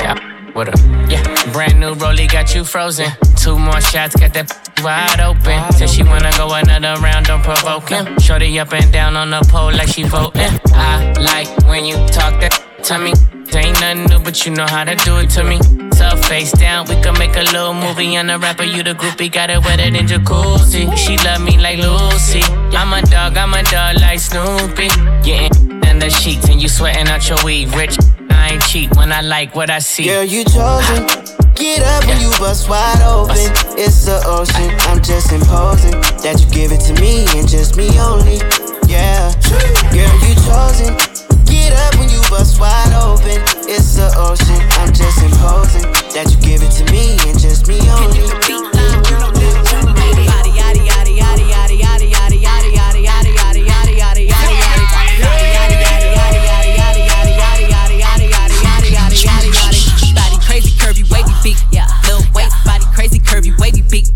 Yeah, 0.00 0.16
what 0.54 0.70
up? 0.70 0.80
Yeah, 1.10 1.22
brand 1.52 1.78
new 1.78 1.94
rollie 1.94 2.26
got 2.26 2.54
you 2.54 2.64
frozen. 2.64 3.10
Two 3.36 3.58
more 3.58 3.82
shots, 3.82 4.16
got 4.16 4.32
that 4.32 4.48
wide 4.82 5.20
open. 5.20 5.60
Said 5.74 5.90
she 5.90 6.02
wanna 6.02 6.32
go 6.38 6.54
another 6.54 6.98
round, 7.02 7.26
don't 7.26 7.42
provoke 7.42 7.90
him. 7.90 8.18
Shorty 8.18 8.58
up 8.58 8.72
and 8.72 8.90
down 8.90 9.14
on 9.14 9.28
the 9.28 9.42
pole 9.50 9.70
like 9.70 9.88
she 9.88 10.04
voting. 10.04 10.58
I 10.72 11.12
like 11.20 11.48
when 11.68 11.84
you 11.84 11.96
talk 12.08 12.40
that 12.40 12.56
to 12.84 12.98
me. 12.98 13.12
Ain't 13.54 13.80
nothing 13.80 14.04
new, 14.06 14.18
but 14.20 14.46
you 14.46 14.52
know 14.52 14.66
how 14.66 14.84
to 14.84 14.94
do 14.96 15.18
it 15.18 15.30
to 15.30 15.44
me. 15.44 15.58
So 15.92 16.16
face 16.28 16.52
down, 16.52 16.86
we 16.88 16.94
can 17.02 17.18
make 17.18 17.36
a 17.36 17.42
little 17.42 17.74
movie. 17.74 18.16
On 18.16 18.26
the 18.26 18.38
rapper, 18.38 18.64
you 18.64 18.82
the 18.82 18.94
groupie, 18.94 19.30
got 19.30 19.50
it 19.50 19.58
wetter 19.64 19.90
than 19.90 20.06
jacuzzi. 20.06 20.96
She 20.96 21.16
love 21.18 21.42
me 21.42 21.58
like 21.58 21.78
Lucy. 21.78 22.42
I'm 22.76 22.92
a 22.92 23.02
dog, 23.02 23.36
I'm 23.36 23.52
a 23.52 23.62
dog 23.64 24.00
like 24.00 24.20
Snoopy. 24.20 24.88
Yeah, 25.28 25.48
and 25.84 26.00
the 26.00 26.08
sheets, 26.10 26.48
and 26.48 26.60
you 26.62 26.68
sweating 26.68 27.08
out 27.08 27.28
your 27.28 27.38
weed. 27.44 27.74
Rich, 27.74 27.98
I 28.30 28.52
ain't 28.52 28.62
cheap 28.62 28.96
when 28.96 29.12
I 29.12 29.20
like 29.20 29.54
what 29.54 29.68
I 29.68 29.80
see. 29.80 30.04
Girl, 30.04 30.24
you 30.24 30.44
chosen. 30.44 31.06
Get 31.54 31.82
up 31.82 32.06
when 32.06 32.20
you 32.20 32.30
bust 32.38 32.70
wide 32.70 33.02
open. 33.02 33.36
It's 33.76 34.06
the 34.06 34.22
ocean, 34.24 34.70
I'm 34.88 35.02
just 35.02 35.32
imposing 35.32 36.00
that 36.22 36.40
you 36.40 36.48
give 36.50 36.72
it 36.72 36.80
to 36.88 36.94
me 37.00 37.26
and 37.38 37.46
just 37.46 37.76
me 37.76 37.88
only. 37.98 38.38
Yeah, 38.88 39.30
girl, 39.92 40.14
you 40.24 40.34
chosen. 40.46 41.09
Get 41.70 41.78
up 41.86 42.00
when 42.00 42.10
you 42.10 42.20
bust 42.28 42.58
wide 42.58 42.92
open. 42.98 43.38
It's 43.70 43.94
the 43.94 44.10
ocean, 44.18 44.58
I'm 44.82 44.92
just 44.92 45.22
imposing 45.22 45.86
that 46.10 46.26
you 46.34 46.38
give 46.42 46.66
it 46.66 46.72
to 46.82 46.84
me 46.90 47.14
and 47.30 47.38
just 47.38 47.68
me 47.68 47.78
only. 47.86 48.26
Body 60.14 60.38
crazy, 60.42 60.70
curvy, 60.74 61.06
wavy 61.06 61.34
beak. 61.44 61.58
Yeah. 61.70 61.86
Little 62.02 62.26
waist, 62.34 62.56
body 62.64 62.84
crazy, 62.92 63.20
curvy, 63.20 63.56
wavy 63.60 63.82
beak. 63.82 64.06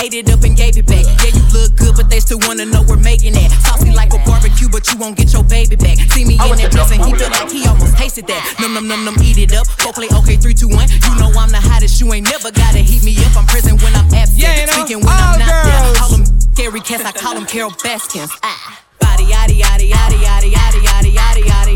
Ate 0.00 0.14
it 0.14 0.28
it 0.28 0.32
up 0.32 0.44
and 0.44 0.56
gave 0.56 0.76
it 0.76 0.86
back. 0.86 1.04
Yeah, 1.20 1.36
you 1.36 1.44
look 1.52 1.76
good, 1.76 1.96
but 1.96 2.08
they 2.08 2.20
still 2.20 2.40
wanna 2.48 2.64
know 2.64 2.80
we're 2.88 2.96
making 2.96 3.34
that. 3.34 3.52
Saucy 3.64 3.92
like 3.92 4.12
a 4.12 4.20
barbecue, 4.24 4.68
but 4.68 4.88
you 4.88 4.96
won't 4.96 5.16
get 5.16 5.32
your 5.32 5.44
baby 5.44 5.76
back. 5.76 5.98
See 6.12 6.24
me 6.24 6.40
in 6.40 6.56
that 6.56 6.72
dress 6.72 6.90
and 6.92 7.04
he 7.04 7.12
feel 7.12 7.28
like 7.28 7.50
he 7.50 7.68
almost 7.68 7.96
tasted 7.96 8.26
that. 8.26 8.40
Num 8.60 8.72
num 8.72 8.88
num 8.88 9.04
num, 9.04 9.16
eat 9.20 9.36
it 9.36 9.52
up. 9.52 9.66
Go 9.84 9.92
play 9.92 10.08
okay, 10.24 10.36
three, 10.36 10.54
two, 10.54 10.68
one. 10.68 10.88
You 10.88 11.12
know 11.20 11.28
I'm 11.36 11.52
the 11.52 11.60
hottest. 11.60 12.00
You 12.00 12.12
ain't 12.12 12.24
never 12.28 12.50
gotta 12.50 12.80
heat 12.80 13.04
me 13.04 13.12
up. 13.28 13.36
I'm 13.36 13.44
present 13.44 13.82
when 13.82 13.92
I'm 13.94 14.08
absent. 14.14 14.40
Yeah, 14.40 14.60
you 14.60 14.66
know, 14.66 14.72
Speaking 14.80 15.00
when 15.04 15.12
I'm 15.12 15.38
not 15.38 15.48
there. 15.48 15.64
girls. 15.68 15.98
Call 15.98 16.10
him 16.16 16.24
scary 16.24 16.80
cats. 16.80 17.04
I 17.04 17.12
call 17.12 17.36
him 17.36 17.44
Carole 17.44 17.76
Baskins. 17.84 18.32
Ah. 18.42 18.80
Body 19.00 19.24
yaddy 19.24 19.60
yaddy 19.60 19.92
yaddy 19.92 20.16
yaddy 20.20 20.48
yaddy 20.52 20.80
yaddy 20.80 21.12
yaddy 21.12 21.42
yaddy 21.44 21.69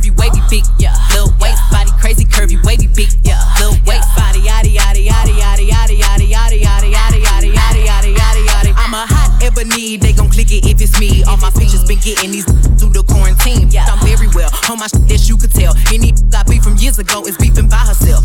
curvy 0.00 0.16
wavy 0.16 0.40
big 0.48 0.64
yeah. 0.78 0.94
Little 1.10 1.32
waist 1.40 1.62
body 1.70 1.90
crazy 2.00 2.24
curvy 2.24 2.62
wavy 2.64 2.86
big 2.86 3.08
yeah. 3.22 3.40
Little 3.58 3.76
waist 3.86 4.08
body 4.16 4.40
yaddy 4.40 4.74
yaddy 4.74 5.06
yaddy 5.06 5.36
yaddy 5.36 5.68
yaddy 5.68 6.00
yaddy 6.00 6.30
yaddy 6.32 6.60
yaddy 6.62 6.90
yaddy 6.92 7.20
yaddy 7.20 7.52
yaddy 7.52 7.84
yaddy 7.84 8.14
yaddy 8.16 8.44
yaddy. 8.46 8.72
I'm 8.76 8.94
a 8.94 9.04
hot 9.06 9.42
ebony. 9.42 9.96
They 9.96 10.12
gon' 10.12 10.30
click 10.30 10.52
it 10.52 10.64
if 10.64 10.80
it's 10.80 10.98
me. 10.98 11.22
All 11.24 11.36
my 11.36 11.50
pictures 11.50 11.84
been 11.84 11.98
getting 11.98 12.30
these 12.32 12.46
through 12.80 12.96
the 12.96 13.04
quarantine. 13.04 13.68
Yeah, 13.70 13.86
I'm 13.86 14.00
very 14.06 14.28
well 14.34 14.50
on 14.70 14.78
my 14.78 14.86
shit 14.86 15.06
that 15.08 15.28
you 15.28 15.36
could 15.36 15.52
tell. 15.52 15.74
Any 15.92 16.14
I 16.32 16.42
beef 16.44 16.62
from 16.62 16.76
years 16.76 16.98
ago 16.98 17.22
is 17.26 17.36
beefing 17.36 17.68
by 17.68 17.84
herself. 17.84 18.24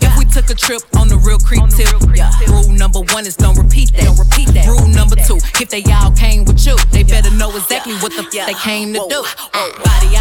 If 0.00 0.16
we 0.18 0.24
took 0.24 0.50
a 0.50 0.54
trip 0.54 0.82
on 0.96 1.08
the 1.08 1.16
real 1.16 1.38
creep 1.38 1.64
tip, 1.72 1.88
yeah. 2.14 2.30
Rule 2.46 2.68
number 2.68 3.00
one 3.14 3.26
is 3.26 3.36
don't 3.36 3.56
repeat 3.56 3.92
that. 3.96 4.04
Don't 4.04 4.18
repeat 4.18 4.48
that. 4.54 4.68
Rule 4.68 4.86
number 4.92 5.16
two, 5.16 5.40
if 5.60 5.70
they 5.70 5.82
all 5.90 6.12
came 6.12 6.44
with 6.44 6.60
you, 6.66 6.76
they 6.92 7.02
better 7.02 7.30
know 7.34 7.50
exactly 7.56 7.94
what 8.04 8.12
the 8.12 8.28
f- 8.28 8.46
they 8.46 8.54
came 8.60 8.92
to 8.92 9.00
do. 9.08 9.24
Body 9.82 10.16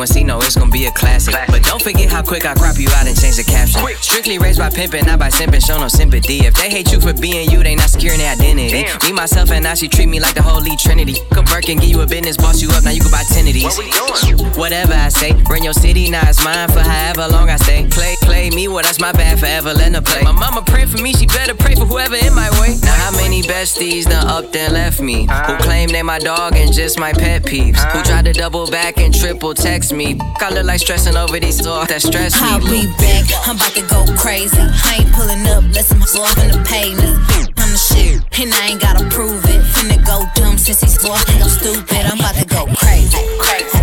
leak 0.00 0.08
and 0.08 0.08
see, 0.08 0.24
no, 0.24 0.38
it's 0.38 0.56
gonna 0.56 0.70
be 0.70 0.86
a 0.86 0.90
classic. 0.92 1.49
Don't 1.80 1.96
forget 1.96 2.12
how 2.12 2.20
quick 2.20 2.44
I 2.44 2.52
crop 2.52 2.76
you 2.76 2.88
out 2.92 3.08
and 3.08 3.18
change 3.18 3.36
the 3.36 3.42
caption. 3.42 3.80
Quick. 3.80 3.96
Strictly 3.96 4.36
raised 4.36 4.58
by 4.58 4.68
pimping, 4.68 5.06
not 5.06 5.18
by 5.18 5.30
simping, 5.30 5.64
show 5.64 5.80
no 5.80 5.88
sympathy. 5.88 6.44
If 6.44 6.52
they 6.52 6.68
hate 6.68 6.92
you 6.92 7.00
for 7.00 7.14
being 7.14 7.48
you, 7.48 7.62
they 7.62 7.74
not 7.74 7.88
securing 7.88 8.18
their 8.18 8.34
identity. 8.34 8.84
Me, 9.06 9.12
myself, 9.14 9.50
and 9.50 9.66
I, 9.66 9.72
she 9.72 9.88
treat 9.88 10.06
me 10.06 10.20
like 10.20 10.34
the 10.34 10.42
holy 10.42 10.76
trinity. 10.76 11.14
Come 11.32 11.46
Birkin, 11.46 11.78
give 11.78 11.88
you 11.88 12.02
a 12.02 12.06
business, 12.06 12.36
boss 12.36 12.60
you 12.60 12.68
up, 12.72 12.84
now 12.84 12.90
you 12.90 13.00
can 13.00 13.10
buy 13.10 13.22
10 13.22 13.48
of 13.48 13.54
these. 13.54 14.58
Whatever 14.58 14.92
I 14.92 15.08
say, 15.08 15.32
run 15.48 15.64
your 15.64 15.72
city, 15.72 16.10
now 16.10 16.20
it's 16.28 16.44
mine 16.44 16.68
for 16.68 16.80
however 16.80 17.32
long 17.32 17.48
I 17.48 17.56
stay. 17.56 17.88
Play, 17.88 18.16
play 18.20 18.50
me, 18.50 18.68
well, 18.68 18.82
that's 18.82 19.00
my 19.00 19.12
bad 19.12 19.40
forever, 19.40 19.72
let 19.72 19.94
her 19.94 20.02
play. 20.02 20.20
My 20.20 20.32
mama 20.32 20.60
pray 20.66 20.84
for 20.84 21.00
me, 21.00 21.14
she 21.14 21.24
better 21.24 21.54
pray 21.54 21.76
for 21.76 21.86
whoever 21.86 22.16
in 22.16 22.34
my 22.34 22.50
way. 22.60 22.76
Now, 22.82 22.92
how 22.92 23.12
many 23.12 23.40
besties 23.40 24.04
done 24.04 24.26
up 24.26 24.52
then 24.52 24.74
left 24.74 25.00
me? 25.00 25.22
Who 25.22 25.32
ah. 25.32 25.58
claim 25.62 25.88
they 25.88 26.02
my 26.02 26.18
dog 26.18 26.56
and 26.56 26.74
just 26.74 26.98
my 26.98 27.14
pet 27.14 27.46
peeps? 27.46 27.82
Who 27.84 28.00
ah. 28.00 28.02
tried 28.04 28.26
to 28.26 28.34
double 28.34 28.70
back 28.70 28.98
and 28.98 29.14
triple 29.14 29.54
text 29.54 29.94
me? 29.94 30.18
I 30.40 30.50
look 30.50 30.66
like 30.66 30.80
stressing 30.80 31.16
over 31.16 31.40
these 31.40 31.69
that 31.70 32.02
stress. 32.02 32.34
I'll 32.42 32.58
be 32.60 32.86
back. 32.98 33.30
I'm 33.46 33.56
about 33.56 33.74
to 33.78 33.82
go 33.86 34.02
crazy. 34.18 34.58
I 34.58 35.00
ain't 35.00 35.12
pulling 35.14 35.46
up, 35.46 35.62
less 35.74 35.92
I'm 35.92 36.02
off 36.02 36.38
in 36.42 36.50
the 36.50 36.58
pavement. 36.66 37.14
I'm 37.58 37.70
the 37.70 37.78
shit, 37.78 38.18
and 38.42 38.52
I 38.54 38.74
ain't 38.74 38.80
gotta 38.80 39.06
prove 39.10 39.44
it. 39.46 39.62
Finna 39.74 39.98
go 40.04 40.26
dumb 40.34 40.58
since 40.58 40.80
he's 40.80 40.98
think 40.98 41.42
I'm 41.42 41.48
stupid. 41.48 42.02
I'm 42.10 42.18
about 42.18 42.34
to 42.34 42.46
go 42.46 42.66
crazy, 42.74 43.16
crazy, 43.38 43.79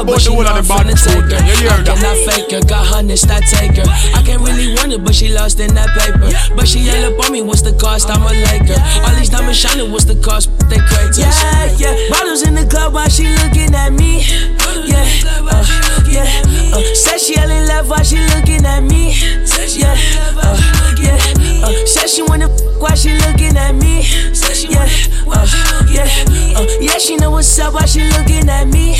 her, 0.00 0.12
but 0.14 0.20
she 0.20 0.30
the 0.30 0.34
one 0.36 0.44
know 0.46 0.52
on 0.52 0.58
I'm 0.58 0.64
the 0.64 0.72
finna 0.72 0.76
bottom 0.76 0.96
take 0.96 1.14
foot, 1.14 1.24
her. 1.28 1.40
yeah, 1.40 1.60
you 1.60 1.68
I 1.68 1.72
heard 1.76 1.86
that. 1.86 1.96
cannot 2.00 2.16
fake 2.26 2.50
her, 2.52 2.62
got 2.66 2.84
hundreds, 2.86 3.24
I 3.28 3.40
take 3.40 3.76
her. 3.76 3.86
I 4.16 4.20
can't 4.24 4.42
really 4.42 4.74
want 4.76 4.92
it, 4.92 5.04
but 5.04 5.14
she 5.14 5.28
lost 5.32 5.60
in 5.60 5.74
that 5.74 5.90
paper. 5.96 6.28
But 6.56 6.66
she 6.68 6.80
yell 6.80 7.12
up 7.12 7.18
on 7.24 7.32
me, 7.32 7.42
what's 7.42 7.62
the 7.62 7.72
cost? 7.76 8.10
I'm 8.10 8.22
a 8.22 8.32
Laker. 8.32 8.78
All 9.04 9.14
these 9.16 9.28
diamonds 9.30 9.58
shining, 9.58 9.92
what's 9.92 10.04
the 10.04 10.16
cost? 10.20 10.50
They 10.68 10.78
craters. 10.78 11.18
Yeah, 11.18 11.70
yeah. 11.76 11.94
Bottles 12.10 12.42
in 12.42 12.54
the 12.54 12.66
club 12.66 12.94
while 12.94 13.08
she 13.08 13.28
looking 13.44 13.74
at 13.74 13.92
me. 13.92 14.22
Yeah, 14.86 15.04
uh, 15.46 15.64
yeah. 16.08 16.26
Uh, 16.74 16.80
said 16.94 17.18
she 17.18 17.34
yelling 17.34 17.66
love 17.68 17.90
while 17.90 18.02
she 18.04 18.18
looking 18.34 18.64
at 18.64 18.80
me. 18.82 19.12
Yeah, 19.76 19.94
uh, 20.40 20.56
yeah. 20.98 21.18
Uh, 21.64 21.86
said 21.86 22.08
she 22.08 22.22
wanna 22.22 22.48
f- 22.48 22.60
while 22.80 22.96
she 22.96 23.12
looking 23.14 23.56
at 23.56 23.74
me. 23.74 24.02
Yeah, 24.68 24.88
uh, 25.26 25.46
yeah. 25.90 26.08
Uh, 26.56 26.66
yeah, 26.80 26.98
she 26.98 27.16
know 27.16 27.30
what's 27.30 27.58
up 27.58 27.74
while 27.74 27.86
she 27.86 28.02
looking 28.04 28.48
at 28.48 28.66
me. 28.68 28.96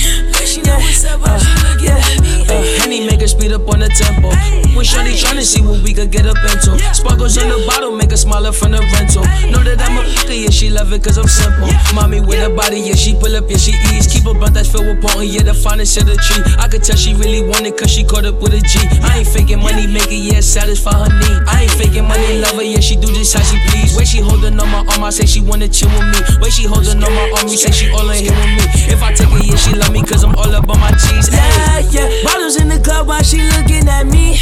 Yeah, 0.56 0.74
uh, 0.74 1.78
yeah. 1.78 2.02
Uh, 2.50 2.82
Henny 2.82 3.06
make 3.06 3.20
her 3.20 3.28
speed 3.28 3.52
up 3.52 3.68
on 3.68 3.78
the 3.78 3.88
tempo. 3.88 4.34
When 4.74 4.84
Shorty 4.84 5.14
tryna 5.14 5.46
see 5.46 5.62
what 5.62 5.82
we 5.82 5.94
could 5.94 6.10
get 6.10 6.26
up 6.26 6.42
into. 6.42 6.74
Sparkles 6.94 7.38
on 7.38 7.48
the 7.48 7.62
bottle 7.66 7.94
make 7.94 8.10
her 8.10 8.16
smile 8.16 8.46
up 8.46 8.54
from 8.56 8.72
the 8.72 8.82
rental. 8.98 9.22
Know 9.46 9.62
that 9.62 9.78
I'm 9.78 9.98
a 9.98 10.02
hooker, 10.02 10.34
yeah, 10.34 10.50
she 10.50 10.70
love 10.70 10.92
it 10.92 11.04
cause 11.04 11.18
I'm 11.18 11.28
simple. 11.30 11.70
Mommy 11.94 12.18
with 12.20 12.42
a 12.42 12.50
body, 12.50 12.80
yeah, 12.80 12.98
she 12.98 13.14
pull 13.14 13.36
up, 13.36 13.46
yeah, 13.46 13.62
she 13.62 13.78
eats. 13.94 14.10
Keep 14.10 14.26
a 14.26 14.34
blunt 14.34 14.54
that's 14.54 14.66
filled 14.66 14.90
with 14.90 14.98
potent, 14.98 15.30
yeah, 15.30 15.42
the 15.46 15.54
finest 15.54 15.98
of 16.02 16.06
the 16.10 16.18
tree. 16.18 16.42
I 16.58 16.66
could 16.66 16.82
tell 16.82 16.96
she 16.96 17.14
really 17.14 17.46
want 17.46 17.66
it 17.66 17.78
cause 17.78 17.90
she 17.90 18.02
caught 18.02 18.26
up 18.26 18.42
with 18.42 18.54
a 18.54 18.60
G. 18.66 18.82
I 19.06 19.22
ain't 19.22 19.30
faking 19.30 19.62
money 19.62 19.86
maker, 19.86 20.18
yeah, 20.18 20.40
satisfy 20.40 20.90
her 20.90 21.10
need. 21.14 21.46
I 21.46 21.70
ain't 21.70 21.74
faking 21.78 22.10
money 22.10 22.42
lover, 22.42 22.66
yeah, 22.66 22.80
she 22.82 22.96
do 22.98 23.06
just 23.14 23.38
how 23.38 23.44
she 23.46 23.54
please. 23.70 23.94
Way 23.94 24.02
she 24.02 24.18
holding 24.18 24.58
on 24.58 24.66
my 24.66 24.82
arm, 24.82 25.06
I 25.06 25.10
say 25.10 25.26
she 25.30 25.38
wanna 25.38 25.70
chill 25.70 25.94
with 25.94 26.10
me. 26.10 26.18
Way 26.42 26.50
she 26.50 26.66
holding 26.66 26.98
on 26.98 27.12
my 27.14 27.38
arm, 27.38 27.46
you 27.46 27.58
say 27.58 27.70
she 27.70 27.86
all 27.94 28.10
in 28.10 28.18
here 28.18 28.34
with 28.34 28.50
me. 28.58 28.64
If 28.90 29.02
I 29.02 29.14
take 29.14 29.30
it, 29.30 29.46
yeah, 29.46 29.54
she 29.54 29.78
love 29.78 29.92
me 29.92 30.02
cause 30.02 30.24
I'm 30.24 30.34
all 30.40 30.54
up 30.54 30.68
on 30.68 30.80
my 30.80 30.90
G's. 30.92 31.28
Yeah, 31.28 31.78
yeah. 31.92 32.08
Bottles 32.24 32.56
in 32.56 32.68
the 32.68 32.80
club 32.80 33.06
while 33.06 33.22
she 33.22 33.42
looking 33.56 33.86
at 33.88 34.06
me. 34.06 34.36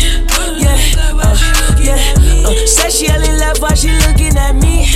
Yeah, 0.62 0.78
uh, 1.18 1.34
yeah. 1.82 1.98
Uh, 2.46 2.54
said 2.66 2.90
she 2.92 3.10
only 3.10 3.34
love 3.38 3.58
while 3.58 3.74
she 3.74 3.90
looking 4.06 4.36
at 4.38 4.54
me. 4.54 4.86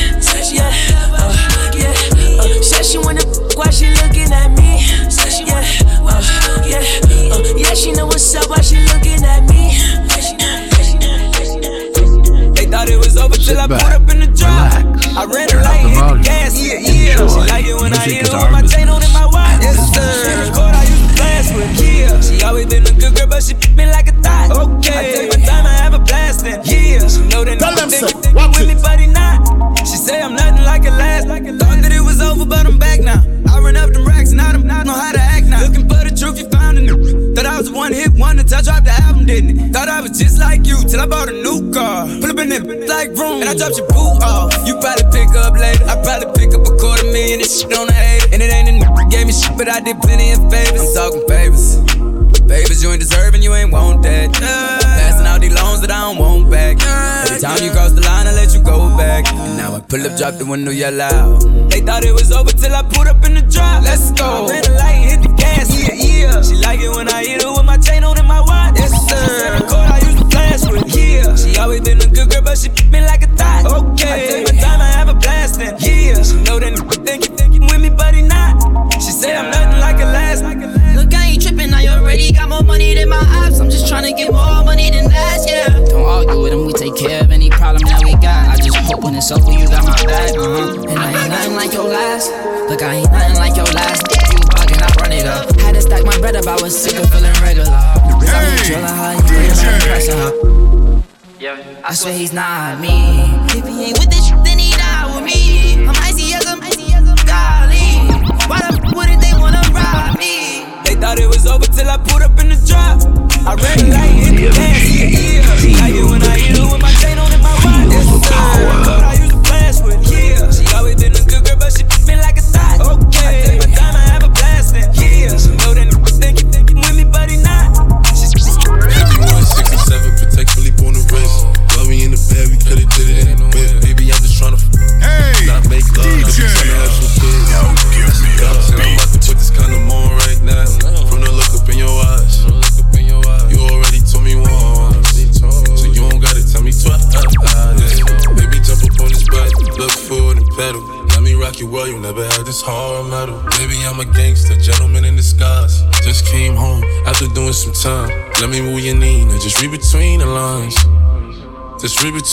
Yeah, 0.54 0.70
uh, 1.18 1.34
yeah. 1.74 1.90
Uh, 2.38 2.62
said 2.62 2.84
she 2.86 2.98
wanna 2.98 3.22
while 3.58 3.70
she 3.70 3.90
looking 3.90 4.30
at 4.30 4.50
me. 4.54 4.86
Yeah, 5.42 5.66
uh, 6.06 6.22
yeah. 6.66 6.82
Uh, 7.34 7.42
yeah, 7.56 7.74
she 7.74 7.92
know 7.92 8.06
what's 8.06 8.34
up 8.34 8.48
while 8.48 8.62
she 8.62 8.78
looking 8.94 9.24
at 9.24 9.42
me. 9.50 9.74
They 12.54 12.66
thought 12.70 12.88
it 12.88 12.98
was 12.98 13.16
over 13.16 13.34
till 13.34 13.58
I 13.58 13.66
put 13.66 13.82
up 13.82 14.08
in 14.10 14.20
the 14.20 14.30
drop. 14.30 14.70
I 15.18 15.24
ran 15.26 15.50
her 15.50 15.62
like 15.62 15.82
hit 15.82 15.98
the 15.98 16.20
gas, 16.22 16.54
yeah, 16.56 16.78
yeah. 16.78 17.16
She 17.26 17.50
like 17.50 17.66
it 17.66 17.80
when 17.80 17.92
I 17.92 18.04
hit 18.06 18.28
her 18.28 18.38
with 18.38 18.52
my 18.52 18.62
chain 18.62 18.88
on 18.88 19.02
and 19.02 19.12
my 19.12 19.26
watch. 19.26 19.62
Yes, 19.62 19.94
sir. 19.94 20.81
I 21.42 21.44
used 21.44 21.54
with, 21.56 21.82
yeah. 21.82 22.20
She 22.20 22.42
always 22.44 22.66
been 22.66 22.86
a 22.86 22.92
good 22.92 23.16
girl, 23.16 23.26
but 23.26 23.42
she 23.42 23.54
me 23.74 23.86
like 23.86 24.08
a 24.08 24.12
thought. 24.22 24.50
Okay. 24.52 24.94
I 24.94 25.12
take 25.12 25.30
my 25.30 25.44
time, 25.44 25.66
I 25.66 25.74
have 25.82 25.94
a 25.94 25.98
blast 25.98 26.44
then, 26.44 26.62
yeah. 26.64 27.06
She 27.08 27.26
know 27.26 27.42
that 27.44 27.58
Tell 27.58 27.74
them 27.74 27.90
think, 27.90 28.08
so. 28.08 28.18
think 28.20 28.36
with 28.36 28.68
me, 28.68 28.74
but 28.80 29.00
he 29.00 29.06
not. 29.06 29.78
She 29.80 29.96
say 29.96 30.22
I'm 30.22 30.34
nothing 30.34 30.64
like 30.64 30.84
it 30.84 30.92
last. 30.94 31.26
Thought 31.26 31.82
that 31.82 31.92
it 31.92 32.00
was 32.00 32.20
over, 32.22 32.46
but 32.46 32.66
I'm 32.66 32.78
back 32.78 33.00
now. 33.00 33.24
I 33.50 33.58
run 33.58 33.76
up 33.76 33.90
them 33.90 34.06
racks, 34.06 34.30
now 34.30 34.50
I'm 34.50 34.66
not 34.66 34.86
know 34.86 34.94
how 34.94 35.10
to 35.10 35.18
act 35.18 35.46
now. 35.46 35.66
Looking 35.66 35.88
for 35.88 35.98
the 36.06 36.14
truth, 36.14 36.38
you 36.38 36.48
found 36.48 36.78
it. 36.78 36.86
Thought 37.34 37.46
I 37.46 37.58
was 37.58 37.70
one 37.70 37.92
hit 37.92 38.12
wonder 38.14 38.44
till 38.44 38.58
I 38.58 38.62
dropped 38.62 38.84
the 38.84 38.92
album, 39.02 39.26
didn't 39.26 39.58
it? 39.58 39.72
Thought 39.72 39.88
I 39.88 40.00
was 40.00 40.14
just 40.18 40.38
like 40.38 40.64
you 40.64 40.78
till 40.86 41.00
I 41.00 41.06
bought 41.06 41.28
a 41.28 41.32
new 41.32 41.72
car. 41.72 42.06
Up 42.06 42.38
in 42.38 42.48
that 42.54 42.62
like 42.86 43.10
room, 43.18 43.42
and 43.42 43.50
I 43.50 43.54
dropped 43.54 43.78
your 43.78 43.88
boot 43.88 44.22
off. 44.22 44.54
You 44.62 44.78
probably 44.78 45.10
pick 45.10 45.34
up 45.34 45.58
later. 45.58 45.84
I 45.90 45.98
probably 46.06 46.30
pick 46.38 46.54
up 46.54 46.62
a 46.70 46.71
quarter 46.82 47.06
million. 47.14 47.38
This 47.38 47.62
shit 47.62 47.72
on 47.78 47.86
the 47.86 47.94
hate. 47.94 48.34
And 48.34 48.42
it 48.42 48.50
ain't 48.50 48.68
a 48.68 48.72
nigga 48.74 49.08
gave 49.08 49.26
me 49.26 49.32
shit, 49.32 49.56
but 49.56 49.68
I 49.68 49.78
did 49.78 50.02
plenty 50.02 50.34
of 50.34 50.42
favors. 50.50 50.82
I'm 50.82 50.94
talking 50.98 51.24
favors. 51.30 51.78
Favors 52.50 52.82
you 52.82 52.90
ain't 52.90 53.00
deserving, 53.00 53.42
you 53.42 53.54
ain't 53.54 53.72
want 53.72 54.02
that. 54.02 54.34
Passing 54.34 55.26
out 55.26 55.40
these 55.40 55.54
loans 55.54 55.80
that 55.82 55.90
I 55.90 56.00
don't 56.10 56.18
want 56.18 56.50
back. 56.50 56.82
Every 56.82 57.40
time 57.40 57.62
you 57.62 57.70
cross 57.70 57.92
the 57.92 58.02
line, 58.02 58.26
I 58.26 58.32
let 58.34 58.52
you 58.52 58.60
go 58.60 58.90
back. 58.96 59.30
And 59.32 59.56
now 59.56 59.76
I 59.76 59.80
pull 59.80 60.02
up, 60.04 60.18
drop 60.18 60.34
the 60.34 60.44
window, 60.44 60.72
yell 60.72 61.00
out. 61.00 61.40
They 61.70 61.80
thought 61.80 62.04
it 62.04 62.12
was 62.12 62.32
over 62.32 62.50
till 62.50 62.74
I 62.74 62.82
put 62.82 63.06
up 63.06 63.24
in 63.24 63.34
the 63.34 63.42
drop. 63.42 63.84
Let's 63.84 64.10
go. 64.12 64.21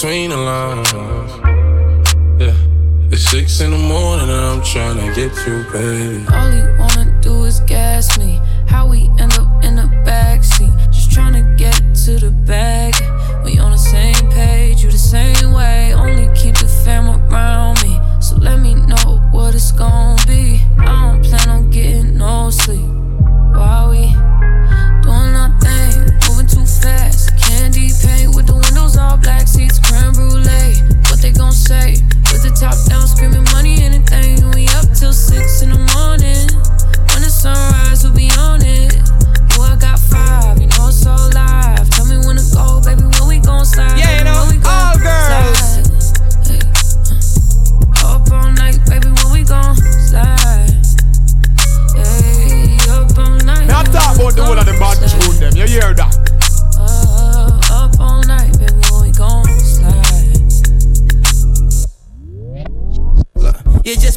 Between 0.02 0.30
the 0.30 0.38
lines. 0.38 0.94
Yeah. 2.40 2.56
It's 3.12 3.24
six 3.24 3.60
in 3.60 3.72
the 3.72 3.78
morning 3.78 4.30
and 4.30 4.32
I'm 4.32 4.64
trying 4.64 4.96
to 4.96 5.08
get 5.14 5.36
you, 5.46 5.66
baby. 5.74 6.26
All 6.32 6.50
he 6.50 6.62
wanna 6.80 6.89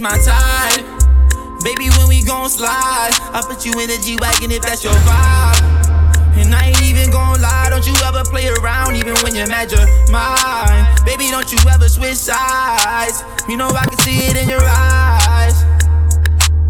my 0.03 0.18
type. 0.18 0.82
Baby, 1.62 1.86
when 1.94 2.09
we 2.09 2.24
gon' 2.24 2.50
slide, 2.50 3.14
I 3.30 3.40
put 3.46 3.64
you 3.64 3.70
in 3.78 3.86
the 3.86 4.03
G 4.03 4.18
Wagon 4.18 4.50
if 4.50 4.62
that's 4.62 4.82
your 4.82 4.98
vibe. 5.07 5.62
And 6.34 6.53
I 6.53 6.74
ain't 6.74 6.82
even 6.82 7.09
gon' 7.14 7.40
lie, 7.40 7.70
don't 7.70 7.86
you 7.86 7.94
ever 8.03 8.24
play 8.26 8.50
around, 8.50 8.96
even 8.96 9.14
when 9.22 9.36
you're 9.36 9.46
mad 9.46 9.70
you're 9.70 9.86
mine. 10.11 10.82
Baby, 11.07 11.30
don't 11.30 11.46
you 11.53 11.59
ever 11.70 11.88
switch 11.88 12.18
sides. 12.18 13.22
You 13.48 13.57
know 13.57 13.70
I 13.70 13.86
can 13.86 13.98
see 14.03 14.26
it 14.26 14.36
in 14.36 14.50
your 14.50 14.66
eyes. 14.66 15.62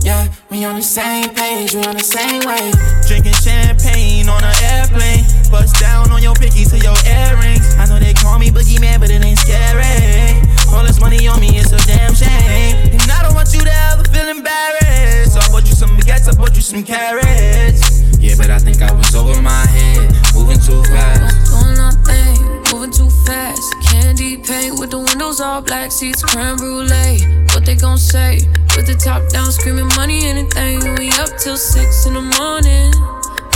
Yeah, 0.04 0.28
we 0.50 0.64
on 0.66 0.76
the 0.76 0.84
same 0.84 1.30
page, 1.32 1.72
we 1.72 1.80
on 1.88 1.96
the 1.96 2.04
same 2.04 2.44
way. 2.44 2.68
Drinking 3.08 3.32
champagne 3.40 4.28
on 4.28 4.44
an 4.44 4.56
airplane. 4.76 5.24
Bust 5.48 5.80
down 5.80 6.12
on 6.12 6.22
your 6.22 6.34
picky 6.34 6.68
to 6.68 6.76
your 6.76 6.98
earrings. 7.08 7.64
I 7.80 7.88
know 7.88 7.98
they 7.98 8.12
call 8.12 8.38
me 8.38 8.50
boogeyman, 8.50 9.00
but 9.00 9.08
it 9.08 9.24
ain't 9.24 9.38
scary. 9.38 10.51
All 10.72 10.84
this 10.84 11.00
money 11.00 11.28
on 11.28 11.40
me, 11.40 11.58
it's 11.58 11.70
a 11.70 11.78
damn 11.86 12.14
shame. 12.14 12.90
And 12.90 13.10
I 13.10 13.22
don't 13.22 13.34
want 13.34 13.54
you 13.54 13.60
to 13.60 13.74
ever 13.92 14.04
feel 14.04 14.28
embarrassed. 14.28 15.34
So 15.34 15.40
I 15.40 15.48
bought 15.52 15.68
you 15.68 15.74
some 15.74 15.96
baguettes, 15.96 16.28
I 16.28 16.34
bought 16.34 16.56
you 16.56 16.62
some 16.62 16.82
carrots. 16.82 18.02
Yeah, 18.18 18.34
but 18.36 18.50
I 18.50 18.58
think 18.58 18.82
I 18.82 18.90
was 18.92 19.14
over 19.14 19.40
my 19.40 19.66
head, 19.66 20.10
moving 20.34 20.58
too 20.58 20.82
fast. 20.90 21.52
Doing 21.54 21.78
our 21.78 21.92
thing, 22.02 22.42
moving 22.72 22.90
too 22.90 23.10
fast. 23.26 23.62
Candy 23.86 24.38
paint 24.38 24.80
with 24.80 24.90
the 24.90 24.98
windows 24.98 25.40
all 25.40 25.52
all 25.52 25.60
black 25.60 25.92
seats, 25.92 26.22
creme 26.22 26.56
brulee. 26.56 27.20
What 27.52 27.66
they 27.66 27.76
gon' 27.76 27.98
say? 27.98 28.40
With 28.74 28.86
the 28.86 28.94
top 28.94 29.28
down, 29.28 29.52
screaming 29.52 29.88
money, 29.96 30.24
anything. 30.24 30.78
We 30.96 31.10
up 31.20 31.36
till 31.36 31.58
six 31.58 32.06
in 32.06 32.14
the 32.14 32.22
morning. 32.22 32.90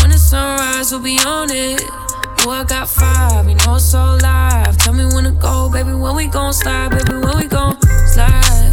When 0.03 0.11
the 0.11 0.19
sunrise, 0.19 0.93
we'll 0.93 1.01
be 1.01 1.19
on 1.25 1.49
it. 1.51 2.06
I 2.51 2.65
got 2.65 2.89
five, 2.89 3.49
you 3.49 3.57
know 3.57 3.75
it's 3.75 3.85
so 3.85 4.17
live. 4.23 4.77
Tell 4.79 4.93
me 4.93 5.05
when 5.05 5.25
to 5.25 5.33
go, 5.33 5.69
baby. 5.73 5.93
When 5.93 6.15
we 6.15 6.27
gon' 6.27 6.53
slide, 6.53 6.91
baby. 6.91 7.19
When 7.19 7.37
we 7.39 7.47
gon' 7.47 7.81
slide. 8.07 8.73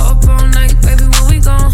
Up 0.00 0.26
all 0.28 0.46
night, 0.48 0.74
baby. 0.82 1.04
When 1.04 1.30
we 1.30 1.38
gon' 1.38 1.70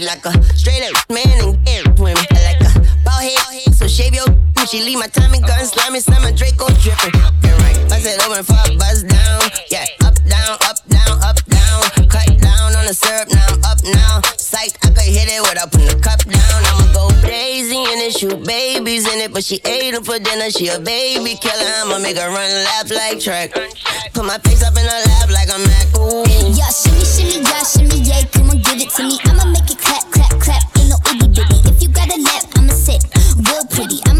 Like 0.00 0.24
a 0.24 0.32
straight 0.56 0.82
up 0.82 1.10
man 1.10 1.28
and 1.44 1.68
air 1.68 1.82
women. 1.98 2.24
I 2.30 2.56
like 2.56 2.60
a 2.62 2.80
bald 3.04 3.22
head, 3.22 3.74
so 3.74 3.86
shave 3.86 4.14
your. 4.14 4.24
She 4.66 4.82
leave 4.82 4.98
my 4.98 5.08
Tommy 5.08 5.40
gun 5.40 5.49
slimy, 5.49 5.49
but 19.40 19.46
she 19.46 19.56
ate 19.64 19.92
them 19.94 20.04
for 20.04 20.18
dinner. 20.18 20.50
She 20.50 20.68
a 20.68 20.78
baby 20.78 21.34
killer. 21.40 21.72
I'ma 21.80 21.98
make 21.98 22.18
her 22.18 22.28
run 22.28 22.50
laps 22.68 22.92
like 22.92 23.20
track. 23.20 23.52
Put 24.12 24.26
my 24.26 24.36
face 24.44 24.62
up 24.62 24.76
in 24.76 24.84
her 24.84 25.00
lap 25.08 25.30
like 25.32 25.48
I'm 25.48 25.64
Mac. 25.64 25.86
Ooh. 25.96 26.28
Yeah, 26.52 26.68
shimmy, 26.68 27.00
shimmy, 27.00 27.40
yeah, 27.48 27.64
shimmy, 27.64 28.04
yeah, 28.04 28.20
come 28.36 28.50
on, 28.50 28.60
give 28.60 28.76
it 28.76 28.90
to 28.90 29.02
me. 29.02 29.16
I'ma 29.24 29.48
make 29.48 29.70
it 29.70 29.78
clap, 29.78 30.04
clap, 30.12 30.28
clap. 30.44 30.60
Ain't 30.76 30.92
no 30.92 30.96
itty 31.08 31.28
bitty. 31.32 31.56
If 31.72 31.80
you 31.80 31.88
got 31.88 32.12
a 32.12 32.20
lap, 32.20 32.44
I'ma 32.56 32.74
sit 32.74 33.00
real 33.48 33.64
pretty. 33.72 34.04
I'ma 34.12 34.19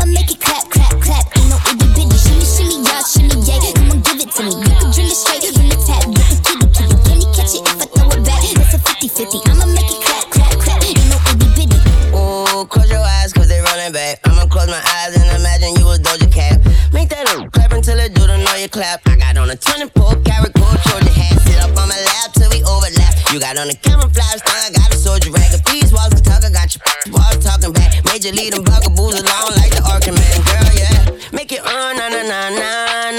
clap. 18.80 19.00
I 19.06 19.16
got 19.16 19.36
on 19.36 19.50
a 19.50 19.56
24 19.56 20.24
karat 20.24 20.52
gold 20.56 20.78
Trojan 20.88 21.12
hat. 21.12 21.36
Sit 21.44 21.60
up 21.60 21.76
on 21.76 21.86
my 21.92 22.00
lap 22.00 22.32
till 22.32 22.48
we 22.48 22.64
overlap. 22.64 23.12
You 23.32 23.38
got 23.38 23.58
on 23.60 23.68
a 23.68 23.76
camouflage 23.76 24.40
thing, 24.40 24.62
I 24.64 24.70
got 24.72 24.88
a 24.88 24.96
soldier 24.96 25.30
rag. 25.30 25.52
If 25.52 25.62
these 25.64 25.92
walls 25.92 26.16
talk, 26.22 26.40
I 26.42 26.50
got 26.50 26.72
your 26.72 26.82
walls 27.14 27.44
talking 27.44 27.72
back. 27.72 27.92
Major 28.08 28.32
lead 28.32 28.54
them 28.54 28.64
bugaboos 28.64 29.20
along 29.20 29.52
like 29.60 29.72
the 29.76 29.84
Orkin 29.84 30.16
man. 30.16 30.36
Girl, 30.48 30.72
yeah. 30.80 31.28
Make 31.32 31.52
it 31.52 31.60
on, 31.60 31.96
na 31.98 32.08
na 32.08 32.22
na 32.24 32.40
na 32.56 32.70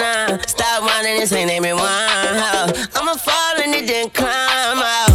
na. 0.01 0.37
Stop 0.47 0.81
whining, 0.81 1.21
this 1.21 1.31
ain't 1.31 1.51
one. 1.61 2.69
I'ma 2.97 3.13
fall 3.21 3.55
and 3.61 3.75
it 3.75 3.85
then 3.85 4.09
climb 4.09 4.81
out. 4.81 5.10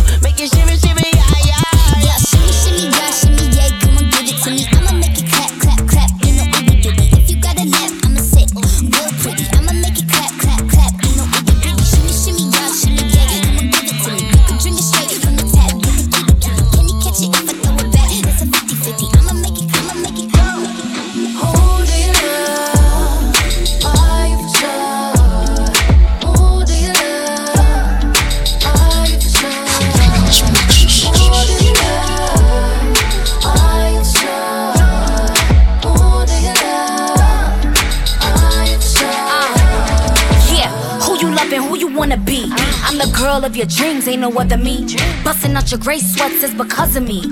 Girl 43.16 43.44
of 43.44 43.56
your 43.56 43.66
dreams, 43.66 44.06
ain't 44.06 44.20
no 44.20 44.30
other 44.32 44.58
me. 44.58 44.84
Busting 45.24 45.54
out 45.54 45.70
your 45.70 45.80
gray 45.80 45.98
sweats 45.98 46.42
is 46.42 46.54
because 46.54 46.96
of 46.96 47.02
me. 47.02 47.22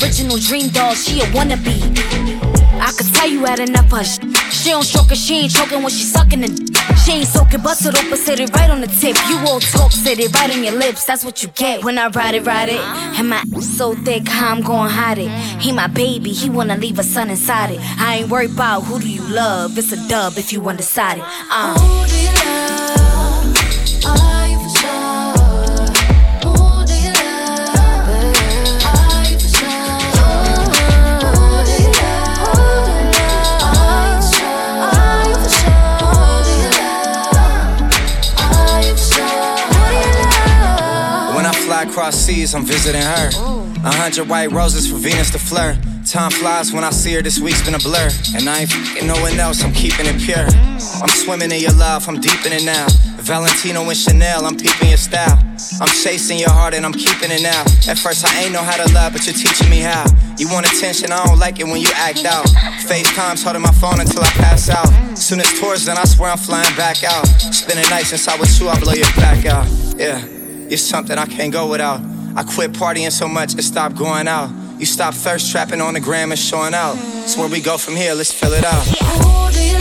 Original 0.00 0.38
dream 0.38 0.68
doll, 0.68 0.94
she 0.94 1.20
a 1.20 1.24
wannabe. 1.34 1.76
I 2.80 2.92
could 2.96 3.12
tell 3.14 3.28
you 3.28 3.44
had 3.44 3.60
enough 3.60 3.92
of 3.92 4.06
sh- 4.06 4.18
She 4.50 4.70
don't 4.70 4.82
stroke 4.82 5.14
she 5.14 5.34
ain't 5.40 5.52
choking 5.52 5.82
when 5.82 5.90
she 5.90 6.04
sucking 6.04 6.44
it. 6.44 6.76
She 7.04 7.12
ain't 7.12 7.26
soaking, 7.28 7.62
bust 7.62 7.86
it 7.86 7.94
open, 7.94 8.16
sit 8.16 8.40
it 8.40 8.50
right 8.54 8.70
on 8.70 8.80
the 8.80 8.86
tip. 8.86 9.16
You 9.28 9.38
all 9.46 9.60
talk, 9.60 9.92
sit 9.92 10.18
it 10.18 10.32
right 10.34 10.50
on 10.54 10.62
your 10.62 10.74
lips, 10.74 11.04
that's 11.04 11.24
what 11.24 11.42
you 11.42 11.48
get. 11.50 11.84
When 11.84 11.98
I 11.98 12.08
ride 12.08 12.34
it, 12.34 12.44
ride 12.46 12.68
it. 12.68 12.80
And 13.18 13.28
my 13.28 13.42
so 13.60 13.94
thick, 13.94 14.28
how 14.28 14.52
I'm 14.52 14.62
gon' 14.62 14.88
hide 14.88 15.18
it. 15.18 15.30
He 15.60 15.72
my 15.72 15.86
baby, 15.88 16.32
he 16.32 16.48
wanna 16.50 16.76
leave 16.76 16.98
a 16.98 17.02
son 17.02 17.30
inside 17.30 17.72
it. 17.72 17.80
I 17.80 18.16
ain't 18.16 18.30
worried 18.30 18.52
about 18.52 18.82
who 18.82 19.00
do 19.00 19.08
you 19.08 19.22
love, 19.28 19.76
it's 19.78 19.92
a 19.92 20.08
dub 20.08 20.36
if 20.36 20.52
you 20.52 20.66
undecided. 20.68 21.24
Uh. 21.50 21.76
Holding 21.78 22.28
up, 22.48 23.33
across 41.94 42.16
seas, 42.16 42.56
I'm 42.56 42.64
visiting 42.66 43.02
her. 43.02 43.30
A 43.86 43.94
hundred 43.94 44.28
white 44.28 44.50
roses 44.50 44.90
for 44.90 44.98
Venus 44.98 45.30
to 45.30 45.38
flirt. 45.38 45.78
Time 46.04 46.32
flies 46.32 46.72
when 46.72 46.82
I 46.82 46.90
see 46.90 47.14
her, 47.14 47.22
this 47.22 47.38
week's 47.38 47.62
been 47.64 47.76
a 47.76 47.78
blur. 47.78 48.10
And 48.34 48.50
I 48.50 48.66
ain't 48.66 48.72
fing 48.72 49.06
no 49.06 49.14
one 49.22 49.38
else, 49.38 49.62
I'm 49.62 49.72
keeping 49.72 50.06
it 50.06 50.18
pure. 50.18 50.42
I'm 50.98 51.14
swimming 51.22 51.52
in 51.52 51.60
your 51.60 51.72
love, 51.78 52.08
I'm 52.08 52.18
deep 52.20 52.44
in 52.44 52.52
it 52.52 52.64
now. 52.64 52.88
Valentino 53.22 53.86
and 53.86 53.96
Chanel, 53.96 54.44
I'm 54.44 54.56
peeping 54.56 54.88
your 54.88 54.98
style. 54.98 55.38
I'm 55.80 55.92
chasing 56.02 56.40
your 56.40 56.50
heart 56.50 56.74
and 56.74 56.84
I'm 56.84 56.92
keeping 56.92 57.30
it 57.30 57.42
now. 57.46 57.62
At 57.86 57.94
first, 57.94 58.26
I 58.26 58.42
ain't 58.42 58.52
know 58.52 58.62
how 58.62 58.74
to 58.74 58.92
love, 58.92 59.12
but 59.12 59.24
you're 59.24 59.38
teaching 59.38 59.70
me 59.70 59.78
how. 59.78 60.02
You 60.36 60.50
want 60.50 60.66
attention, 60.66 61.12
I 61.12 61.24
don't 61.24 61.38
like 61.38 61.60
it 61.60 61.64
when 61.64 61.80
you 61.80 61.90
act 61.94 62.24
out. 62.26 62.44
FaceTime's 62.90 63.44
holding 63.44 63.62
my 63.62 63.70
phone 63.78 64.00
until 64.00 64.20
I 64.20 64.34
pass 64.34 64.68
out. 64.68 64.90
Soon 65.16 65.38
as 65.38 65.60
tours, 65.60 65.84
then 65.84 65.96
I 65.96 66.04
swear 66.10 66.32
I'm 66.32 66.38
flying 66.38 66.74
back 66.74 67.04
out. 67.04 67.24
Spending 67.54 67.88
nights 67.88 68.08
since 68.08 68.26
I 68.26 68.34
was 68.34 68.58
two, 68.58 68.68
I 68.68 68.80
blow 68.80 68.94
your 68.94 69.06
back 69.14 69.46
out. 69.46 69.70
Yeah, 69.96 70.18
you're 70.68 70.78
something 70.78 71.16
I 71.18 71.26
can't 71.26 71.52
go 71.52 71.70
without. 71.70 72.00
I 72.36 72.42
quit 72.42 72.72
partying 72.72 73.12
so 73.12 73.28
much, 73.28 73.52
and 73.52 73.64
stopped 73.64 73.96
going 73.96 74.28
out. 74.28 74.50
You 74.78 74.86
stop 74.86 75.14
thirst 75.14 75.50
trapping 75.52 75.80
on 75.80 75.94
the 75.94 76.00
gram 76.00 76.32
and 76.32 76.38
showing 76.38 76.74
out. 76.74 76.96
So 77.26 77.40
where 77.40 77.48
we 77.48 77.60
go 77.60 77.78
from 77.78 77.96
here, 77.96 78.14
let's 78.14 78.32
fill 78.32 78.52
it 78.52 78.64
out. 78.64 78.84
Holding 79.00 79.74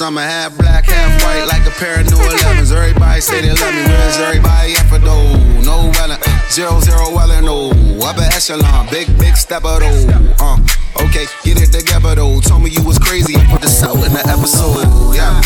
14 0.00 0.14
the 0.14 0.16
whole 0.16 0.16
summer, 0.16 0.20
half 0.20 0.56
black, 0.56 0.84
half 0.86 1.22
white, 1.22 1.44
like 1.46 1.66
a 1.66 1.74
pair 1.78 2.00
of 2.00 2.06
new 2.06 2.16
11s. 2.16 2.72
Everybody 2.72 3.20
say 3.20 3.42
they 3.42 3.52
love 3.52 3.74
me, 3.74 3.84
where's 3.84 4.16
everybody 4.16 4.72
at 4.72 4.88
for 4.88 4.98
though? 4.98 5.36
No 5.60 5.92
welling, 5.94 6.18
zero 6.48 6.80
zero 6.80 7.12
welling, 7.12 7.44
no. 7.44 7.70
Upper 8.00 8.24
echelon, 8.32 8.88
big 8.90 9.06
big 9.18 9.36
stepper 9.36 9.78
though. 9.78 10.34
Uh, 10.40 10.56
okay, 11.04 11.26
get 11.44 11.60
it 11.60 11.70
together 11.72 12.14
though. 12.14 12.40
Told 12.40 12.62
me 12.62 12.70
you 12.70 12.82
was 12.82 12.98
crazy, 12.98 13.34
put 13.50 13.60
the 13.60 13.68
soul 13.68 14.02
in 14.04 14.12
the 14.12 14.24
episode. 14.24 14.88
Yeah, 15.14 15.36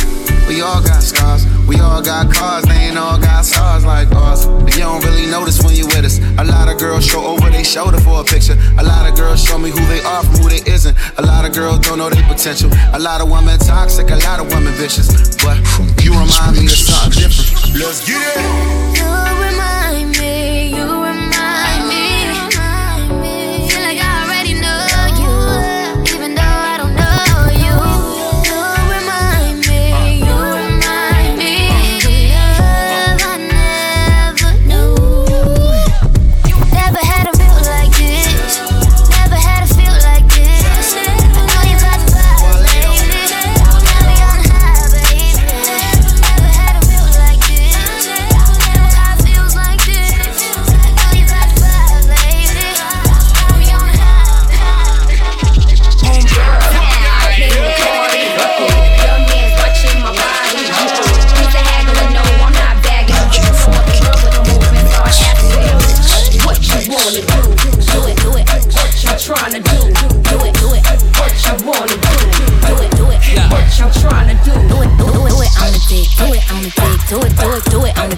we 0.48 0.62
all 0.62 0.82
got 0.82 1.02
scars, 1.02 1.46
we 1.66 1.80
all 1.80 2.02
got 2.02 2.32
cars, 2.32 2.64
they 2.64 2.88
ain't 2.88 2.98
all 2.98 3.18
got 3.18 3.44
stars 3.44 3.84
like 3.84 4.10
ours. 4.12 4.46
But 4.46 4.74
you 4.76 4.82
don't 4.82 5.02
really 5.04 5.26
notice 5.26 5.62
when 5.62 5.74
you 5.74 5.86
with 5.86 6.04
us. 6.04 6.18
A 6.38 6.44
lot 6.44 6.70
of 6.70 6.78
girls 6.78 7.04
show 7.04 7.26
over 7.26 7.50
their 7.50 7.64
shoulder 7.64 7.98
for 7.98 8.20
a 8.20 8.24
picture. 8.24 8.56
A 8.78 8.84
lot 8.84 9.08
of 9.08 9.16
girls 9.16 9.42
show 9.42 9.58
me 9.58 9.70
who 9.70 9.82
they 9.86 10.02
are 10.02 10.22
from 10.22 10.36
who 10.42 10.48
they 10.48 10.62
isn't. 10.70 10.73
Potential. 12.34 12.70
A 12.92 12.98
lot 12.98 13.20
of 13.20 13.30
women 13.30 13.58
toxic, 13.58 14.10
a 14.10 14.16
lot 14.16 14.40
of 14.40 14.52
women 14.52 14.72
vicious. 14.74 15.08
But 15.42 15.58
you 16.02 16.12
remind 16.12 16.56
me 16.56 16.64
of 16.64 16.70
something 16.70 17.22
different. 17.22 17.74
Let's 17.78 18.06
get 18.06 18.20
it. 18.20 19.23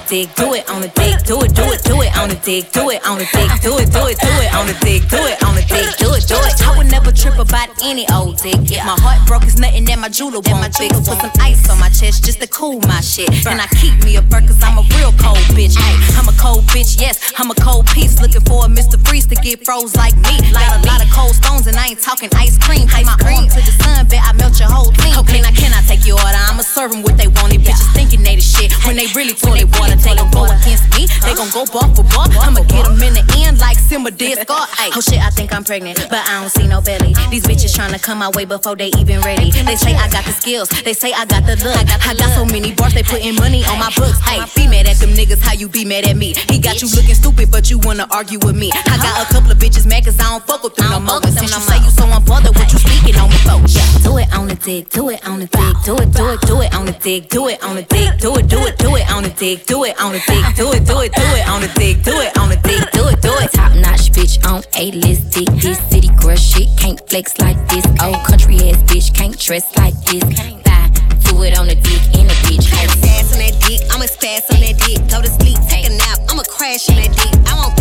Dick, 0.07 0.35
do 0.35 0.55
it 0.55 0.69
on 0.71 0.81
the 0.81 0.89
dick, 0.89 1.23
do 1.27 1.43
it, 1.43 1.55
do 1.55 1.63
it, 1.67 1.83
do 1.83 2.01
it 2.03 2.17
on 2.17 2.29
the 2.29 2.39
dick, 2.47 2.71
do 2.71 2.91
it 2.91 3.03
on 3.07 3.19
the 3.19 3.27
dick, 3.35 3.51
do 3.63 3.75
it, 3.79 3.91
do 3.91 4.07
it, 4.07 4.19
do 4.19 4.31
it 4.39 4.55
on 4.55 4.67
the 4.67 4.77
dick, 4.79 5.03
do 5.11 5.19
it 5.19 5.43
on 5.43 5.55
the 5.55 5.63
dick, 5.67 5.91
do 5.99 6.15
it, 6.15 6.23
do 6.27 6.39
it. 6.39 6.63
I 6.63 6.79
would 6.79 6.91
never 6.91 7.11
trip 7.11 7.39
about 7.39 7.71
any 7.83 8.07
old 8.15 8.39
dick. 8.39 8.55
My 8.87 8.95
heart 9.03 9.27
broke 9.27 9.45
is 9.45 9.59
nothing 9.59 9.85
that 9.87 9.99
my 9.99 10.09
jeweler 10.09 10.41
won't 10.47 10.75
fix. 10.75 10.95
Put 11.03 11.19
some 11.19 11.35
ice 11.41 11.69
on 11.69 11.79
my 11.81 11.91
chest 11.91 12.25
just 12.25 12.41
to 12.41 12.47
cool 12.47 12.79
my 12.87 13.01
shit. 13.01 13.31
And 13.47 13.61
I 13.61 13.67
keep 13.83 13.99
me 14.05 14.17
a 14.17 14.23
bird 14.23 14.47
cause 14.47 14.63
I'm 14.63 14.79
a 14.79 14.87
real 14.95 15.11
cold 15.19 15.43
bitch. 15.59 15.75
I'm 16.15 16.29
a 16.31 16.37
cold 16.39 16.63
bitch, 16.71 17.01
yes, 17.01 17.33
I'm 17.39 17.51
a 17.51 17.59
cold 17.59 17.87
piece. 17.91 18.21
Looking 18.23 18.47
for 18.47 18.67
a 18.67 18.69
Mr. 18.71 18.95
Freeze 19.07 19.27
to 19.27 19.37
get 19.37 19.65
froze 19.65 19.97
like 19.97 20.15
me. 20.23 20.39
Like 20.55 20.71
a 20.71 20.87
lot 20.87 21.03
of 21.03 21.11
cold 21.11 21.35
stones 21.35 21.67
and 21.67 21.77
I 21.77 21.91
ain't 21.91 22.01
talking 22.01 22.31
ice 22.39 22.59
cream. 22.63 22.87
Take 22.87 23.07
my 23.07 23.19
arm 23.27 23.51
to 23.51 23.59
the 23.59 23.75
sun, 23.83 24.07
bet 24.07 24.23
I 24.23 24.33
melt 24.39 24.59
your 24.59 24.71
whole 24.71 24.95
team. 25.03 25.19
Okay, 25.19 25.43
I 25.43 25.51
cannot 25.51 25.83
take 25.85 26.07
your 26.07 26.17
order? 26.23 26.39
I'ma 26.47 26.63
serve 26.63 26.93
them 26.93 27.03
what 27.03 27.19
they 27.19 27.27
wanted. 27.29 27.67
Bitches 27.67 27.91
thinking 27.93 28.23
they 28.23 28.37
the 28.37 28.43
shit 28.43 28.71
when 28.87 28.95
they 28.95 29.11
really 29.19 29.35
toilet 29.35 29.67
water. 29.81 29.96
They 30.03 30.15
gon' 30.15 30.31
go 30.31 30.45
against 30.45 30.87
me, 30.95 31.07
they 31.25 31.35
gon' 31.35 31.51
go 31.51 31.65
bar 31.67 31.89
for 31.95 32.05
bar. 32.05 32.27
I'ma 32.43 32.63
get 32.69 32.85
them 32.87 33.03
in 33.03 33.15
the 33.15 33.25
end 33.45 33.59
like 33.59 33.79
Simba 33.79 34.11
did 34.11 34.39
Scar. 34.39 34.67
Oh 34.95 35.01
shit, 35.01 35.19
I 35.19 35.31
think 35.31 35.53
I'm 35.53 35.65
pregnant, 35.65 35.99
but 36.11 36.23
I 36.27 36.41
don't 36.41 36.51
see 36.51 36.67
no 36.67 36.81
belly. 36.81 37.15
These 37.31 37.45
bitches 37.45 37.75
tryna 37.75 38.03
come 38.03 38.19
my 38.19 38.31
way 38.31 38.45
before 38.45 38.77
they 38.77 38.91
even 38.99 39.21
ready. 39.23 39.51
They 39.51 39.77
say 39.77 39.95
I 39.95 40.09
got 40.11 40.25
the 40.25 40.33
skills, 40.33 40.69
they 40.85 40.93
say 40.93 41.13
I 41.13 41.25
got 41.25 41.45
the 41.47 41.57
look. 41.65 41.77
I 41.77 42.15
got 42.15 42.31
so 42.35 42.45
many 42.45 42.73
bars, 42.75 42.95
they 42.95 43.03
putting 43.03 43.35
money 43.35 43.65
on 43.65 43.79
my 43.79 43.91
books. 43.97 44.19
Hey, 44.25 44.41
be 44.55 44.69
mad 44.69 44.87
at 44.87 44.97
them 44.97 45.11
niggas, 45.11 45.41
how 45.41 45.53
you 45.53 45.69
be 45.69 45.85
mad 45.85 46.07
at 46.07 46.17
me? 46.17 46.35
He 46.51 46.59
got 46.59 46.81
you 46.83 46.89
looking 46.95 47.15
stupid, 47.15 47.51
but 47.51 47.71
you 47.71 47.79
wanna 47.79 48.07
argue 48.11 48.39
with 48.39 48.57
me. 48.57 48.71
I 48.73 48.97
got 48.99 49.23
a 49.23 49.33
couple 49.33 49.51
of 49.51 49.59
bitches 49.59 49.87
mad 49.87 50.05
cause 50.05 50.19
I 50.21 50.31
don't 50.31 50.45
fuck 50.47 50.63
with 50.63 50.75
them 50.77 50.91
no 50.91 51.01
more. 51.01 51.23
Since 51.23 51.55
you 51.55 51.61
say 51.61 51.79
you 51.83 51.91
so 51.91 52.05
unbothered, 52.05 52.55
what 52.55 52.73
you 52.73 52.79
speaking 52.79 53.17
on 53.19 53.29
me 53.31 53.37
for? 53.43 53.59
Yeah, 53.67 53.87
do 54.03 54.19
it 54.19 54.33
on 54.35 54.49
the 54.49 54.55
dick, 54.55 54.89
do 54.91 55.11
it 55.11 55.27
on 55.27 55.41
the 55.41 55.47
dick, 55.47 55.75
do 55.85 55.97
it, 55.99 56.13
do 56.13 56.25
it, 56.31 56.41
do 56.43 56.61
it 56.63 56.75
on 56.75 56.87
the 56.87 56.93
dick, 56.93 57.29
do 57.29 57.49
it 57.49 57.63
on 57.63 57.77
the 57.77 57.83
dick, 57.83 58.19
do 58.19 58.37
it, 58.37 58.49
do 58.49 58.59
it, 58.67 58.79
do 58.79 58.97
it 58.97 59.11
on 59.11 59.23
the 59.23 59.31
dick, 59.31 59.67
do 59.67 59.85
it 59.85 59.86
on 60.01 60.13
the 60.13 60.19
dick, 60.27 60.43
do 60.57 60.73
it, 60.73 60.85
do 60.85 60.99
it, 61.01 61.13
do 61.15 61.23
it 61.23 61.49
on 61.49 61.61
the 61.61 61.71
dick, 61.79 62.03
do 62.03 62.19
it 62.19 62.37
on 62.39 62.49
the 62.49 62.57
dick, 62.57 62.83
do 62.91 63.07
it, 63.07 63.23
do 63.23 63.31
it. 63.39 63.53
Top 63.53 63.73
notch 63.75 64.11
bitch 64.11 64.43
on 64.45 64.65
a 64.75 64.91
list 64.91 65.31
dick. 65.31 65.47
This 65.63 65.79
city 65.91 66.09
girl 66.21 66.35
shit 66.35 66.69
can't 66.77 66.99
flex 67.09 67.39
like 67.39 67.57
this. 67.69 67.87
Old 68.03 68.19
country 68.27 68.57
ass 68.69 68.83
bitch 68.91 69.15
can't 69.15 69.39
dress 69.39 69.65
like 69.77 69.95
this. 70.05 70.25
Lie, 70.67 70.91
do 71.31 71.43
it 71.45 71.59
on 71.59 71.69
the 71.69 71.77
dick 71.77 72.03
in 72.19 72.27
the 72.27 72.37
bitch. 72.51 72.67
I 72.75 72.87
fast 72.99 73.35
on 73.35 73.39
that 73.39 73.55
dick, 73.63 73.81
I'ma 73.93 74.07
spaz 74.07 74.51
on 74.53 74.61
that 74.61 74.77
dick. 74.83 74.99
Go 75.09 75.23
to 75.23 75.31
sleep, 75.31 75.59
take 75.71 75.87
a 75.87 75.95
nap, 75.95 76.19
I'ma 76.29 76.43
crash 76.49 76.89
on 76.91 76.97
that 76.97 77.15
dick. 77.15 77.35
I 77.47 77.55
won't 77.55 77.77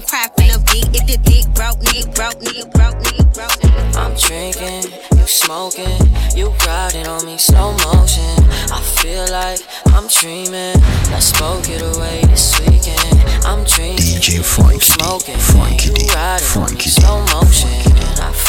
bad 0.00 0.30
for 0.36 0.42
no 0.42 0.58
dick, 0.58 0.58
I 0.58 0.58
won't 0.58 0.58
cry 0.58 0.58
for 0.58 0.58
no 0.58 0.58
dick. 0.64 0.86
If 0.94 1.06
the 1.06 1.18
dick 1.24 1.46
broke, 1.54 1.78
nigga 1.80 2.14
broke, 2.14 2.38
nigga 2.40 2.72
broke, 2.72 2.98
nigga 3.02 3.34
broke. 3.34 3.96
I'm 3.96 4.14
drinking, 4.14 4.92
you 5.18 5.26
smoking, 5.26 5.98
you 6.36 6.52
riding 6.66 7.06
on 7.06 7.24
me 7.26 7.38
slow 7.38 7.72
motion. 7.72 8.44
I 8.70 8.80
feel 8.80 9.26
like 9.30 9.60
I'm 9.94 10.08
dreaming. 10.08 10.80
Let's 11.10 11.32
both 11.38 11.66
get 11.66 11.82
away 11.82 12.22
this 12.26 12.58
weekend. 12.60 13.44
I'm 13.44 13.64
dreaming, 13.64 13.98
DJ 13.98 14.34
you 14.34 14.42
Frankie, 14.42 14.80
smoking, 14.80 15.38
Frankie 15.38 15.88
you 15.88 15.94
D, 15.94 16.12
riding 16.14 16.62
on 16.62 16.74
me 16.74 16.80
slow 16.80 17.24
motion. 17.34 18.07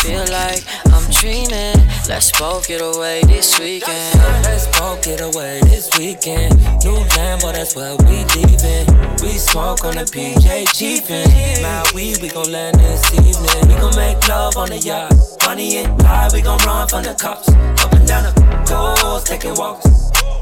Feel 0.09 0.25
like 0.31 0.63
I'm 0.87 1.05
dreaming. 1.11 1.77
Let's 2.09 2.31
both 2.31 2.67
get 2.67 2.81
away 2.81 3.21
this 3.27 3.59
weekend. 3.59 4.19
Let's 4.43 4.65
both 4.75 5.03
get 5.03 5.21
away 5.21 5.59
this 5.65 5.87
weekend. 5.99 6.57
New 6.83 6.97
Lambo, 7.13 7.53
that's 7.53 7.75
where 7.75 7.95
we 8.09 8.25
leaving. 8.33 8.89
We 9.21 9.37
smoke 9.37 9.85
on 9.85 9.97
the 9.97 10.09
PJ 10.09 10.65
Chiefin'. 10.73 11.61
My 11.61 11.85
weed, 11.93 12.17
we 12.23 12.29
gon' 12.29 12.51
land 12.51 12.79
this 12.79 13.05
evening. 13.13 13.67
We 13.67 13.79
gon' 13.79 13.95
make 13.95 14.27
love 14.27 14.57
on 14.57 14.69
the 14.69 14.79
yacht. 14.79 15.13
Money 15.45 15.77
and 15.77 16.01
high, 16.01 16.27
we 16.33 16.41
gon' 16.41 16.57
run 16.65 16.87
from 16.87 17.03
the 17.03 17.13
cops. 17.13 17.47
Up 17.49 17.93
and 17.93 18.07
down 18.07 18.23
the 18.23 18.65
coast, 18.67 19.27
taking 19.27 19.53
walks. 19.53 19.85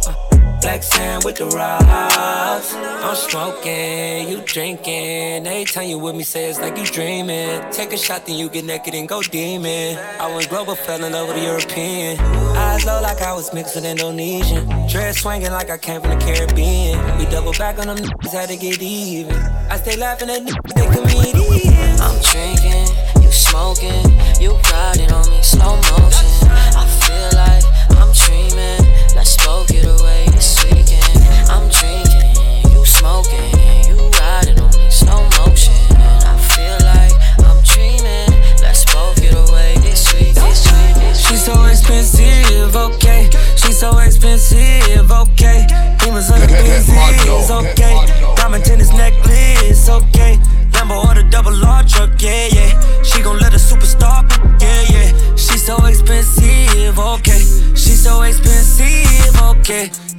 Uh, 0.07 0.26
Black 0.61 0.81
sand 0.81 1.23
with 1.23 1.37
the 1.37 1.45
rocks. 1.45 2.73
I'm 2.73 3.15
smoking, 3.15 4.27
you 4.27 4.41
drinking. 4.41 5.45
Every 5.45 5.65
time 5.65 5.87
you 5.87 5.99
with 5.99 6.15
me, 6.15 6.23
say 6.23 6.49
it's 6.49 6.59
like 6.59 6.77
you 6.77 6.85
dreaming. 6.85 7.63
Take 7.71 7.93
a 7.93 7.97
shot, 7.97 8.25
then 8.25 8.37
you 8.37 8.49
get 8.49 8.65
naked 8.65 8.95
and 8.95 9.07
go 9.07 9.21
demon. 9.21 9.97
I 10.19 10.33
went 10.33 10.49
global, 10.49 10.75
fell 10.75 11.03
in 11.03 11.11
love 11.13 11.27
with 11.27 11.37
a 11.37 11.41
European. 11.41 12.19
Eyes 12.19 12.85
low 12.85 12.99
like 13.01 13.21
I 13.21 13.33
was 13.33 13.53
mixed 13.53 13.75
with 13.75 13.85
Indonesian. 13.85 14.67
Dress 14.89 15.19
swinging 15.19 15.51
like 15.51 15.69
I 15.69 15.77
came 15.77 16.01
from 16.01 16.17
the 16.17 16.25
Caribbean. 16.25 17.17
We 17.19 17.25
double 17.25 17.53
back 17.53 17.77
on 17.77 17.87
them 17.87 17.97
niggas, 17.97 18.31
had 18.31 18.49
to 18.49 18.57
get 18.57 18.81
even. 18.81 19.35
I 19.69 19.77
stay 19.77 19.95
laughing 19.95 20.29
at 20.29 20.41
niggas, 20.41 20.73
they 20.73 20.87
comedians. 20.87 22.01
I'm 22.01 22.19
drinking, 22.23 22.87
you 23.21 23.31
smoking, 23.31 24.09
you 24.41 24.57
riding 24.73 25.11
on 25.11 25.29
me 25.29 25.41
slow 25.43 25.75
motion. 25.75 26.49
I 26.49 26.85
feel 27.05 27.29
like 27.37 27.63
I'm 28.01 28.11
dreaming. 28.11 29.15
Let's 29.15 29.37
both 29.45 29.67
get 29.67 29.85
away 29.85 30.26
this 30.37 30.63
weekend. 30.65 31.49
I'm 31.49 31.67
drinking, 31.67 32.71
you 32.71 32.85
smoking, 32.85 33.49
you 33.87 33.97
riding 34.19 34.46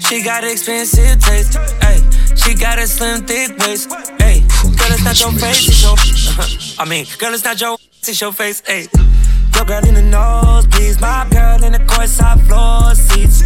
She 0.09 0.23
got 0.23 0.43
expensive 0.43 1.21
taste, 1.21 1.59
hey. 1.83 2.01
She 2.35 2.55
got 2.55 2.79
a 2.79 2.87
slim, 2.87 3.27
thick 3.27 3.59
waist, 3.59 3.93
hey. 4.19 4.41
Girl, 4.41 4.93
it's 4.93 5.05
not 5.05 5.21
your 5.21 5.33
face, 5.33 5.69
it's 5.69 5.83
your. 5.83 5.97
I 6.83 6.89
mean, 6.89 7.05
girl, 7.19 7.35
it's 7.35 7.45
not 7.45 7.61
your, 7.61 7.77
it's 8.01 8.19
your 8.19 8.33
face, 8.33 8.63
hey. 8.67 8.87
Your 9.55 9.67
girl 9.67 9.85
in 9.87 9.93
the 9.93 10.01
nosebleeds, 10.01 10.99
my 11.03 11.29
girl 11.31 11.63
in 11.63 11.73
the 11.73 11.81
courtside 11.81 12.41
floor 12.47 12.95
seats. 12.95 13.43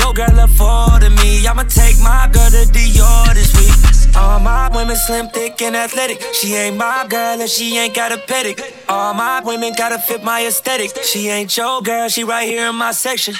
Your 0.00 0.12
girl 0.12 0.36
afforded 0.40 1.10
me, 1.10 1.46
I'ma 1.46 1.62
take 1.62 2.00
my 2.00 2.28
girl 2.32 2.50
to 2.50 2.66
Dior 2.72 3.34
this 3.34 3.54
week. 3.54 4.16
All 4.16 4.40
my 4.40 4.68
women 4.74 4.96
slim, 4.96 5.28
thick, 5.28 5.62
and 5.62 5.76
athletic. 5.76 6.20
She 6.34 6.56
ain't 6.56 6.76
my 6.76 7.06
girl 7.08 7.40
and 7.40 7.48
she 7.48 7.78
ain't 7.78 7.94
got 7.94 8.10
a 8.10 8.16
pedic. 8.16 8.60
All 8.88 9.14
my 9.14 9.42
women 9.44 9.74
gotta 9.76 10.00
fit 10.00 10.24
my 10.24 10.44
aesthetic. 10.44 11.04
She 11.04 11.28
ain't 11.28 11.56
your 11.56 11.82
girl, 11.82 12.08
she 12.08 12.24
right 12.24 12.48
here 12.48 12.68
in 12.68 12.74
my 12.74 12.90
section. 12.90 13.34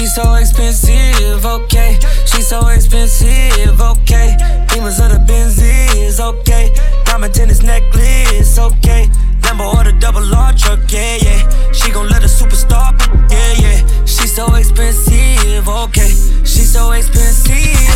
She's 0.00 0.14
so 0.14 0.32
expensive, 0.32 1.44
okay. 1.44 1.98
She's 2.24 2.48
so 2.48 2.66
expensive, 2.68 3.78
okay. 3.82 4.34
Demons 4.68 4.98
of 4.98 5.10
the 5.10 5.20
Benzies, 5.28 6.18
okay. 6.18 6.74
Diamond 7.04 7.34
tennis 7.34 7.62
necklace, 7.62 8.58
okay. 8.58 9.10
Lambo 9.42 9.74
or 9.74 9.84
the 9.84 9.92
double 10.00 10.24
R 10.34 10.54
truck, 10.54 10.80
yeah, 10.90 11.18
yeah. 11.20 11.72
She 11.72 11.92
gon' 11.92 12.08
let 12.08 12.24
a 12.24 12.28
superstar, 12.28 12.96
yeah, 13.30 13.52
yeah. 13.60 14.04
She's 14.06 14.29
so 14.30 14.54
expensive, 14.54 15.66
okay. 15.68 16.08
She's 16.46 16.72
so 16.72 16.92
expensive, 16.92 17.50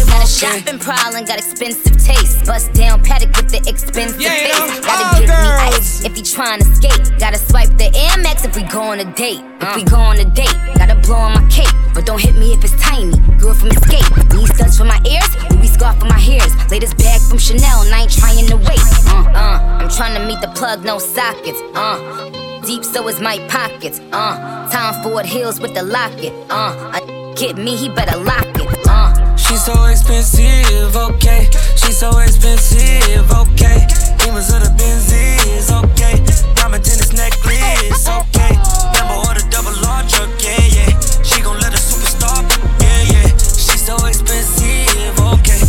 Got 0.07 0.25
a 0.25 0.27
shopping 0.27 0.79
problem, 0.79 1.25
got 1.25 1.39
expensive 1.39 1.97
taste. 2.03 2.45
Bust 2.45 2.73
down 2.73 3.03
Patek 3.03 3.37
with 3.37 3.51
the 3.51 3.63
expensive 3.69 4.21
Yeah, 4.21 4.31
face. 4.31 4.81
Gotta 4.81 5.21
give 5.21 5.29
me 5.29 5.35
ice 5.71 6.05
if 6.05 6.17
he 6.17 6.23
tryna 6.23 6.65
skate. 6.75 7.19
Gotta 7.19 7.39
swipe 7.39 7.77
the 7.79 7.95
Air 7.95 8.19
Max 8.19 8.45
if 8.45 8.57
we 8.57 8.63
go 8.65 8.83
on 8.83 9.01
a 9.01 9.05
date. 9.15 9.43
If 9.61 9.77
we 9.77 9.85
go 9.85 9.97
on 9.97 10.19
a 10.19 10.25
date, 10.25 10.57
gotta 10.75 10.97
blow 10.97 11.17
on 11.17 11.35
my 11.35 11.49
cake. 11.51 11.73
But 11.95 12.05
don't 12.05 12.21
hit 12.21 12.35
me 12.35 12.53
if 12.53 12.65
it's 12.65 12.75
tiny. 12.83 13.17
Girl 13.39 13.55
from 13.55 13.69
Escape. 13.71 14.05
Need 14.35 14.49
studs 14.55 14.79
for 14.79 14.85
my 14.85 15.01
ears, 15.07 15.31
Louis 15.53 15.69
scarf 15.69 15.99
for 16.01 16.07
my 16.07 16.19
hairs. 16.19 16.51
Latest 16.71 16.99
bag 16.99 17.21
from 17.29 17.39
Chanel, 17.39 17.83
and 17.83 17.95
I 17.95 18.03
ain't 18.03 18.13
trying 18.13 18.47
to 18.47 18.57
wait. 18.57 18.83
Uh, 19.07 19.23
uh, 19.31 19.79
I'm 19.81 19.89
trying 19.89 20.19
to 20.19 20.27
meet 20.27 20.41
the 20.41 20.49
plug, 20.49 20.85
no 20.85 20.99
sockets. 20.99 21.61
Uh. 21.75 22.54
Deep 22.67 22.83
so 22.83 23.07
is 23.09 23.21
my 23.21 23.39
pockets, 23.49 24.01
uh. 24.13 24.71
Tom 24.71 25.03
Ford 25.03 25.27
Hills 25.27 25.61
with 25.61 25.75
the 25.75 25.83
locket, 25.83 26.33
uh. 26.51 26.93
A 26.95 27.35
kid 27.37 27.59
me, 27.59 27.77
he 27.77 27.91
better 27.91 28.17
lock 28.17 28.47
it, 28.57 28.89
uh. 28.89 29.37
She's 29.37 29.63
so 29.63 29.85
expensive, 29.85 30.97
okay. 30.97 31.47
She's 31.77 31.99
so 31.99 32.19
expensive, 32.19 33.31
okay. 33.31 33.87
Demons 34.19 34.51
of 34.51 34.63
the 34.65 34.73
Benzies, 34.79 35.71
okay. 35.85 36.17
Diamond 36.55 36.85
tennis 36.85 37.13
necklace, 37.13 38.09
okay. 38.09 38.57
Lambo 38.97 39.29
or 39.29 39.35
the 39.35 39.47
double 39.51 39.77
R 39.87 40.03
truck, 40.09 40.31
yeah, 40.43 40.65
yeah. 40.65 41.01
She 41.23 41.43
gon' 41.43 41.61
let 41.61 41.75
a 41.75 41.77
superstar, 41.77 42.43
yeah, 42.81 43.03
yeah. 43.13 43.29
She's 43.37 43.85
so 43.85 43.95
expensive, 44.07 45.21
okay. 45.21 45.64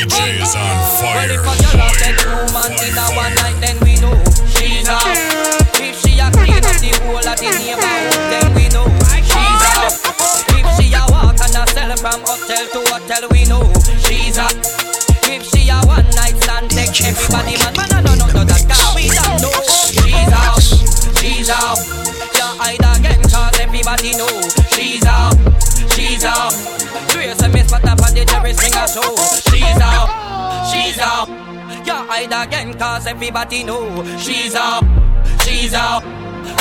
DJ 0.00 0.40
is 0.40 0.56
on 0.56 0.80
fire. 0.96 1.28
woman 1.28 2.72
in 2.72 2.96
a 2.96 3.04
one 3.12 3.34
night, 3.36 3.52
then 3.60 3.76
we 3.84 4.00
know 4.00 4.16
she's 4.48 4.88
out. 4.88 5.04
If 5.76 6.00
she 6.00 6.16
a 6.16 6.32
clean 6.32 6.56
up 6.56 6.80
the 6.80 6.96
whole 7.04 7.20
of 7.20 7.36
the 7.36 7.52
neighborhood, 7.52 8.16
then 8.32 8.48
we 8.56 8.64
know 8.72 8.88
she's 9.20 9.60
out. 9.76 9.92
If 10.56 10.64
she 10.80 10.96
a 10.96 11.04
walk 11.12 11.36
and 11.44 11.52
a 11.52 11.68
sell 11.68 11.92
from 12.00 12.24
hotel 12.24 12.64
to 12.64 12.80
hotel, 12.88 13.28
we 13.28 13.44
know 13.44 13.68
she's 14.00 14.40
out. 14.40 14.56
If 15.28 15.44
she 15.52 15.68
a 15.68 15.76
one 15.84 16.08
night 16.16 16.40
stand, 16.40 16.72
take 16.72 16.96
everybody 17.04 17.60
man, 17.60 17.76
man, 17.76 18.00
no, 18.00 18.16
no, 18.16 18.26
no, 18.32 18.42
that 18.48 18.64
girl 18.64 18.96
we 18.96 19.12
don't 19.12 19.36
know. 19.44 19.52
She's 19.84 20.32
out, 20.32 20.64
she's 21.20 21.52
out. 21.52 21.76
Yeah, 22.40 22.56
hide 22.56 22.80
again, 22.80 23.20
cause 23.28 23.52
everybody 23.60 24.16
know 24.16 24.32
she's 24.72 25.04
out, 25.04 25.36
she's 25.92 26.24
out. 26.24 26.56
Trace 27.12 27.42
and 27.42 27.52
miss, 27.52 27.70
but 27.70 27.84
up 27.84 28.00
on 28.00 28.14
the 28.14 28.24
Jerry 28.24 28.54
Springer 28.54 28.88
show. 28.88 29.12
She's 29.50 29.60
she's 29.60 29.80
out. 29.80 29.89
Yeah, 31.90 32.06
hide 32.06 32.30
again, 32.30 32.78
cause 32.78 33.04
everybody 33.08 33.64
know 33.64 33.82
she's 34.16 34.54
out, 34.54 34.86
she's 35.42 35.74
out. 35.74 36.06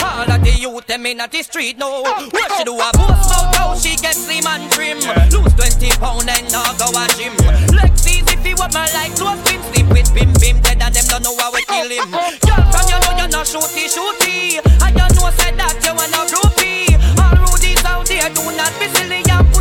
All 0.01 0.25
of 0.25 0.41
the 0.41 0.49
youth, 0.57 0.87
them 0.87 1.05
in 1.05 1.21
the 1.21 1.43
street 1.43 1.77
know 1.77 2.01
What 2.01 2.49
she 2.57 2.63
do, 2.63 2.73
a 2.73 2.89
post 2.97 3.29
about 3.29 3.53
how 3.53 3.75
she 3.77 3.93
get 4.01 4.17
slim 4.17 4.41
and 4.49 4.65
trim. 4.73 4.97
Lose 5.29 5.53
20 5.53 6.01
pound 6.01 6.25
and 6.25 6.49
now 6.49 6.73
go 6.81 6.89
a 6.97 7.05
gym. 7.13 7.37
Lexis, 7.77 8.25
if 8.25 8.41
he 8.41 8.55
want 8.57 8.73
my 8.73 8.89
like 8.97 9.13
close 9.13 9.37
pin 9.45 9.61
Sleep 9.69 9.85
with 9.93 10.09
Bim 10.17 10.33
Bim, 10.41 10.57
dead 10.65 10.81
and 10.81 10.95
them 10.97 11.05
don't 11.05 11.21
know 11.21 11.37
how 11.37 11.53
we 11.53 11.61
kill 11.69 11.93
him. 11.93 12.09
Girl, 12.49 12.65
from 12.73 12.89
you 12.89 12.97
know 12.97 13.13
you're 13.13 13.29
not 13.29 13.45
shooty 13.45 13.85
shooty. 13.85 14.57
And 14.81 14.97
you 14.97 15.07
know 15.13 15.29
said 15.37 15.53
that 15.61 15.77
you 15.77 15.93
want 15.93 16.09
a 16.09 16.25
groupie. 16.25 16.97
All 17.21 17.37
rudies 17.37 17.85
out 17.85 18.09
there, 18.09 18.33
do 18.33 18.49
not 18.57 18.73
be 18.81 18.89
silly 18.97 19.21
And 19.29 19.58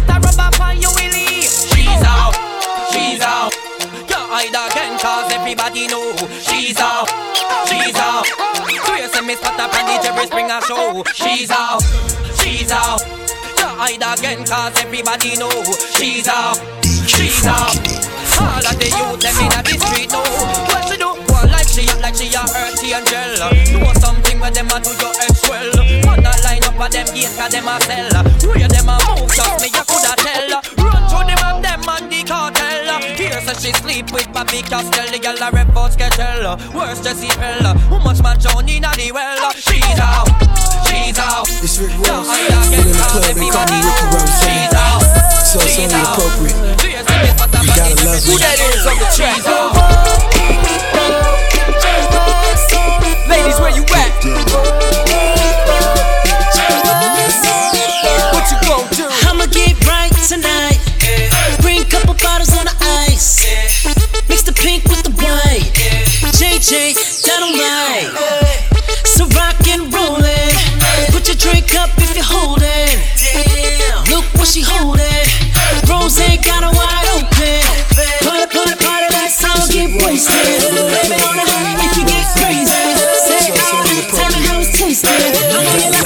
cause 4.98 5.32
everybody 5.32 5.86
know. 5.86 6.14
She's 6.42 6.78
out, 6.78 7.08
she's 7.66 7.96
out. 7.96 8.26
Grace 8.84 9.14
and 9.16 9.26
Miss 9.26 9.40
Pata 9.40 9.70
and 9.70 9.86
the 9.88 9.96
Jerry 10.02 10.26
Springer 10.26 10.60
show. 10.62 11.02
She's 11.14 11.50
out, 11.50 11.82
she's 12.38 12.70
out. 12.70 13.00
You 13.58 13.66
hide 13.78 14.02
again 14.02 14.44
cause 14.44 14.74
everybody 14.82 15.36
know. 15.36 15.50
She's 15.94 16.28
out, 16.28 16.58
she's 16.82 17.46
out. 17.46 17.78
All 18.38 18.62
of 18.62 18.74
the 18.78 18.86
youth 18.86 19.18
them 19.18 19.38
in 19.42 19.50
the 19.50 19.74
street 19.82 20.10
know. 20.14 20.22
What 20.70 20.86
she 20.86 20.96
do? 20.98 21.10
Go 21.26 21.38
like 21.50 21.66
she 21.66 21.86
act 21.90 22.02
like 22.02 22.14
she 22.14 22.30
a 22.34 22.42
earth 22.42 22.78
angel 22.86 23.34
Know 23.74 23.90
something 23.98 24.38
when 24.38 24.52
them 24.54 24.70
a 24.70 24.78
do 24.78 24.94
your 24.94 25.14
ex 25.26 25.42
well 25.50 25.74
Man 26.06 26.22
a 26.22 26.32
line 26.46 26.62
up 26.62 26.78
at 26.78 26.92
them 26.94 27.06
gate 27.14 27.34
cause 27.34 27.50
them 27.50 27.66
a 27.66 27.74
sell. 27.82 28.14
Where 28.46 28.62
are 28.62 28.70
them 28.70 28.90
a 28.90 28.96
move 29.10 29.30
just 29.34 29.58
me 29.58 29.68
you 29.74 29.84
coulda 29.90 30.14
tell. 30.22 30.54
Run 30.78 31.02
through 31.10 31.26
them 31.26 31.42
and 31.42 31.64
them 31.66 31.82
and 31.82 32.06
the 32.06 32.22
cartel 32.22 32.67
so 33.48 33.60
she 33.60 33.72
sleep 33.72 34.12
with 34.12 34.30
Bobby 34.32 34.60
Castell 34.60 35.08
The 35.08 35.18
girl 35.18 35.40
a 35.40 35.50
rep 35.50 35.74
out 35.76 35.92
sketchel 35.92 36.44
Worse 36.74 37.00
Jessie 37.00 37.32
Bell 37.40 37.64
How 37.64 37.98
much 38.04 38.22
man 38.22 38.38
Johnny 38.38 38.76
in 38.76 38.82
the 38.82 39.10
well 39.12 39.52
She's 39.56 39.98
out, 39.98 40.28
she's 40.84 41.18
out. 41.18 41.48
It's 41.64 41.78
Rick 41.78 41.96
Ross. 42.04 42.28
But 42.28 42.76
in 42.76 42.84
the 42.84 43.00
club, 43.08 43.24
they 43.24 43.48
call 43.48 43.64
me 43.66 43.80
Ricky 43.80 44.06
Rozay. 44.12 44.68
So 45.44 45.58
it's 45.64 45.78
only 45.80 45.96
appropriate. 45.96 46.56
You 46.84 47.72
gotta 47.72 47.96
love 48.04 48.20
me. 48.20 48.32
Who 48.32 48.38
that 48.38 48.58
is 48.60 48.86
on 48.86 48.96
the 49.00 49.06
track? 49.16 49.40
Ladies, 53.28 53.58
where 53.60 53.74
you 53.74 53.84
at? 53.96 54.97
That 66.58 67.38
don't 67.38 67.54
lie. 67.54 68.10
So 69.06 69.30
rock 69.38 69.62
and 69.70 69.94
rollin'. 69.94 70.50
Put 71.14 71.30
your 71.30 71.38
drink 71.38 71.70
up 71.78 71.90
if 72.02 72.16
you're 72.18 72.26
holding. 72.26 72.98
Look 74.10 74.26
what 74.34 74.48
she 74.48 74.66
holding. 74.66 75.22
Rose 75.86 76.18
got 76.42 76.66
her 76.66 76.74
wide 76.74 77.06
open. 77.14 77.62
Party, 78.26 78.50
party, 78.50 78.74
party, 78.74 79.06
that's 79.14 79.38
how 79.38 79.54
I 79.54 79.70
get 79.70 80.02
wasted. 80.02 80.34
It, 80.34 81.14
if 81.78 81.94
you 81.94 82.04
get 82.10 82.26
crazy. 82.34 82.74
Say, 83.22 83.54
ah, 83.54 84.10
tell 84.10 84.26
me 84.34 84.42
how 84.42 85.97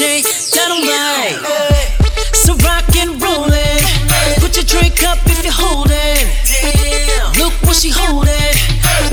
Don't 0.00 0.86
lie. 0.86 1.36
So 2.32 2.54
rock 2.64 2.88
and 2.96 3.20
rollin'. 3.20 3.84
Put 4.40 4.56
your 4.56 4.64
drink 4.64 5.02
up 5.02 5.18
if 5.26 5.44
you're 5.44 5.52
holding. 5.52 6.24
Look 7.38 7.52
what 7.64 7.76
she 7.76 7.90
holding. 7.90 8.32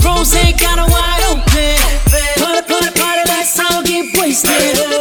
Rose 0.01 0.31
got 0.55 0.79
her 0.79 0.87
wide 0.87 1.23
open. 1.27 1.75
Party, 2.39 2.61
party, 2.71 2.99
party, 2.99 3.29
how 3.57 3.81
I 3.81 3.83
get 3.83 4.17
wasted. 4.17 4.96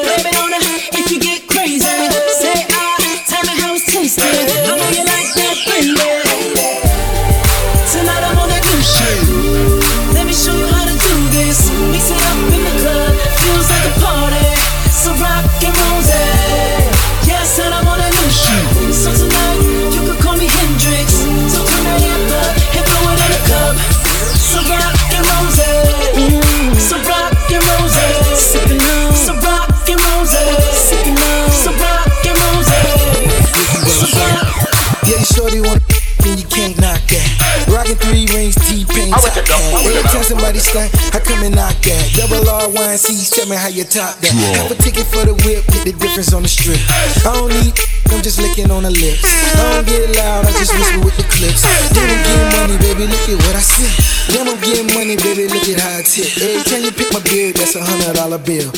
Anytime 39.87 40.23
somebody 40.23 40.59
stunt, 40.59 40.91
I 41.15 41.20
come 41.20 41.43
and 41.43 41.55
knock 41.55 41.77
that. 41.87 42.05
Double 42.15 42.45
R, 42.49 42.69
Y, 42.69 42.91
and 42.91 43.01
C, 43.01 43.16
tell 43.33 43.49
me 43.49 43.57
how 43.57 43.69
you 43.69 43.85
top 43.85 44.19
that. 44.20 44.33
Have 44.61 44.70
a 44.70 44.78
ticket 44.83 45.07
for 45.07 45.24
the 45.24 45.35
whip, 45.47 45.65
hit 45.73 45.83
the 45.89 45.95
difference 45.97 46.33
on 46.33 46.43
the 46.43 46.49
strip. 46.49 46.78
I 47.24 47.33
don't 47.35 47.51
need, 47.51 47.74
I'm 48.12 48.23
just 48.23 48.41
licking 48.41 48.70
on 48.70 48.85
the 48.85 48.93
lips. 48.93 49.24
I 49.57 49.81
don't 49.81 49.87
get 49.87 50.16
loud, 50.16 50.47
I 50.47 50.53
just 50.57 50.74
whisper 50.74 51.01
with 51.01 51.16
the 51.16 51.27
clips. 51.33 51.62
Then 51.95 52.07
I'm 52.07 52.20
getting 52.23 52.51
money, 52.55 52.77
baby, 52.78 53.05
look 53.09 53.27
at 53.28 53.39
what 53.41 53.55
I 53.57 53.65
see. 53.65 53.91
Then 54.33 54.45
I'm 54.47 54.59
getting 54.61 54.91
money, 54.93 55.16
baby, 55.16 55.49
look 55.49 55.66
at 55.66 55.78
how 55.81 55.99
I 55.99 56.03
tip. 56.03 56.28
Every 56.39 56.62
time 56.66 56.83
you 56.85 56.93
pick 56.93 57.11
my 57.15 57.23
bill, 57.23 57.51
that's 57.57 57.74
a 57.77 57.83
hundred 57.83 58.16
dollar 58.16 58.39
bill. 58.39 58.69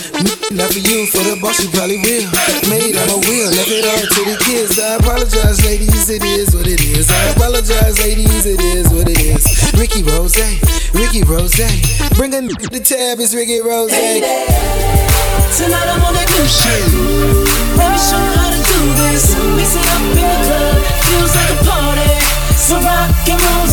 Not 0.52 0.72
for 0.72 0.80
you, 0.80 1.04
for 1.12 1.20
the 1.24 1.36
boss, 1.40 1.60
you 1.60 1.68
probably 1.72 2.00
will. 2.00 2.28
Made 2.72 2.96
on 2.96 3.08
a 3.12 3.18
wheel, 3.28 3.48
left 3.52 3.68
it 3.68 3.84
all 3.84 4.00
to 4.00 4.20
the 4.24 4.36
kids. 4.44 4.80
I 4.80 4.96
apologize, 4.96 5.60
ladies, 5.64 6.08
it 6.08 6.24
is 6.24 6.54
what 6.54 6.66
it 6.66 6.80
is. 6.80 7.10
I 7.10 7.36
apologize, 7.36 8.00
ladies, 8.00 8.46
it 8.46 8.60
is 8.60 8.88
what 8.88 9.08
it 9.08 9.20
is. 9.20 9.44
Ricky 9.78 10.02
Rozay, 10.02 10.58
Ricky 10.92 11.22
Rozay. 11.22 11.70
Bring 12.16 12.34
a 12.34 12.40
the 12.42 12.80
tab, 12.82 13.20
it's 13.20 13.32
Ricky 13.32 13.60
Rozay. 13.60 13.90
Hey 13.94 14.18
Tonight 15.56 15.86
I'm 15.86 16.02
on 16.02 16.14
that 16.14 16.26
new 16.34 16.46
shit. 16.50 16.82
Let 17.78 17.92
me 17.92 17.98
show 18.02 18.18
you 18.18 18.34
how 18.42 18.50
to 18.50 18.58
do 18.58 18.78
this. 18.98 19.38
Mix 19.54 19.78
it 19.78 19.86
up 19.86 20.02
in 20.02 20.18
the 20.18 20.34
club, 20.50 20.82
feels 21.06 21.30
like 21.30 21.50
a 21.54 21.58
party. 21.62 22.10
So 22.58 22.74
rock 22.82 23.14
and 23.30 23.38
roll, 23.38 23.70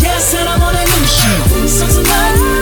yes, 0.00 0.32
and 0.32 0.48
I'm 0.48 0.62
on 0.62 0.72
that 0.72 0.88
new 0.88 1.04
shit. 1.04 1.68
So 1.68 1.84
tonight. 1.86 2.57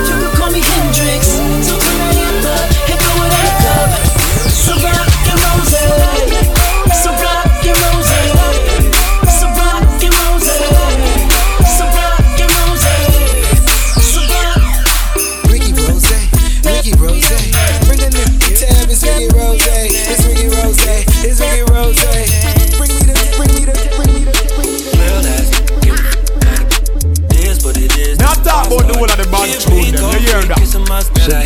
mierda. 30.27 30.55
Sit 30.67 30.83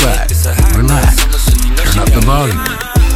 back, 0.01 0.75
relax, 0.75 1.15
turn 1.77 2.01
up 2.01 2.09
the 2.09 2.21
volume, 2.25 2.57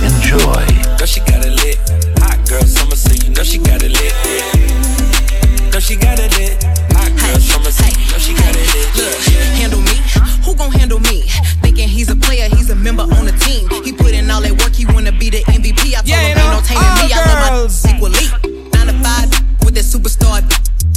enjoy. 0.05 0.61
Girl, 0.97 1.07
she 1.07 1.19
got 1.21 1.45
it 1.45 1.53
lit. 1.61 1.77
Hot 2.21 2.37
girl 2.47 2.61
summer, 2.63 2.95
so 2.95 3.13
you 3.13 3.33
know 3.33 3.43
she 3.43 3.57
got 3.57 3.81
it 3.81 3.91
lit. 3.91 4.13
Yeah. 4.25 5.71
Girl, 5.71 5.81
she 5.81 5.95
got 5.95 6.19
it 6.19 6.31
lit. 6.37 6.63
Hot 6.93 7.09
girl 7.17 7.39
summer, 7.39 7.71
so 7.71 7.85
you 7.85 8.05
know 8.11 8.19
she 8.21 8.33
got 8.33 8.53
it 8.53 8.67
lit. 8.73 8.89
Look, 8.95 9.17
handle 9.57 9.81
me. 9.81 9.97
Who 10.45 10.55
gon' 10.55 10.71
handle 10.71 10.99
me? 10.99 11.23
Thinking 11.61 11.89
he's 11.89 12.09
a 12.09 12.15
player, 12.15 12.47
he's 12.49 12.69
a 12.69 12.75
member 12.75 13.03
on 13.03 13.25
the 13.25 13.35
team. 13.41 13.69
He 13.83 13.91
put 13.91 14.13
in 14.13 14.29
all 14.29 14.41
that 14.41 14.53
work, 14.61 14.73
he 14.73 14.85
wanna 14.85 15.11
be 15.11 15.29
the 15.29 15.41
MVP. 15.49 15.97
I 15.97 16.05
told 16.05 16.07
yeah, 16.07 16.21
him 16.21 16.37
ain't 16.37 16.53
no 16.53 16.61
taming 16.61 16.93
me. 17.01 17.09
Girls. 17.09 17.25
I 17.25 17.49
love 17.49 17.73
my 17.83 17.95
equally. 17.95 18.27
Nine 18.73 18.87
to 18.87 18.95
five 19.01 19.29
with 19.65 19.73
that 19.75 19.85
superstar, 19.85 20.41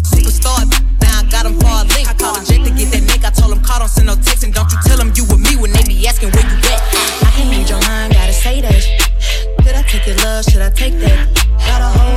superstar. 0.05 0.69
Now 1.01 1.21
I 1.21 1.31
got 1.31 1.47
him 1.47 1.59
far 1.61 1.85
linked 1.85 2.18
don't 3.89 3.95
send 3.95 4.07
no 4.07 4.15
text 4.17 4.45
and 4.45 4.53
don't 4.53 4.71
you 4.71 4.79
tell 4.85 4.99
them 4.99 5.13
you 5.15 5.25
with 5.25 5.41
me 5.41 5.57
when 5.57 5.73
they 5.73 5.83
be 5.85 6.07
asking 6.07 6.31
where 6.31 6.45
you 6.45 6.57
at. 6.57 6.81
I 7.25 7.31
can't 7.35 7.51
read 7.51 7.69
your 7.69 7.81
mind, 7.83 8.13
gotta 8.13 8.33
say 8.33 8.61
that. 8.61 8.85
Did 9.65 9.75
I 9.75 9.83
take 9.83 10.07
your 10.07 10.17
love? 10.17 10.45
Should 10.45 10.61
I 10.61 10.71
take 10.71 10.95
that? 11.01 11.19
Got 11.67 11.81
a 11.81 11.99
whole 11.99 12.08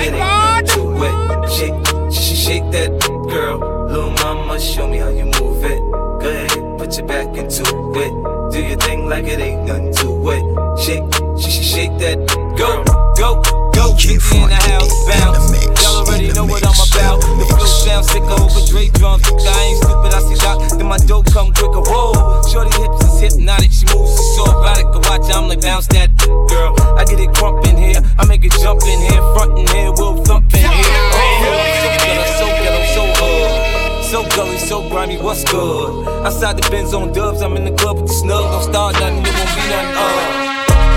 ain't 0.00 0.16
nothing 0.16 0.66
to 0.66 1.04
it? 1.04 1.50
Shake, 1.50 2.12
sh- 2.12 2.36
shake 2.44 2.70
that 2.72 2.90
girl. 3.28 3.58
Little 3.88 4.10
mama, 4.12 4.58
show 4.58 4.88
me 4.88 4.98
how 4.98 5.08
you 5.10 5.26
move 5.26 5.62
it. 5.64 5.78
Go 6.22 6.30
ahead, 6.30 6.78
put 6.78 6.96
your 6.96 7.06
back 7.06 7.36
into 7.36 7.62
it. 7.62 8.52
Do 8.52 8.60
your 8.62 8.78
thing 8.78 9.08
like 9.08 9.24
it 9.26 9.40
ain't 9.40 9.64
nothing 9.66 9.92
to 10.00 10.30
it. 10.30 10.44
Shake, 10.80 11.04
sh- 11.38 11.52
sh- 11.52 11.64
shake 11.74 11.98
that 11.98 12.16
go, 12.56 12.82
go, 13.16 13.42
go. 13.72 13.94
Keep 13.98 14.20
in 14.32 14.48
the 14.48 14.56
house, 14.72 14.92
bounce. 15.06 15.52
Y'all 15.82 16.06
already 16.06 16.32
know 16.32 16.46
what 16.46 16.64
I'm 16.64 16.72
about. 16.72 17.20
The 17.20 17.44
flow 17.44 17.66
sound 17.66 18.06
sick 18.06 18.22
over 18.22 18.60
Dre 18.66 18.88
drums. 18.88 19.22
I 19.28 19.62
ain't 19.68 19.78
stupid, 19.84 20.12
I 20.16 20.20
see 20.24 20.38
that. 20.40 20.78
Then 20.78 20.86
my 20.88 20.98
dope 20.98 21.26
come 21.32 21.52
quicker. 21.52 21.84
Whoa, 21.84 22.40
shorty 22.48 22.72
hips 22.80 23.03
hypnotic. 23.24 23.72
She 23.72 23.86
moves, 23.88 24.12
so 24.36 24.44
erotic. 24.44 24.86
I 24.86 25.00
watch, 25.08 25.32
I'm 25.32 25.48
like 25.48 25.62
bounce 25.62 25.86
that 25.88 26.12
girl. 26.48 26.76
I 26.98 27.04
get 27.04 27.18
it 27.20 27.32
crump 27.34 27.64
in 27.66 27.76
here, 27.76 28.00
I 28.18 28.26
make 28.26 28.44
it 28.44 28.52
jump 28.60 28.82
in 28.84 29.00
here, 29.00 29.22
front 29.34 29.58
in 29.58 29.66
here, 29.68 29.90
we'll 29.96 30.22
thump 30.24 30.52
in 30.52 30.60
here. 30.60 31.00
Oh, 31.16 31.56
so 31.80 31.88
ghetto, 32.04 32.24
so 32.38 32.46
ghetto, 32.60 32.80
so 32.94 33.02
uh, 33.24 34.02
so 34.02 34.18
gully, 34.36 34.58
so 34.58 34.88
grimy. 34.88 35.16
What's 35.16 35.44
good? 35.44 36.06
Outside 36.26 36.58
the 36.58 36.68
Benz 36.70 36.92
on 36.92 37.12
dubs, 37.12 37.40
I'm 37.40 37.56
in 37.56 37.64
the 37.64 37.72
club 37.72 37.96
with 37.96 38.08
the 38.08 38.14
snug. 38.14 38.44
Don't 38.52 38.62
start 38.62 38.94
nothing, 39.00 39.24
it 39.24 39.32
won't 39.32 39.52
be 39.56 39.62
nothing. 39.72 39.96
Uh. 39.96 40.42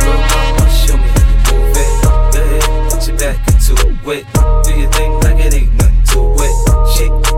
Little 0.03 0.21
mama, 0.31 0.65
show 0.69 0.97
me 0.97 1.09
how 1.15 1.23
you 1.27 1.35
move 1.47 1.77
it. 1.77 1.91
Go 2.03 2.39
ahead, 2.43 2.91
put 2.91 3.07
your 3.07 3.17
back 3.17 3.37
into 3.47 3.73
it. 4.11 4.23
Do 4.65 4.71
your 4.79 4.91
thing 4.91 5.11
like 5.23 5.39
it 5.45 5.53
ain't 5.53 5.73
nothing 5.79 6.03
to 6.11 6.19
it. 6.45 6.55
Shake, 6.93 7.36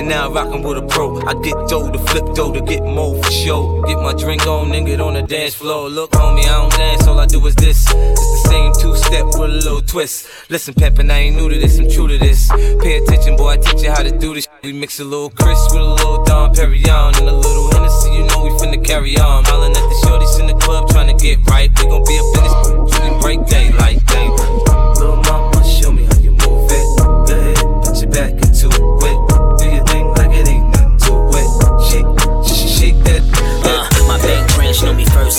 Now 0.00 0.28
rocking 0.32 0.64
with 0.64 0.76
a 0.76 0.82
pro. 0.82 1.20
I 1.22 1.34
get 1.34 1.54
dough 1.68 1.88
to 1.88 1.98
flip 1.98 2.34
dough 2.34 2.52
to 2.52 2.60
get 2.60 2.82
more 2.82 3.14
for 3.22 3.30
show. 3.30 3.80
Get 3.86 3.96
my 3.98 4.12
drink 4.12 4.44
on 4.44 4.72
and 4.72 4.84
get 4.84 5.00
on 5.00 5.14
the 5.14 5.22
dance 5.22 5.54
floor. 5.54 5.88
Look, 5.88 6.10
homie, 6.10 6.42
I 6.42 6.58
don't 6.58 6.72
dance, 6.72 7.06
all 7.06 7.20
I 7.20 7.26
do 7.26 7.46
is 7.46 7.54
this. 7.54 7.86
It's 7.86 8.42
the 8.42 8.48
same 8.48 8.72
two 8.80 8.96
step 8.96 9.26
with 9.26 9.36
a 9.36 9.46
little 9.46 9.80
twist. 9.82 10.26
Listen, 10.48 10.74
Peppin, 10.74 11.12
I 11.12 11.18
ain't 11.18 11.36
new 11.36 11.48
to 11.48 11.56
this, 11.56 11.78
I'm 11.78 11.88
true 11.88 12.08
to 12.08 12.18
this. 12.18 12.50
Pay 12.82 12.96
attention, 12.96 13.36
boy, 13.36 13.50
I 13.50 13.56
teach 13.58 13.84
you 13.84 13.90
how 13.90 14.02
to 14.02 14.10
do 14.10 14.34
this. 14.34 14.48
We 14.64 14.72
mix 14.72 14.98
a 14.98 15.04
little 15.04 15.30
Chris 15.30 15.60
with 15.70 15.80
a 15.80 15.94
little 15.94 16.24
Dom 16.24 16.54
Perignon 16.54 17.16
and 17.20 17.28
a 17.28 17.32
little 17.32 17.70
Hennessy, 17.70 18.10
you 18.10 18.24
know 18.24 18.42
we 18.42 18.50
finna 18.58 18.84
carry 18.84 19.16
on. 19.16 19.44
Hollin' 19.44 19.70
at 19.70 19.76
the 19.76 20.06
shorties 20.06 20.40
in 20.40 20.48
the 20.48 20.54
club 20.54 20.88
trying 20.90 21.16
to 21.16 21.24
get 21.24 21.38
right. 21.48 21.70
We 21.78 21.86
gon' 21.86 22.02
be 22.02 22.18
till 22.34 23.14
we 23.14 23.20
break 23.20 23.46
daylight, 23.46 24.04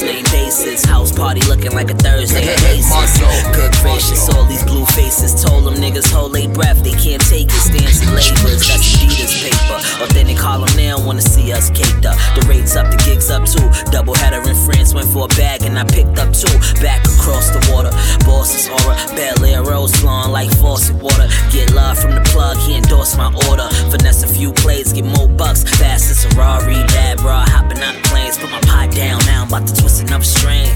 first 0.01 0.13
name 0.13 0.23
basis. 0.31 0.85
House 0.85 1.11
party 1.11 1.41
looking 1.47 1.71
like 1.71 1.89
a 1.89 1.95
Thursday 1.95 2.43
at. 2.53 3.55
Good 3.55 3.71
gracious, 3.81 4.29
all 4.29 4.45
these 4.45 4.63
blue 4.63 4.85
faces. 4.85 5.43
Told 5.43 5.65
them 5.65 5.75
niggas 5.75 6.11
hold 6.11 6.33
their 6.33 6.49
breath, 6.49 6.83
they 6.83 6.91
can't 6.91 7.21
take 7.21 7.47
it. 7.49 8.01
And 8.01 8.15
labors, 8.15 8.67
that's 8.67 8.83
Adidas 8.97 9.33
paper. 9.43 9.79
Authentic 10.03 10.37
Harlem 10.37 10.69
now 10.75 10.97
wanna 11.05 11.21
see 11.21 11.51
us 11.53 11.69
caked 11.69 12.05
up. 12.05 12.17
The 12.35 12.45
rates 12.47 12.75
up, 12.75 12.89
the 12.91 12.97
gigs 13.05 13.29
up 13.29 13.45
too. 13.45 13.67
Double 13.91 14.15
header 14.15 14.41
in 14.47 14.55
France, 14.55 14.93
went 14.93 15.07
for 15.07 15.25
a 15.25 15.31
bag 15.35 15.63
and 15.63 15.77
I 15.77 15.83
picked 15.83 16.17
up 16.19 16.33
two. 16.33 16.51
Back 16.81 17.05
across 17.05 17.49
the 17.49 17.61
water, 17.71 17.91
boss 18.25 18.53
is 18.55 18.67
aura. 18.69 18.95
Bel 19.15 19.45
Air 19.45 19.63
rose 19.63 19.95
flowing 19.95 20.31
like 20.31 20.49
faucet 20.57 20.95
water. 21.01 21.27
Get 21.51 21.71
love 21.73 21.97
from 21.97 22.15
the 22.15 22.21
plug, 22.31 22.57
he 22.57 22.75
endorsed 22.75 23.17
my 23.17 23.31
order. 23.49 23.67
Finesse 23.91 24.23
a 24.23 24.27
few 24.27 24.51
plays, 24.53 24.93
get 24.93 25.05
more 25.05 25.27
bucks. 25.27 25.63
Fast 25.63 26.09
as 26.11 26.25
a 26.25 26.29
Rari, 26.35 26.81
bad 26.95 27.17
bra, 27.19 27.45
hopping 27.47 27.79
out 27.79 27.95
planes. 28.05 28.37
Put 28.37 28.51
my 28.51 28.61
pot 28.61 28.91
down, 28.91 29.19
now 29.25 29.43
I'm 29.43 29.47
about 29.47 29.67
to 29.67 29.75
twist 29.75 29.90
another 29.99 30.23
string. 30.23 30.69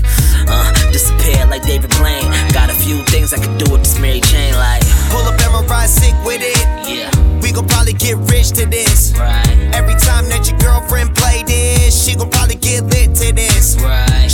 Uh, 0.48 0.92
disappear 0.92 1.46
like 1.48 1.64
David 1.64 1.92
Blaine. 1.98 2.30
Got 2.52 2.70
a 2.70 2.74
few 2.74 3.04
things 3.06 3.34
I 3.34 3.38
could 3.38 3.58
do 3.58 3.72
with 3.72 3.82
this 3.82 4.00
Mary 4.00 4.22
Jane, 4.22 4.54
like. 4.56 4.84
Pull 5.10 5.22
up 5.22 5.40
and 5.40 5.70
ride 5.70 5.90
sick 5.90 6.14
with 6.26 6.42
it. 6.42 6.58
Yeah. 6.88 7.10
We 7.42 7.52
gon' 7.52 7.68
probably 7.68 7.94
get 7.94 8.18
rich 8.30 8.52
to 8.52 8.66
this. 8.66 9.14
Right. 9.18 9.72
Every 9.74 9.96
time 9.96 10.28
that 10.30 10.50
your 10.50 10.58
girlfriend 10.60 11.16
play 11.16 11.44
this, 11.44 12.06
she 12.06 12.16
gon' 12.16 12.30
probably 12.30 12.56
get 12.56 12.84
lit 12.84 13.16
to 13.16 13.34
this. 13.34 13.78
Right. 13.80 14.24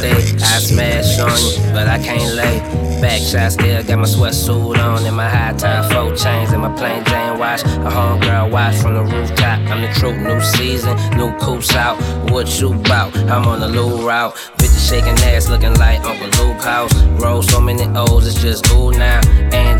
I 0.00 0.60
smash 0.60 1.18
on 1.18 1.30
you, 1.30 1.72
but 1.72 1.88
I 1.88 1.98
can't 1.98 2.34
lay. 2.34 2.60
Back 3.00 3.20
shot 3.20 3.52
still 3.52 3.82
got 3.84 3.98
my 3.98 4.06
sweatsuit 4.06 4.78
on 4.78 5.04
and 5.04 5.16
my 5.16 5.28
high 5.28 5.52
top, 5.56 5.90
four 5.92 6.14
chains 6.16 6.52
and 6.52 6.62
my 6.62 6.72
plain 6.76 7.04
Jane 7.04 7.38
watch. 7.38 7.62
A 7.62 7.90
homegirl 7.90 8.50
watch 8.50 8.76
from 8.76 8.94
the 8.94 9.02
rooftop. 9.02 9.58
I'm 9.70 9.82
the 9.82 9.88
truth, 9.98 10.18
new 10.18 10.40
season, 10.40 10.96
new 11.16 11.36
coops 11.38 11.74
out. 11.74 11.96
What 12.30 12.60
you 12.60 12.74
bout? 12.74 13.16
I'm 13.16 13.46
on 13.46 13.60
the 13.60 13.68
low 13.68 14.06
route. 14.06 14.34
Bitches 14.58 14.88
shaking 14.88 15.18
ass, 15.30 15.48
looking 15.48 15.74
like 15.74 16.00
Uncle 16.04 16.26
Luke 16.44 16.62
House. 16.62 16.94
Roll 17.22 17.42
so 17.42 17.60
many 17.60 17.84
O's, 17.96 18.26
it's 18.26 18.40
just 18.40 18.64
cool 18.68 18.90
now. 18.90 19.20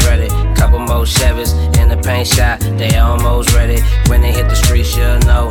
Ready. 0.08 0.28
Couple 0.54 0.78
more 0.78 1.04
Chevys 1.04 1.52
in 1.76 1.88
the 1.88 1.96
paint 1.96 2.26
shop, 2.26 2.60
they 2.60 2.96
almost 2.96 3.52
ready. 3.52 3.82
When 4.08 4.22
they 4.22 4.32
hit 4.32 4.48
the 4.48 4.54
streets, 4.54 4.96
you'll 4.96 5.18
know. 5.20 5.50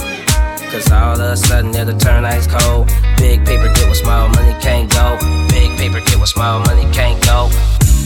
Cause 0.72 0.92
all 0.92 1.14
of 1.14 1.20
a 1.22 1.38
sudden 1.38 1.74
it'll 1.74 1.98
turn 1.98 2.26
ice 2.26 2.46
cold. 2.46 2.88
Big 3.18 3.46
paper 3.46 3.72
get 3.74 3.86
where 3.86 3.96
small 3.96 4.28
money 4.30 4.54
can't 4.62 4.92
go. 4.92 5.18
Big 5.50 5.72
paper 5.78 6.02
get 6.02 6.18
where 6.18 6.26
small 6.26 6.60
money 6.60 6.84
can't 6.94 7.24
go. 7.24 7.50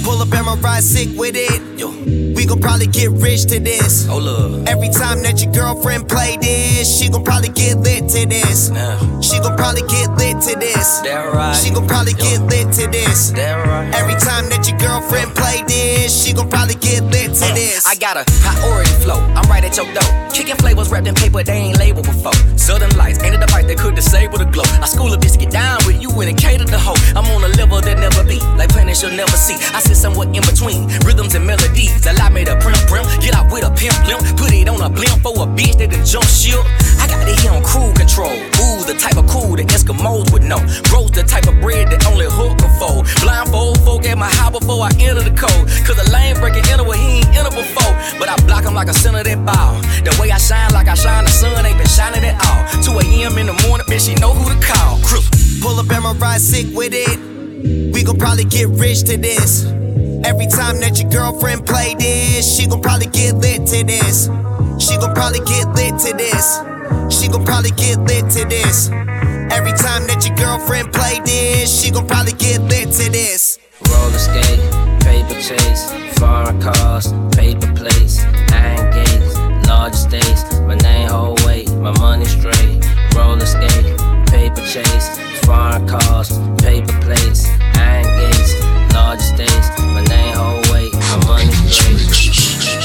Pull 0.03 0.22
up 0.22 0.34
and 0.34 0.63
ride 0.63 0.84
sick 0.84 1.09
with 1.18 1.35
it. 1.35 1.80
Yo. 1.80 1.89
We 2.35 2.45
gon' 2.45 2.59
probably 2.59 2.88
get 2.88 3.11
rich 3.11 3.45
to 3.47 3.59
this. 3.59 4.07
Oh, 4.09 4.18
look. 4.18 4.68
Every 4.68 4.89
time 4.89 5.22
that 5.22 5.43
your 5.43 5.53
girlfriend 5.53 6.09
play 6.09 6.38
this, 6.38 6.89
she 6.89 7.09
gon' 7.09 7.23
probably 7.23 7.49
get 7.49 7.77
lit 7.77 8.09
to 8.09 8.26
this. 8.26 8.69
Nah. 8.69 9.22
She 9.22 9.38
gon' 9.39 9.55
probably 9.55 9.84
get 9.84 10.09
lit 10.18 10.41
to 10.49 10.57
this. 10.57 10.99
That 11.01 11.34
right. 11.34 11.53
She 11.55 11.69
gon' 11.69 11.88
probably 11.88 12.13
get 12.13 12.41
lit 12.41 12.73
to 12.81 12.88
this. 12.88 13.31
That 13.31 13.61
right. 13.68 13.93
Every 13.93 14.15
time 14.15 14.49
that 14.49 14.68
your 14.68 14.80
girlfriend 14.80 15.35
play 15.35 15.61
this, 15.68 16.09
she 16.09 16.34
gon' 16.34 16.49
probably 16.49 16.76
get 16.76 17.03
lit 17.03 17.34
to 17.38 17.45
uh, 17.45 17.53
this. 17.53 17.85
I 17.85 17.93
got 17.95 18.18
a 18.18 18.26
priority 18.41 18.89
flow. 19.05 19.22
I'm 19.38 19.47
right 19.49 19.63
at 19.63 19.77
your 19.77 19.85
door. 19.93 20.09
Kicking 20.34 20.55
flavors 20.55 20.89
wrapped 20.89 21.07
in 21.07 21.13
paper 21.13 21.43
they 21.43 21.69
ain't 21.69 21.77
labeled 21.77 22.07
before. 22.07 22.34
Southern 22.57 22.95
lights 22.97 23.22
ain't 23.22 23.35
a 23.35 23.38
device 23.38 23.65
that 23.65 23.77
could 23.77 23.95
disable 23.95 24.39
the 24.39 24.45
glow. 24.45 24.65
I 24.81 24.88
school 24.88 25.13
a 25.13 25.18
bitch 25.18 25.38
get 25.38 25.51
down 25.51 25.77
with 25.85 26.01
you 26.01 26.09
and 26.22 26.38
cater 26.38 26.65
the 26.65 26.80
hoe. 26.80 26.97
I'm 27.13 27.30
on 27.35 27.43
a 27.43 27.53
level 27.59 27.81
that 27.81 27.99
never 27.99 28.23
be, 28.23 28.39
like 28.57 28.69
planets 28.69 29.03
you'll 29.03 29.11
never 29.11 29.35
see. 29.38 29.59
I 29.76 29.80
sit 29.81 29.97
somewhere 29.97 30.27
in 30.29 30.41
between 30.45 30.87
rhythms 31.01 31.35
and 31.35 31.45
melodies. 31.45 32.05
Allow 32.05 32.29
me 32.29 32.45
to 32.45 32.55
prim 32.61 32.77
prim, 32.87 33.05
get 33.19 33.33
out 33.33 33.51
with 33.51 33.65
a 33.65 33.71
pimp 33.73 33.97
limp, 34.05 34.21
put 34.37 34.53
it 34.53 34.69
on 34.69 34.81
a 34.81 34.89
blimp 34.89 35.21
for 35.25 35.33
a 35.41 35.47
bitch 35.49 35.77
that 35.81 35.91
done 35.91 36.05
jump 36.05 36.25
ship. 36.29 36.61
I 37.01 37.07
got 37.09 37.27
it 37.27 37.39
here 37.41 37.51
on 37.51 37.63
cruise 37.63 37.97
control. 37.97 38.31
Ooh, 38.61 38.85
the 38.85 38.95
type 38.97 39.17
of 39.17 39.25
cool 39.27 39.57
that 39.57 39.67
Eskimos 39.67 40.31
would 40.31 40.43
know. 40.43 40.61
Roast 40.93 41.13
the 41.17 41.23
type 41.23 41.47
of 41.47 41.59
bread 41.59 41.89
that 41.89 42.05
only 42.05 42.29
hook 42.29 42.57
can 42.61 42.71
fold. 42.77 43.09
Blindfold 43.21 43.81
folk 43.81 44.05
at 44.05 44.17
my 44.17 44.29
house 44.29 44.53
before 44.57 44.85
I 44.85 44.91
enter 45.01 45.25
the 45.25 45.33
code. 45.33 45.65
Cause 45.83 45.97
the 45.97 46.07
lane 46.13 46.37
breaking 46.37 46.65
enter 46.69 46.85
where 46.85 46.97
he 46.97 47.25
ain't 47.25 47.33
enter 47.33 47.51
before. 47.51 47.93
But 48.19 48.29
I 48.29 48.35
block 48.45 48.63
him 48.65 48.73
like 48.73 48.87
a 48.87 48.93
center 48.93 49.23
that 49.23 49.39
ball. 49.45 49.81
The 50.05 50.13
way 50.21 50.31
I 50.31 50.37
shine 50.37 50.71
like 50.73 50.87
I 50.87 50.95
shine, 50.95 51.25
the 51.25 51.31
sun 51.31 51.65
ain't 51.65 51.77
been 51.77 51.87
shining 51.87 52.23
at 52.23 52.37
all. 52.37 52.61
2 52.85 52.99
a.m. 53.01 53.37
in 53.37 53.47
the 53.47 53.57
morning, 53.67 53.85
bitch, 53.87 54.05
she 54.07 54.15
know 54.15 54.33
who 54.33 54.45
to 54.45 54.57
call. 54.61 54.99
Crew. 55.01 55.23
Pull 55.61 55.79
up 55.79 55.89
and 55.91 56.03
my 56.03 56.13
ride 56.13 56.41
sick 56.41 56.67
with 56.75 56.93
it. 56.93 57.40
We 57.63 58.03
gon' 58.03 58.17
probably 58.17 58.45
get 58.45 58.67
rich 58.69 59.03
to 59.03 59.17
this. 59.17 59.65
Every 60.23 60.47
time 60.47 60.79
that 60.79 60.99
your 60.99 61.09
girlfriend 61.09 61.65
play 61.65 61.95
this, 61.95 62.55
she 62.55 62.67
gon' 62.67 62.81
probably 62.81 63.07
get 63.07 63.35
lit 63.35 63.67
to 63.67 63.83
this. 63.83 64.29
She 64.79 64.97
gon' 64.97 65.13
probably 65.13 65.39
get 65.39 65.67
lit 65.75 65.99
to 65.99 66.13
this. 66.17 66.59
She 67.09 67.27
gon' 67.27 67.45
probably 67.45 67.71
get 67.71 67.99
lit 67.99 68.29
to 68.31 68.45
this. 68.45 68.89
Every 69.51 69.73
time 69.73 70.07
that 70.07 70.25
your 70.25 70.35
girlfriend 70.38 70.93
play 70.93 71.19
this, 71.25 71.69
she 71.69 71.91
gon' 71.91 72.07
probably 72.07 72.33
get 72.33 72.61
lit 72.61 72.91
to 72.93 73.11
this. 73.11 73.59
Roller 73.89 74.17
skate, 74.17 74.59
paper 75.01 75.35
chase, 75.41 75.91
foreign 76.17 76.59
cars, 76.61 77.13
paper 77.35 77.71
plates, 77.75 78.23
iron 78.53 78.89
gates, 78.93 79.38
large 79.67 79.93
estates. 79.93 80.59
My 80.61 80.75
name 80.75 81.09
whole 81.09 81.38
weight, 81.45 81.69
my 81.73 81.91
money 81.99 82.25
straight. 82.25 82.85
Roller 83.15 83.45
skate, 83.45 83.97
paper 84.27 84.61
chase, 84.65 85.09
foreign 85.45 85.88
cars, 85.88 86.38
paper 86.61 86.97
plates, 87.01 87.47
iron 87.76 88.05
gates, 88.19 88.53
large 88.93 89.19
estates. 89.19 89.69
My 89.80 90.03
name 90.03 90.35
whole 90.35 90.61
weight, 90.73 90.93
my 90.93 91.18
money. 91.27 91.51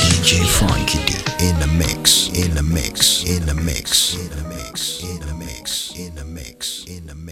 DJ 0.03 0.45
Frankie 0.47 1.17
in 1.47 1.59
the 1.61 1.67
mix, 1.67 2.29
in 2.31 2.55
the 2.55 2.63
mix, 2.63 3.25
in 3.25 3.47
the 3.47 3.55
mix, 3.55 4.15
in 4.15 4.31
the 4.31 4.45
mix, 4.49 5.03
in 5.03 5.21
the 5.21 5.35
mix, 5.35 5.95
in 5.97 6.15
the 6.15 6.25
mix, 6.25 6.85
in 6.87 7.07
the 7.07 7.15
mix. 7.15 7.26